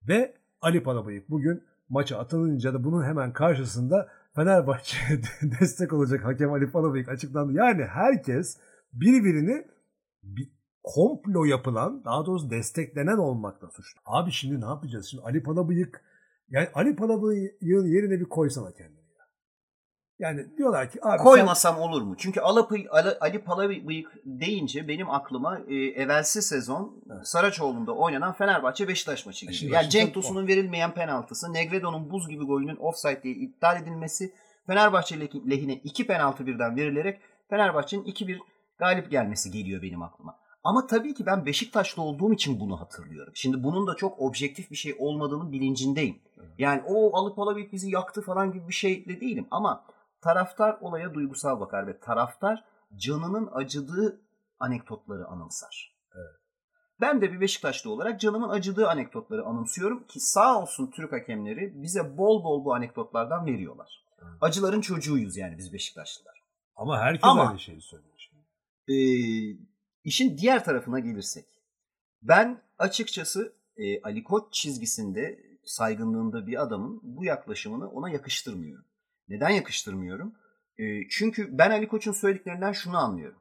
Ve 0.09 0.35
Ali 0.61 0.83
Palabıyık 0.83 1.31
bugün 1.31 1.63
maça 1.89 2.19
atılınca 2.19 2.75
da 2.75 2.85
bunun 2.85 3.05
hemen 3.05 3.33
karşısında 3.33 4.09
Fenerbahçe'ye 4.35 5.21
destek 5.61 5.93
olacak 5.93 6.25
hakem 6.25 6.53
Ali 6.53 6.71
Palabıyık 6.71 7.09
açıklandı. 7.09 7.53
Yani 7.53 7.85
herkes 7.85 8.59
birbirini 8.93 9.67
bir 10.23 10.51
komplo 10.83 11.45
yapılan, 11.45 12.05
daha 12.05 12.27
doğrusu 12.27 12.51
desteklenen 12.51 13.19
olmakla 13.19 13.71
suçlu. 13.71 14.01
Abi 14.05 14.31
şimdi 14.31 14.61
ne 14.61 14.65
yapacağız? 14.65 15.07
Şimdi 15.07 15.23
Ali 15.23 15.43
Palabıyık, 15.43 16.05
yani 16.49 16.69
Ali 16.75 16.97
Palabıyık'ın 16.97 17.87
yerine 17.87 18.21
bir 18.21 18.25
koysana 18.25 18.73
kendini. 18.73 18.98
Yani 20.19 20.57
diyorlar 20.57 20.91
ki 20.91 20.99
abi 21.03 21.19
koymasam 21.19 21.75
sen... 21.75 21.83
olur 21.83 22.03
mu? 22.03 22.15
Çünkü 22.19 22.41
Alapı, 22.41 22.77
Ali, 22.91 23.19
Ali 23.21 23.39
Palabıyık 23.39 24.13
deyince 24.25 24.89
benim 24.89 25.11
aklıma 25.11 25.59
e, 25.69 25.75
evvelsi 25.75 26.43
sezon 26.43 27.03
evet. 27.13 27.29
Saraçoğlu'nda 27.29 27.93
oynanan 27.93 28.33
Fenerbahçe 28.33 28.89
Beşiktaş 28.89 29.27
maçı 29.27 29.47
e, 29.47 29.53
geliyor. 29.53 29.73
Yani 29.73 29.91
Cenk 29.91 30.15
Tosun'un 30.15 30.47
verilmeyen 30.47 30.95
penaltısı, 30.95 31.53
Negredo'nun 31.53 32.11
buz 32.11 32.29
gibi 32.29 32.45
golünün 32.45 32.77
offside 32.77 33.23
diye 33.23 33.35
iptal 33.35 33.83
edilmesi, 33.83 34.35
Fenerbahçe 34.67 35.21
lehine 35.21 35.75
iki 35.75 36.07
penaltı 36.07 36.47
birden 36.47 36.77
verilerek 36.77 37.21
Fenerbahçe'nin 37.51 38.05
2-1 38.05 38.39
galip 38.79 39.11
gelmesi 39.11 39.51
geliyor 39.51 39.83
benim 39.83 40.03
aklıma. 40.03 40.37
Ama 40.65 40.87
tabii 40.87 41.15
ki 41.15 41.27
ben 41.27 41.47
Beşiktaşlı 41.47 42.03
olduğum 42.03 42.33
için 42.33 42.61
bunu 42.61 42.81
hatırlıyorum. 42.81 43.33
Şimdi 43.37 43.63
bunun 43.63 43.87
da 43.87 43.95
çok 43.95 44.21
objektif 44.21 44.71
bir 44.71 44.77
şey 44.77 44.97
olmadığının 44.99 45.53
bilincindeyim. 45.53 46.19
Yani 46.59 46.83
o 46.87 47.17
alıp 47.17 47.39
alabip 47.39 47.73
bizi 47.73 47.91
yaktı 47.91 48.23
falan 48.23 48.53
gibi 48.53 48.69
bir 48.69 48.75
şeyle 48.75 49.21
değilim 49.21 49.47
ama 49.51 49.85
taraftar 50.21 50.79
olaya 50.81 51.15
duygusal 51.15 51.61
bakar 51.61 51.87
ve 51.87 52.01
taraftar 52.01 52.65
canının 52.97 53.49
acıdığı 53.53 54.21
anekdotları 54.61 55.27
anımsar. 55.27 55.97
Evet. 56.15 56.41
Ben 57.01 57.21
de 57.21 57.33
bir 57.33 57.41
Beşiktaşlı 57.41 57.91
olarak 57.91 58.21
canımın 58.21 58.49
acıdığı 58.49 58.89
anekdotları 58.89 59.45
anımsıyorum 59.45 60.07
ki 60.07 60.21
sağ 60.21 60.63
olsun 60.63 60.91
Türk 60.91 61.13
hakemleri 61.13 61.83
bize 61.83 62.19
bol 62.19 62.45
bol 62.45 62.65
bu 62.65 62.75
anekdotlardan 62.75 63.47
veriyorlar. 63.47 64.05
Evet. 64.23 64.33
Acıların 64.41 64.81
çocuğuyuz 64.81 65.37
yani 65.37 65.59
biz 65.59 65.73
Beşiktaşlılar. 65.73 66.43
Ama 66.77 66.99
herkes 66.99 67.25
Ama- 67.25 67.49
aynı 67.49 67.59
şeyi 67.59 67.81
söylüyor. 67.81 68.15
şimdi. 68.17 68.43
Ee, 68.89 69.59
işin 70.05 70.39
diğer 70.39 70.65
tarafına 70.65 70.99
gelirsek. 70.99 71.47
Ben 72.23 72.63
açıkçası 72.79 73.53
e, 73.77 74.03
Ali 74.03 74.25
Koç 74.25 74.53
çizgisinde 74.53 75.41
saygınlığında 75.65 76.47
bir 76.47 76.63
adamın 76.63 77.01
bu 77.03 77.25
yaklaşımını 77.25 77.91
ona 77.91 78.11
yakıştırmıyorum. 78.11 78.85
Neden 79.29 79.51
yakıştırmıyorum? 79.51 80.35
E, 80.79 81.09
çünkü 81.09 81.59
ben 81.59 81.71
Ali 81.71 81.89
Koç'un 81.89 82.13
söylediklerinden 82.13 82.73
şunu 82.73 82.99
anlıyorum. 82.99 83.39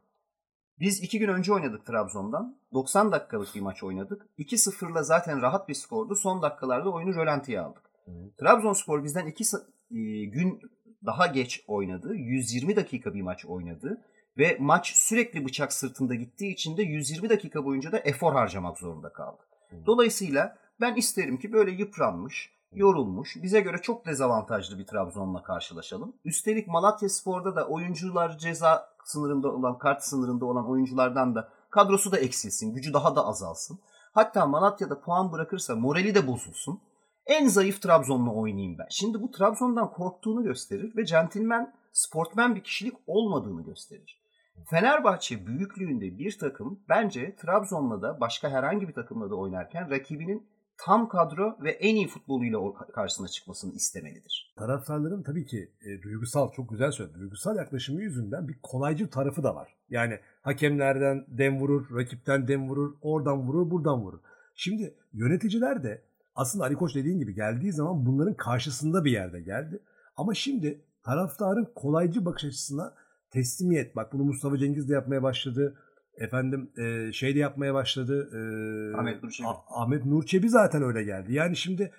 Biz 0.79 1.03
iki 1.03 1.19
gün 1.19 1.27
önce 1.27 1.53
oynadık 1.53 1.85
Trabzon'dan. 1.85 2.59
90 2.73 3.11
dakikalık 3.11 3.55
bir 3.55 3.61
maç 3.61 3.83
oynadık. 3.83 4.25
2-0'la 4.39 5.03
zaten 5.03 5.41
rahat 5.41 5.69
bir 5.69 5.73
skordu. 5.73 6.15
Son 6.15 6.41
dakikalarda 6.41 6.89
oyunu 6.89 7.15
rölantiye 7.15 7.59
aldık. 7.59 7.83
Hı. 8.05 8.11
Trabzonspor 8.39 9.03
bizden 9.03 9.25
iki 9.25 9.43
e, 9.91 10.25
gün 10.25 10.61
daha 11.05 11.27
geç 11.27 11.63
oynadı. 11.67 12.15
120 12.15 12.75
dakika 12.75 13.13
bir 13.13 13.21
maç 13.21 13.45
oynadı. 13.45 14.01
Ve 14.37 14.57
maç 14.59 14.93
sürekli 14.95 15.45
bıçak 15.45 15.73
sırtında 15.73 16.15
gittiği 16.15 16.53
için 16.53 16.77
de 16.77 16.83
120 16.83 17.29
dakika 17.29 17.65
boyunca 17.65 17.91
da 17.91 17.99
efor 17.99 18.33
harcamak 18.33 18.77
zorunda 18.77 19.13
kaldı. 19.13 19.43
Hı. 19.69 19.85
Dolayısıyla 19.85 20.57
ben 20.81 20.95
isterim 20.95 21.39
ki 21.39 21.53
böyle 21.53 21.71
yıpranmış, 21.71 22.56
yorulmuş, 22.71 23.37
bize 23.43 23.61
göre 23.61 23.77
çok 23.81 24.05
dezavantajlı 24.05 24.79
bir 24.79 24.85
Trabzon'la 24.85 25.43
karşılaşalım. 25.43 26.15
Üstelik 26.25 26.67
Malatya 26.67 27.09
Spor'da 27.09 27.55
da 27.55 27.67
oyuncular 27.67 28.37
ceza 28.37 28.89
sınırında 29.03 29.51
olan, 29.51 29.77
kart 29.77 30.03
sınırında 30.03 30.45
olan 30.45 30.69
oyunculardan 30.69 31.35
da 31.35 31.49
kadrosu 31.69 32.11
da 32.11 32.17
eksilsin, 32.17 32.73
gücü 32.73 32.93
daha 32.93 33.15
da 33.15 33.25
azalsın. 33.25 33.79
Hatta 34.13 34.45
Malatya'da 34.45 35.01
puan 35.01 35.31
bırakırsa 35.31 35.75
morali 35.75 36.15
de 36.15 36.27
bozulsun. 36.27 36.81
En 37.25 37.47
zayıf 37.47 37.81
Trabzon'la 37.81 38.33
oynayayım 38.33 38.77
ben. 38.77 38.87
Şimdi 38.89 39.21
bu 39.21 39.31
Trabzon'dan 39.31 39.91
korktuğunu 39.91 40.43
gösterir 40.43 40.97
ve 40.97 41.05
centilmen, 41.05 41.73
sportmen 41.91 42.55
bir 42.55 42.63
kişilik 42.63 42.93
olmadığını 43.07 43.63
gösterir. 43.63 44.21
Fenerbahçe 44.69 45.47
büyüklüğünde 45.47 46.19
bir 46.19 46.37
takım 46.37 46.79
bence 46.89 47.35
Trabzon'la 47.35 48.01
da 48.01 48.19
başka 48.21 48.49
herhangi 48.49 48.87
bir 48.87 48.93
takımla 48.93 49.29
da 49.29 49.35
oynarken 49.35 49.89
rakibinin 49.89 50.47
tam 50.77 51.09
kadro 51.09 51.57
ve 51.63 51.71
en 51.71 51.95
iyi 51.95 52.07
futboluyla 52.07 52.59
karşısına 52.93 53.27
çıkmasını 53.27 53.73
istemelidir. 53.73 54.53
Taraftarların 54.57 55.23
tabii 55.23 55.45
ki 55.45 55.71
e, 55.81 56.01
duygusal, 56.01 56.51
çok 56.51 56.69
güzel 56.69 56.91
söyledi. 56.91 57.19
Duygusal 57.19 57.55
yaklaşımı 57.55 58.01
yüzünden 58.01 58.47
bir 58.47 58.59
kolaycı 58.63 59.09
tarafı 59.09 59.43
da 59.43 59.55
var. 59.55 59.75
Yani 59.89 60.19
hakemlerden 60.41 61.25
dem 61.27 61.59
vurur, 61.59 61.97
rakipten 61.97 62.47
dem 62.47 62.69
vurur, 62.69 62.93
oradan 63.01 63.47
vurur, 63.47 63.71
buradan 63.71 64.01
vurur. 64.01 64.19
Şimdi 64.55 64.95
yöneticiler 65.13 65.83
de 65.83 66.01
aslında 66.35 66.65
Ali 66.65 66.75
Koç 66.75 66.95
dediğin 66.95 67.19
gibi 67.19 67.35
geldiği 67.35 67.71
zaman 67.73 68.05
bunların 68.05 68.33
karşısında 68.33 69.05
bir 69.05 69.11
yerde 69.11 69.41
geldi. 69.41 69.79
Ama 70.17 70.33
şimdi 70.33 70.81
taraftarın 71.03 71.67
kolaycı 71.75 72.25
bakış 72.25 72.45
açısına 72.45 72.93
teslimiyet. 73.31 73.95
Bak 73.95 74.13
bunu 74.13 74.23
Mustafa 74.23 74.57
Cengiz 74.57 74.89
de 74.89 74.93
yapmaya 74.93 75.23
başladı. 75.23 75.77
Efendim 76.17 76.71
e, 76.77 77.11
şey 77.13 77.35
de 77.35 77.39
yapmaya 77.39 77.73
başladı. 77.73 78.29
e, 78.33 78.97
Ahmet 78.97 79.23
Nur 79.23 79.31
Çebi. 79.31 79.47
Ah- 79.47 79.81
Ahmet 79.83 80.05
Nur 80.05 80.23
Çebi 80.23 80.49
zaten 80.49 80.83
öyle 80.83 81.03
geldi. 81.03 81.33
Yani 81.33 81.55
şimdi 81.55 81.91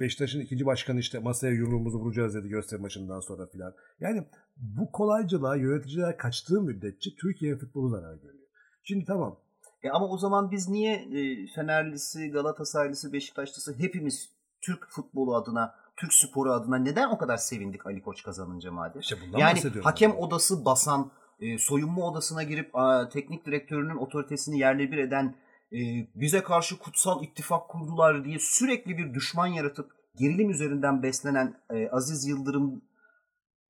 Beşiktaş'ın 0.00 0.40
ikinci 0.40 0.66
başkanı 0.66 0.98
işte 1.00 1.18
masaya 1.18 1.52
yumruğumuzu 1.52 1.98
vuracağız 1.98 2.34
dedi 2.34 2.48
gösteri 2.48 2.80
maçından 2.80 3.20
sonra 3.20 3.46
filan. 3.46 3.74
Yani 4.00 4.26
bu 4.56 4.92
kolaycılığa 4.92 5.56
yöneticiler 5.56 6.16
kaçtığı 6.16 6.60
müddetçe 6.60 7.10
Türkiye 7.20 7.56
futbolu 7.56 7.88
zarar 7.88 8.14
görüyor. 8.14 8.44
Şimdi 8.82 9.04
tamam. 9.04 9.40
E 9.82 9.90
ama 9.90 10.08
o 10.08 10.18
zaman 10.18 10.50
biz 10.50 10.68
niye 10.68 10.94
e, 10.94 11.46
Fenerlisi, 11.54 12.30
Galatasaraylısı, 12.30 13.12
Beşiktaşlısı 13.12 13.74
hepimiz 13.78 14.30
Türk 14.60 14.86
futbolu 14.88 15.34
adına, 15.34 15.74
Türk 15.96 16.12
sporu 16.14 16.52
adına 16.52 16.76
neden 16.76 17.10
o 17.10 17.18
kadar 17.18 17.36
sevindik 17.36 17.86
Ali 17.86 18.02
Koç 18.02 18.22
kazanınca 18.22 18.72
madem? 18.72 19.00
İşte 19.00 19.16
bundan 19.26 19.38
Yani 19.38 19.60
hakem 19.82 20.16
odası 20.16 20.64
basan, 20.64 21.10
e, 21.40 21.58
soyunma 21.58 22.02
odasına 22.02 22.42
girip 22.42 22.76
a, 22.76 23.08
teknik 23.08 23.46
direktörünün 23.46 23.96
otoritesini 23.96 24.58
yerle 24.58 24.92
bir 24.92 24.98
eden, 24.98 25.34
e, 25.72 25.78
bize 26.14 26.42
karşı 26.42 26.78
kutsal 26.78 27.24
ittifak 27.24 27.68
kurdular 27.68 28.24
diye 28.24 28.38
sürekli 28.40 28.98
bir 28.98 29.14
düşman 29.14 29.46
yaratıp 29.46 29.90
gerilim 30.16 30.50
üzerinden 30.50 31.02
beslenen 31.02 31.54
e, 31.70 31.88
Aziz 31.88 32.26
Yıldırım 32.26 32.82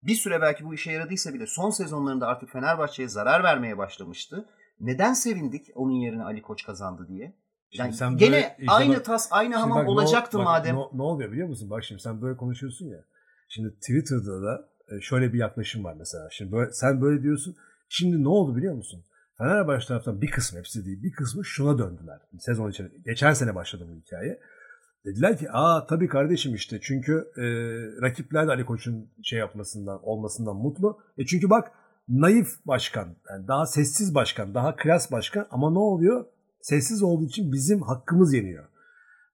bir 0.03 0.15
süre 0.15 0.41
belki 0.41 0.65
bu 0.65 0.75
işe 0.75 0.93
yaradıysa 0.93 1.35
bile 1.35 1.47
son 1.47 1.71
sezonlarında 1.71 2.27
artık 2.27 2.51
Fenerbahçe'ye 2.51 3.09
zarar 3.09 3.43
vermeye 3.45 3.79
başlamıştı. 3.79 4.49
Neden 4.81 5.13
sevindik 5.13 5.67
onun 5.75 5.93
yerine 5.93 6.23
Ali 6.25 6.43
Koç 6.43 6.65
kazandı 6.65 7.07
diye? 7.09 7.37
Yani 7.73 7.93
sen 7.93 8.17
gene 8.17 8.33
böyle- 8.33 8.57
aynı 8.69 8.95
bak- 8.95 9.05
tas, 9.05 9.29
aynı 9.31 9.57
hamam 9.57 9.79
bak 9.79 9.89
olacaktı 9.89 10.39
bak 10.39 10.45
madem. 10.45 10.77
Ne, 10.77 10.81
ne 10.93 11.03
oluyor 11.03 11.33
biliyor 11.33 11.49
musun? 11.49 11.71
Bak 11.71 11.85
şimdi 11.85 12.03
sen 12.03 12.23
böyle 12.23 12.37
konuşuyorsun 12.37 12.87
ya. 12.87 13.05
Şimdi 13.49 13.75
Twitter'da 13.75 14.43
da 14.43 14.69
şöyle 15.01 15.33
bir 15.33 15.39
yaklaşım 15.39 15.85
var 15.85 15.95
mesela. 15.99 16.29
Şimdi 16.31 16.53
böyle, 16.53 16.73
sen 16.73 17.01
böyle 17.01 17.23
diyorsun. 17.23 17.57
Şimdi 17.89 18.25
ne 18.25 18.29
oldu 18.29 18.57
biliyor 18.57 18.75
musun? 18.75 19.05
Fenerbahçe 19.39 19.87
taraftan 19.87 20.21
bir 20.21 20.31
kısmı 20.31 20.59
hepsi 20.59 20.87
değil. 20.87 21.03
Bir 21.03 21.13
kısmı 21.13 21.45
şuna 21.45 21.79
döndüler. 21.79 22.19
Sezon 22.39 22.71
içinde. 22.71 22.89
Geçen 23.05 23.33
sene 23.33 23.55
başladı 23.55 23.87
bu 23.89 23.95
hikaye. 23.95 24.41
Dediler 25.05 25.39
ki 25.39 25.51
aa 25.53 25.87
tabii 25.87 26.09
kardeşim 26.09 26.55
işte 26.55 26.79
çünkü 26.83 27.13
e, 27.37 27.43
rakipler 28.03 28.47
de 28.47 28.51
Ali 28.51 28.65
Koç'un 28.65 29.11
şey 29.23 29.39
yapmasından 29.39 30.01
olmasından 30.03 30.57
mutlu. 30.57 30.99
E 31.19 31.27
çünkü 31.27 31.51
bak 31.51 31.73
naif 32.09 32.49
başkan, 32.67 33.09
yani 33.31 33.49
daha 33.49 33.67
sessiz 33.67 34.15
başkan, 34.15 34.55
daha 34.55 34.77
klas 34.77 35.13
başkan 35.13 35.47
ama 35.51 35.71
ne 35.71 35.79
oluyor? 35.79 36.25
Sessiz 36.61 37.03
olduğu 37.03 37.25
için 37.25 37.53
bizim 37.53 37.83
hakkımız 37.83 38.35
yeniyor. 38.35 38.65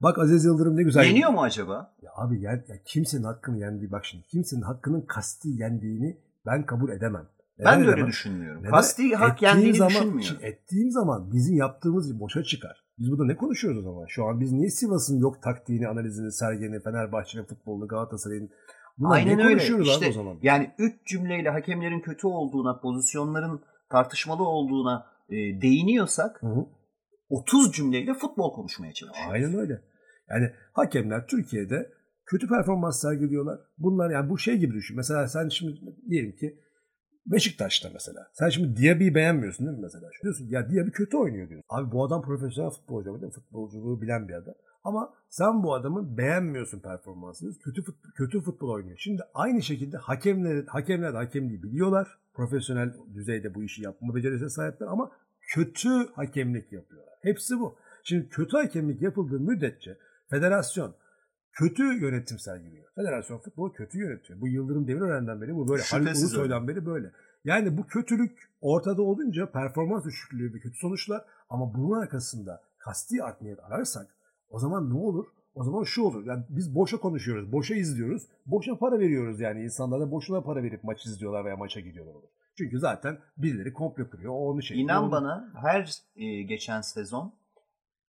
Bak 0.02 0.18
Aziz 0.18 0.44
Yıldırım 0.44 0.76
ne 0.76 0.82
güzel. 0.82 1.04
Yeniyor 1.04 1.30
mu 1.30 1.42
acaba? 1.42 1.94
Ya 2.02 2.10
abi 2.16 2.40
yen, 2.40 2.64
ya 2.68 2.76
kimsenin 2.84 3.24
hakkını 3.24 3.58
yendiği 3.58 3.92
bak 3.92 4.04
şimdi 4.04 4.24
kimsenin 4.26 4.62
hakkının 4.62 5.00
kasti 5.00 5.48
yendiğini 5.48 6.16
ben 6.46 6.66
kabul 6.66 6.90
edemem. 6.90 7.26
Neden 7.58 7.72
Ben 7.72 7.78
de 7.78 7.82
öyle 7.82 7.92
edemem? 7.92 8.08
düşünmüyorum. 8.08 8.60
Neden? 8.60 8.70
Kasti 8.70 9.14
hak 9.14 9.32
Ettiğim 9.42 9.48
yendiğini 9.50 9.76
zaman, 9.76 9.90
düşünmüyorum. 9.90 10.38
ettiğim 10.42 10.90
zaman 10.90 11.32
bizim 11.32 11.56
yaptığımız 11.56 12.20
boşa 12.20 12.42
çıkar. 12.42 12.84
Biz 12.98 13.10
burada 13.10 13.24
ne 13.24 13.36
konuşuyoruz 13.36 13.80
o 13.80 13.82
zaman? 13.82 14.06
Şu 14.08 14.24
an 14.26 14.40
biz 14.40 14.52
niye 14.52 14.70
Sivas'ın 14.70 15.18
yok 15.18 15.42
taktiğini, 15.42 15.88
analizini, 15.88 16.32
sergeni, 16.32 16.80
Fenerbahçe'nin 16.80 17.44
futbolunu, 17.44 17.88
Galatasaray'ın 17.88 18.50
Bunlar 18.98 19.16
Aynen 19.16 19.38
ne 19.38 19.44
öyle. 19.44 19.82
İşte 19.82 20.08
o 20.08 20.12
zaman? 20.12 20.38
Yani 20.42 20.70
üç 20.78 21.06
cümleyle 21.06 21.50
hakemlerin 21.50 22.00
kötü 22.00 22.26
olduğuna, 22.26 22.80
pozisyonların 22.80 23.60
tartışmalı 23.90 24.48
olduğuna 24.48 25.06
e, 25.30 25.36
değiniyorsak 25.36 26.42
Hı 26.42 26.46
hı. 26.46 26.66
30 27.28 27.72
cümleyle 27.72 28.14
futbol 28.14 28.54
konuşmaya 28.54 28.92
çalışıyoruz. 28.92 29.32
Aynen 29.32 29.54
öyle. 29.58 29.82
Yani 30.30 30.50
hakemler 30.72 31.26
Türkiye'de 31.26 31.92
kötü 32.26 32.48
performans 32.48 33.00
sergiliyorlar. 33.00 33.60
Bunlar 33.78 34.10
yani 34.10 34.30
bu 34.30 34.38
şey 34.38 34.56
gibi 34.56 34.74
düşün. 34.74 34.96
Mesela 34.96 35.28
sen 35.28 35.48
şimdi 35.48 35.80
diyelim 36.08 36.36
ki 36.36 36.60
Beşiktaş'ta 37.26 37.88
mesela. 37.92 38.28
Sen 38.32 38.48
şimdi 38.48 38.82
Diaby'i 38.82 39.14
beğenmiyorsun 39.14 39.66
değil 39.66 39.78
mi 39.78 39.82
mesela? 39.82 40.10
Diyorsun 40.22 40.46
ya 40.48 40.70
Diaby 40.70 40.90
kötü 40.90 41.16
oynuyor 41.16 41.48
diyorsun. 41.48 41.66
Abi 41.68 41.92
bu 41.92 42.04
adam 42.04 42.22
profesyonel 42.22 42.70
futbolcu 42.70 43.10
değil 43.10 43.22
mi? 43.22 43.30
Futbolculuğu 43.30 44.02
bilen 44.02 44.28
bir 44.28 44.34
adam. 44.34 44.54
Ama 44.84 45.14
sen 45.28 45.62
bu 45.62 45.74
adamı 45.74 46.18
beğenmiyorsun 46.18 46.80
performansını. 46.80 47.58
Kötü 47.58 47.82
futbol, 47.82 48.10
kötü 48.16 48.40
futbol 48.40 48.70
oynuyor. 48.70 48.96
Şimdi 48.98 49.22
aynı 49.34 49.62
şekilde 49.62 49.96
hakemler 49.96 50.64
hakemler 50.66 51.12
de 51.12 51.16
hakemliği 51.16 51.62
biliyorlar. 51.62 52.18
Profesyonel 52.34 52.92
düzeyde 53.14 53.54
bu 53.54 53.64
işi 53.64 53.82
yapma 53.82 54.14
becerisine 54.14 54.48
sahipler 54.48 54.86
ama 54.86 55.10
kötü 55.46 55.88
hakemlik 56.14 56.72
yapıyorlar. 56.72 57.14
Hepsi 57.22 57.58
bu. 57.58 57.76
Şimdi 58.04 58.28
kötü 58.28 58.56
hakemlik 58.56 59.02
yapıldığı 59.02 59.40
müddetçe 59.40 59.98
federasyon 60.30 60.94
kötü 61.52 61.82
yönetim 61.82 62.38
sergiliyor. 62.38 62.86
Federasyon 62.94 63.38
futbolu 63.38 63.72
kötü 63.72 63.98
yönetiyor. 63.98 64.40
Bu 64.40 64.48
Yıldırım 64.48 64.88
Demirören'den 64.88 65.40
beri 65.40 65.54
bu 65.54 65.68
böyle. 65.68 65.82
Şüphesiz 65.82 66.24
Ulusoy'dan 66.24 66.68
beri 66.68 66.86
böyle. 66.86 67.12
Yani 67.44 67.76
bu 67.76 67.86
kötülük 67.86 68.38
ortada 68.60 69.02
olunca 69.02 69.50
performans 69.50 70.04
düşüklüğü 70.04 70.54
ve 70.54 70.58
kötü 70.58 70.78
sonuçlar 70.78 71.24
ama 71.48 71.74
bunun 71.74 72.00
arkasında 72.00 72.62
kasti 72.78 73.22
art 73.22 73.42
niyet 73.42 73.58
ararsak 73.60 74.06
o 74.48 74.58
zaman 74.58 74.90
ne 74.90 74.98
olur? 74.98 75.26
O 75.54 75.64
zaman 75.64 75.84
şu 75.84 76.02
olur. 76.02 76.26
Yani 76.26 76.44
biz 76.48 76.74
boşa 76.74 76.96
konuşuyoruz, 76.96 77.52
boşa 77.52 77.74
izliyoruz, 77.74 78.22
boşa 78.46 78.78
para 78.78 78.98
veriyoruz 78.98 79.40
yani. 79.40 79.62
insanlar 79.64 80.00
da 80.00 80.10
boşuna 80.10 80.42
para 80.42 80.62
verip 80.62 80.84
maç 80.84 81.06
izliyorlar 81.06 81.44
veya 81.44 81.56
maça 81.56 81.80
gidiyorlar 81.80 82.14
olur. 82.14 82.28
Çünkü 82.58 82.78
zaten 82.78 83.18
birileri 83.36 83.72
komplo 83.72 84.10
kuruyor. 84.10 84.32
O 84.32 84.36
onu 84.50 84.62
şey. 84.62 84.82
İnan 84.82 85.02
onu- 85.04 85.10
bana 85.12 85.48
her 85.60 85.92
e, 86.16 86.42
geçen 86.42 86.80
sezon 86.80 87.34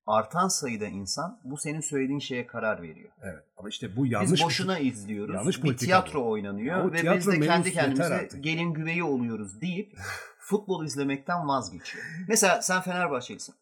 artan 0.07 0.49
sayıda 0.49 0.87
insan 0.87 1.41
bu 1.45 1.57
senin 1.57 1.81
söylediğin 1.81 2.19
şeye 2.19 2.47
karar 2.47 2.83
veriyor. 2.83 3.11
Evet. 3.23 3.45
Ama 3.57 3.69
işte 3.69 3.97
bu 3.97 4.07
yanlış 4.07 4.31
Biz 4.33 4.39
bir- 4.41 4.45
boşuna 4.45 4.79
izliyoruz. 4.79 5.35
yanlış 5.35 5.65
bir 5.65 5.77
tiyatro 5.77 6.21
bu. 6.21 6.31
oynanıyor 6.31 6.77
Ya 6.79 6.87
ve 6.89 6.93
biz 6.93 7.01
tiyatro 7.01 7.33
de 7.33 7.41
kendi 7.41 7.73
kendimize 7.73 8.29
gelin 8.41 8.73
güveyi 8.75 9.05
oluyoruz 9.05 9.61
deyip 9.61 9.97
futbol 10.39 10.85
izlemekten 10.85 11.49
vazgeçiyor. 11.49 12.05
Mesela 12.29 12.63
sen 12.63 12.81
Fenerbahçelisin. 12.81 13.55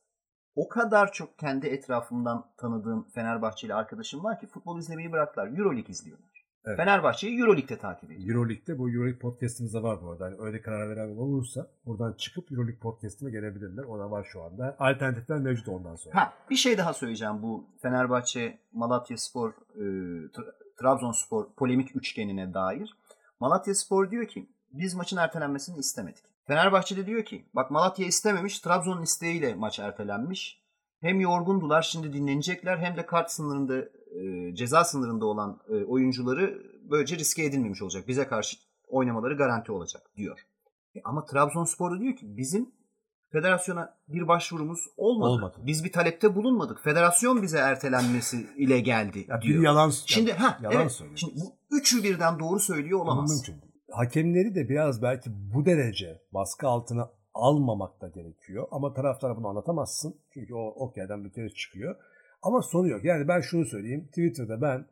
o 0.54 0.68
kadar 0.68 1.12
çok 1.12 1.38
kendi 1.38 1.66
etrafımdan 1.66 2.46
tanıdığım 2.58 3.08
Fenerbahçeli 3.14 3.74
arkadaşım 3.74 4.24
var 4.24 4.40
ki 4.40 4.46
futbol 4.46 4.78
izlemeyi 4.78 5.12
bıraktılar. 5.12 5.46
Euroleague 5.46 5.90
izliyorlar. 5.92 6.33
Evet. 6.66 6.76
Fenerbahçe'yi 6.76 7.40
Euroleague'de 7.40 7.78
takip 7.78 8.10
ediyor. 8.10 8.28
Euroleague'de 8.28 8.78
bu 8.78 8.90
Euroleague 8.90 9.18
podcast'ımızda 9.18 9.82
var 9.82 10.02
bu 10.02 10.10
arada. 10.10 10.24
Yani 10.24 10.36
öyle 10.40 10.62
karar 10.62 10.88
veren 10.88 11.16
olursa 11.16 11.66
buradan 11.86 12.12
çıkıp 12.12 12.52
Euroleague 12.52 12.78
podcast'ime 12.78 13.30
gelebilirler. 13.30 13.84
O 13.84 13.98
da 13.98 14.10
var 14.10 14.24
şu 14.32 14.42
anda. 14.42 14.76
Alternatifler 14.78 15.38
mevcut 15.38 15.68
ondan 15.68 15.96
sonra. 15.96 16.16
Ha, 16.16 16.32
bir 16.50 16.56
şey 16.56 16.78
daha 16.78 16.94
söyleyeceğim 16.94 17.42
bu 17.42 17.66
Fenerbahçe, 17.82 18.58
Malatya 18.72 19.16
Spor, 19.16 19.50
e, 19.50 19.80
Tra- 20.28 20.52
Trabzonspor 20.80 21.46
polemik 21.56 21.96
üçgenine 21.96 22.54
dair. 22.54 22.96
Malatya 23.40 23.74
Spor 23.74 24.10
diyor 24.10 24.26
ki 24.26 24.48
biz 24.72 24.94
maçın 24.94 25.16
ertelenmesini 25.16 25.78
istemedik. 25.78 26.24
Fenerbahçe 26.46 26.96
de 26.96 27.06
diyor 27.06 27.24
ki 27.24 27.44
bak 27.54 27.70
Malatya 27.70 28.06
istememiş, 28.06 28.60
Trabzon'un 28.60 29.02
isteğiyle 29.02 29.54
maç 29.54 29.78
ertelenmiş. 29.78 30.64
Hem 31.00 31.20
yorgundular 31.20 31.82
şimdi 31.82 32.12
dinlenecekler 32.12 32.78
hem 32.78 32.96
de 32.96 33.06
kart 33.06 33.30
sınırında 33.30 33.88
e, 34.14 34.54
ceza 34.54 34.84
sınırında 34.84 35.26
olan 35.26 35.60
e, 35.68 35.84
oyuncuları 35.84 36.62
böylece 36.90 37.16
riske 37.16 37.44
edilmemiş 37.44 37.82
olacak. 37.82 38.08
Bize 38.08 38.26
karşı 38.26 38.56
oynamaları 38.88 39.36
garanti 39.36 39.72
olacak 39.72 40.02
diyor. 40.16 40.38
E, 40.96 41.00
ama 41.04 41.24
Trabzonspor 41.24 41.96
da 41.96 42.00
diyor 42.00 42.16
ki 42.16 42.36
bizim 42.36 42.72
federasyona 43.32 43.96
bir 44.08 44.28
başvurumuz 44.28 44.80
olmadı. 44.96 45.30
Olmadı. 45.30 45.56
Biz 45.66 45.84
bir 45.84 45.92
talepte 45.92 46.34
bulunmadık. 46.34 46.84
Federasyon 46.84 47.42
bize 47.42 47.58
ertelenmesi 47.58 48.46
ile 48.56 48.80
geldi 48.80 49.26
Ya 49.28 49.42
diyor. 49.42 49.58
bir 49.58 49.64
yalan, 49.64 49.90
Şimdi 49.90 50.32
ha 50.32 50.58
yalan 50.62 50.80
evet. 50.80 50.92
söylüyor. 50.92 51.18
Şimdi 51.18 51.34
bu 51.36 51.76
üçü 51.76 52.02
birden 52.02 52.38
doğru 52.38 52.60
söylüyor 52.60 53.00
olamaz. 53.00 53.30
Mümkün 53.30 53.62
değil. 53.62 53.72
Hakemleri 53.90 54.54
de 54.54 54.68
biraz 54.68 55.02
belki 55.02 55.30
bu 55.54 55.66
derece 55.66 56.22
baskı 56.32 56.68
altına 56.68 57.10
almamak 57.34 58.00
da 58.00 58.08
gerekiyor. 58.08 58.68
Ama 58.70 58.94
taraftara 58.94 59.36
bunu 59.36 59.48
anlatamazsın. 59.48 60.16
Çünkü 60.34 60.54
o 60.54 60.66
ok 60.66 60.96
yerden 60.96 61.24
bir 61.24 61.32
kere 61.32 61.50
çıkıyor. 61.50 61.96
Ama 62.44 62.62
sonu 62.62 62.88
yok. 62.88 63.04
Yani 63.04 63.28
ben 63.28 63.40
şunu 63.40 63.64
söyleyeyim. 63.64 64.06
Twitter'da 64.06 64.62
ben 64.62 64.86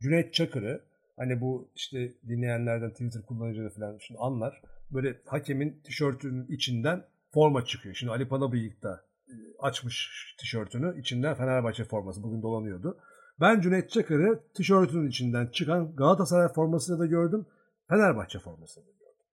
Cüneyt 0.00 0.34
Çakır'ı 0.34 0.80
hani 1.16 1.40
bu 1.40 1.70
işte 1.74 2.12
dinleyenlerden 2.28 2.90
Twitter 2.90 3.22
kullanıcıları 3.22 3.70
falan 3.70 3.98
şunu 3.98 4.22
anlar. 4.24 4.62
Böyle 4.90 5.20
hakemin 5.26 5.80
tişörtünün 5.84 6.46
içinden 6.46 7.04
forma 7.30 7.64
çıkıyor. 7.64 7.94
Şimdi 7.94 8.12
Ali 8.12 8.28
Palabıyık 8.28 8.82
da 8.82 9.04
e, 9.28 9.34
açmış 9.58 10.10
tişörtünü. 10.38 11.00
içinden 11.00 11.34
Fenerbahçe 11.34 11.84
forması. 11.84 12.22
Bugün 12.22 12.42
dolanıyordu. 12.42 12.98
Ben 13.40 13.60
Cüneyt 13.60 13.90
Çakır'ı 13.90 14.40
tişörtünün 14.54 15.08
içinden 15.08 15.46
çıkan 15.46 15.96
Galatasaray 15.96 16.48
formasını 16.48 16.98
da 16.98 17.06
gördüm. 17.06 17.46
Fenerbahçe 17.88 18.38
formasını 18.38 18.84
da 18.84 18.90
gördüm. 18.90 19.26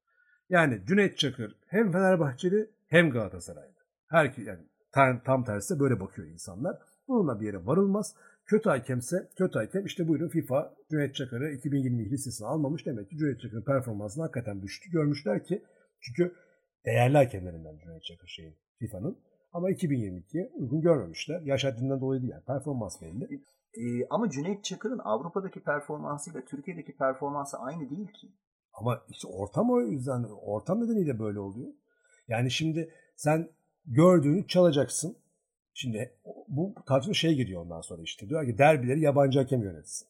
Yani 0.50 0.82
Cüneyt 0.88 1.18
Çakır 1.18 1.56
hem 1.68 1.92
Fenerbahçeli 1.92 2.70
hem 2.88 3.10
Galatasaraylı. 3.10 3.76
Her 4.08 4.34
yani 4.38 4.60
tam, 5.24 5.46
tersi 5.46 5.80
böyle 5.80 6.00
bakıyor 6.00 6.28
insanlar. 6.28 6.78
Bununla 7.08 7.40
bir 7.40 7.46
yere 7.46 7.66
varılmaz. 7.66 8.16
Kötü 8.46 8.70
hakemse 8.70 9.30
kötü 9.36 9.60
hakem 9.60 9.86
işte 9.86 10.08
buyurun 10.08 10.28
FIFA 10.28 10.76
Cüneyt 10.90 11.16
Çakır'ı 11.16 11.52
2020 11.52 12.10
listesine 12.10 12.48
almamış. 12.48 12.86
Demek 12.86 13.10
ki 13.10 13.18
Cüneyt 13.18 13.40
Çakır'ın 13.40 13.64
performansını 13.64 14.24
hakikaten 14.24 14.62
düştü. 14.62 14.92
Görmüşler 14.92 15.44
ki 15.44 15.64
çünkü 16.02 16.36
değerli 16.86 17.18
hakemlerinden 17.18 17.78
Cüneyt 17.78 18.04
Çakır 18.04 18.28
şeyin 18.28 18.56
FIFA'nın. 18.80 19.18
Ama 19.54 19.72
2022'ye 19.72 20.52
uygun 20.54 20.82
görmemişler. 20.82 21.42
Yaş 21.42 21.64
haddinden 21.64 22.02
dolayı 22.02 22.22
değil 22.22 22.32
yani. 22.32 22.44
Performans 22.44 23.02
belli. 23.02 23.42
Ee, 23.78 24.08
ama 24.10 24.30
Cüneyt 24.30 24.64
Çakır'ın 24.64 25.00
Avrupa'daki 25.00 25.60
performansıyla 25.60 26.42
Türkiye'deki 26.46 26.98
performansı 26.98 27.58
aynı 27.58 27.90
değil 27.90 28.08
ki. 28.08 28.28
Ama 28.74 29.02
işte 29.10 29.28
ortam 29.28 29.72
o 29.72 29.82
yüzden, 29.82 30.24
ortam 30.24 30.84
nedeniyle 30.84 31.20
böyle 31.20 31.40
oluyor. 31.40 31.74
Yani 32.28 32.52
şimdi 32.52 32.90
sen 33.16 33.50
gördüğünü 33.86 34.48
çalacaksın. 34.48 35.18
Şimdi 35.78 36.14
bu 36.48 36.74
tartışma 36.86 37.14
şey 37.14 37.36
giriyor 37.36 37.62
ondan 37.62 37.82
sonra 37.82 38.02
işte. 38.02 38.30
Diyor 38.30 38.46
ki 38.46 38.58
derbileri 38.58 39.00
yabancı 39.00 39.40
hakem 39.40 39.64
yönetsin. 39.64 40.08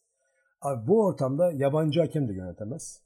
Abi 0.61 0.87
bu 0.87 1.05
ortamda 1.05 1.51
yabancı 1.51 1.99
hakem 1.99 2.27
de 2.27 2.33
yönetemez. 2.33 3.01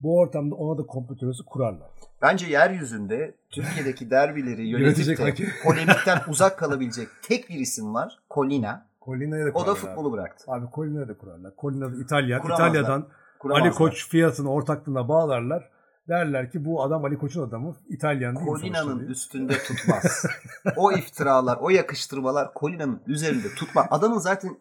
Bu 0.00 0.18
ortamda 0.18 0.54
ona 0.54 0.78
da 0.78 0.86
kompütörüsü 0.86 1.44
kurarlar. 1.44 1.90
Bence 2.22 2.46
yeryüzünde 2.46 3.34
Türkiye'deki 3.50 4.10
derbileri 4.10 4.68
Yönetecek 4.68 5.18
yönetip 5.20 5.46
de 5.46 5.50
polemikten 5.64 6.18
uzak 6.28 6.58
kalabilecek 6.58 7.08
tek 7.22 7.48
bir 7.48 7.54
isim 7.54 7.94
var. 7.94 8.18
Colina. 8.30 8.86
Colina'ya 9.02 9.46
da 9.46 9.50
O 9.50 9.52
kurarlar. 9.52 9.76
da 9.76 9.80
futbolu 9.80 10.12
bıraktı. 10.12 10.44
Abi 10.48 10.66
Colina'ya 10.74 11.08
da 11.08 11.18
kurarlar. 11.18 11.52
Colina 11.58 11.92
da 11.92 11.96
İtalyan. 12.02 12.42
Kuramazlar. 12.42 12.68
İtalya'dan 12.68 13.08
Kuramazlar. 13.38 13.66
Ali 13.66 13.74
Koç 13.74 14.08
fiyatını 14.08 14.50
ortaklığına 14.52 15.08
bağlarlar. 15.08 15.70
Derler 16.08 16.50
ki 16.50 16.64
bu 16.64 16.82
adam 16.82 17.04
Ali 17.04 17.18
Koç'un 17.18 17.48
adamı. 17.48 17.76
İtalyan 17.88 18.36
değil 18.36 18.46
Colina'nın 18.46 19.06
üstünde 19.06 19.52
tutmaz. 19.52 20.26
o 20.76 20.92
iftiralar, 20.92 21.58
o 21.60 21.70
yakıştırmalar 21.70 22.50
Colina'nın 22.56 23.00
üzerinde 23.06 23.48
tutmaz. 23.56 23.86
Adamın 23.90 24.18
zaten 24.18 24.56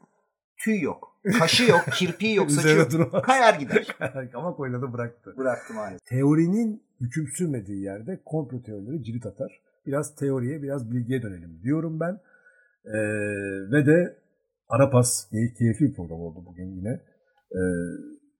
tüy 0.63 0.81
yok. 0.81 1.17
Kaşı 1.39 1.63
yok, 1.63 1.81
kirpiği 1.93 2.35
yok, 2.35 2.51
saçı 2.51 2.67
yok. 2.77 2.91
durmaz. 2.91 3.23
Kayar 3.23 3.53
gider. 3.59 3.87
Ama 4.33 4.53
Colina'da 4.57 4.93
bıraktı. 4.93 5.33
Bıraktı 5.37 5.73
maalesef. 5.73 6.05
Teorinin 6.05 6.83
hüküm 7.01 7.27
sürmediği 7.27 7.83
yerde 7.83 8.21
komplo 8.25 8.61
teorileri 8.61 9.03
cirit 9.03 9.25
atar. 9.25 9.61
Biraz 9.85 10.15
teoriye, 10.15 10.61
biraz 10.63 10.91
bilgiye 10.91 11.21
dönelim 11.21 11.59
diyorum 11.63 11.99
ben. 11.99 12.19
Ee, 12.85 12.91
ve 13.71 13.85
de 13.85 14.17
Arapas 14.69 15.27
key- 15.31 15.53
keyifli 15.53 15.85
bir 15.85 15.93
program 15.95 16.19
oldu 16.19 16.45
bugün 16.45 16.75
yine. 16.75 16.89
Ee, 17.51 17.59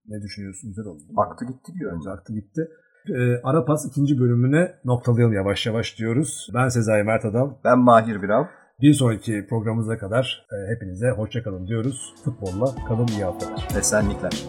ne 0.06 0.22
düşünüyorsun? 0.22 0.70
Güzel 0.70 0.84
oldu. 0.84 1.02
Aktı 1.16 1.44
gitti 1.44 1.72
diyor. 1.78 1.92
Bence 1.96 2.10
aktı 2.10 2.32
gitti. 2.32 2.68
Ee, 3.08 3.40
Arapas 3.44 3.86
ikinci 3.86 4.18
bölümüne 4.20 4.74
noktalayalım 4.84 5.34
yavaş 5.34 5.66
yavaş 5.66 5.98
diyoruz. 5.98 6.48
Ben 6.54 6.68
Sezai 6.68 7.02
Mert 7.02 7.24
Adam. 7.24 7.58
Ben 7.64 7.78
Mahir 7.78 8.22
Birav. 8.22 8.44
Bir 8.80 8.94
sonraki 8.94 9.46
programımıza 9.48 9.98
kadar 9.98 10.46
e, 10.52 10.74
hepinize 10.74 11.10
hoşçakalın 11.10 11.66
diyoruz. 11.66 12.14
Futbolla 12.24 12.74
kalın 12.88 13.08
iyi 13.08 13.24
haftalar. 13.24 13.68
Esenlikler. 13.78 14.44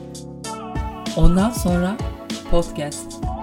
Ondan 1.18 1.49
sonra 1.49 1.97
podcast. 2.51 3.35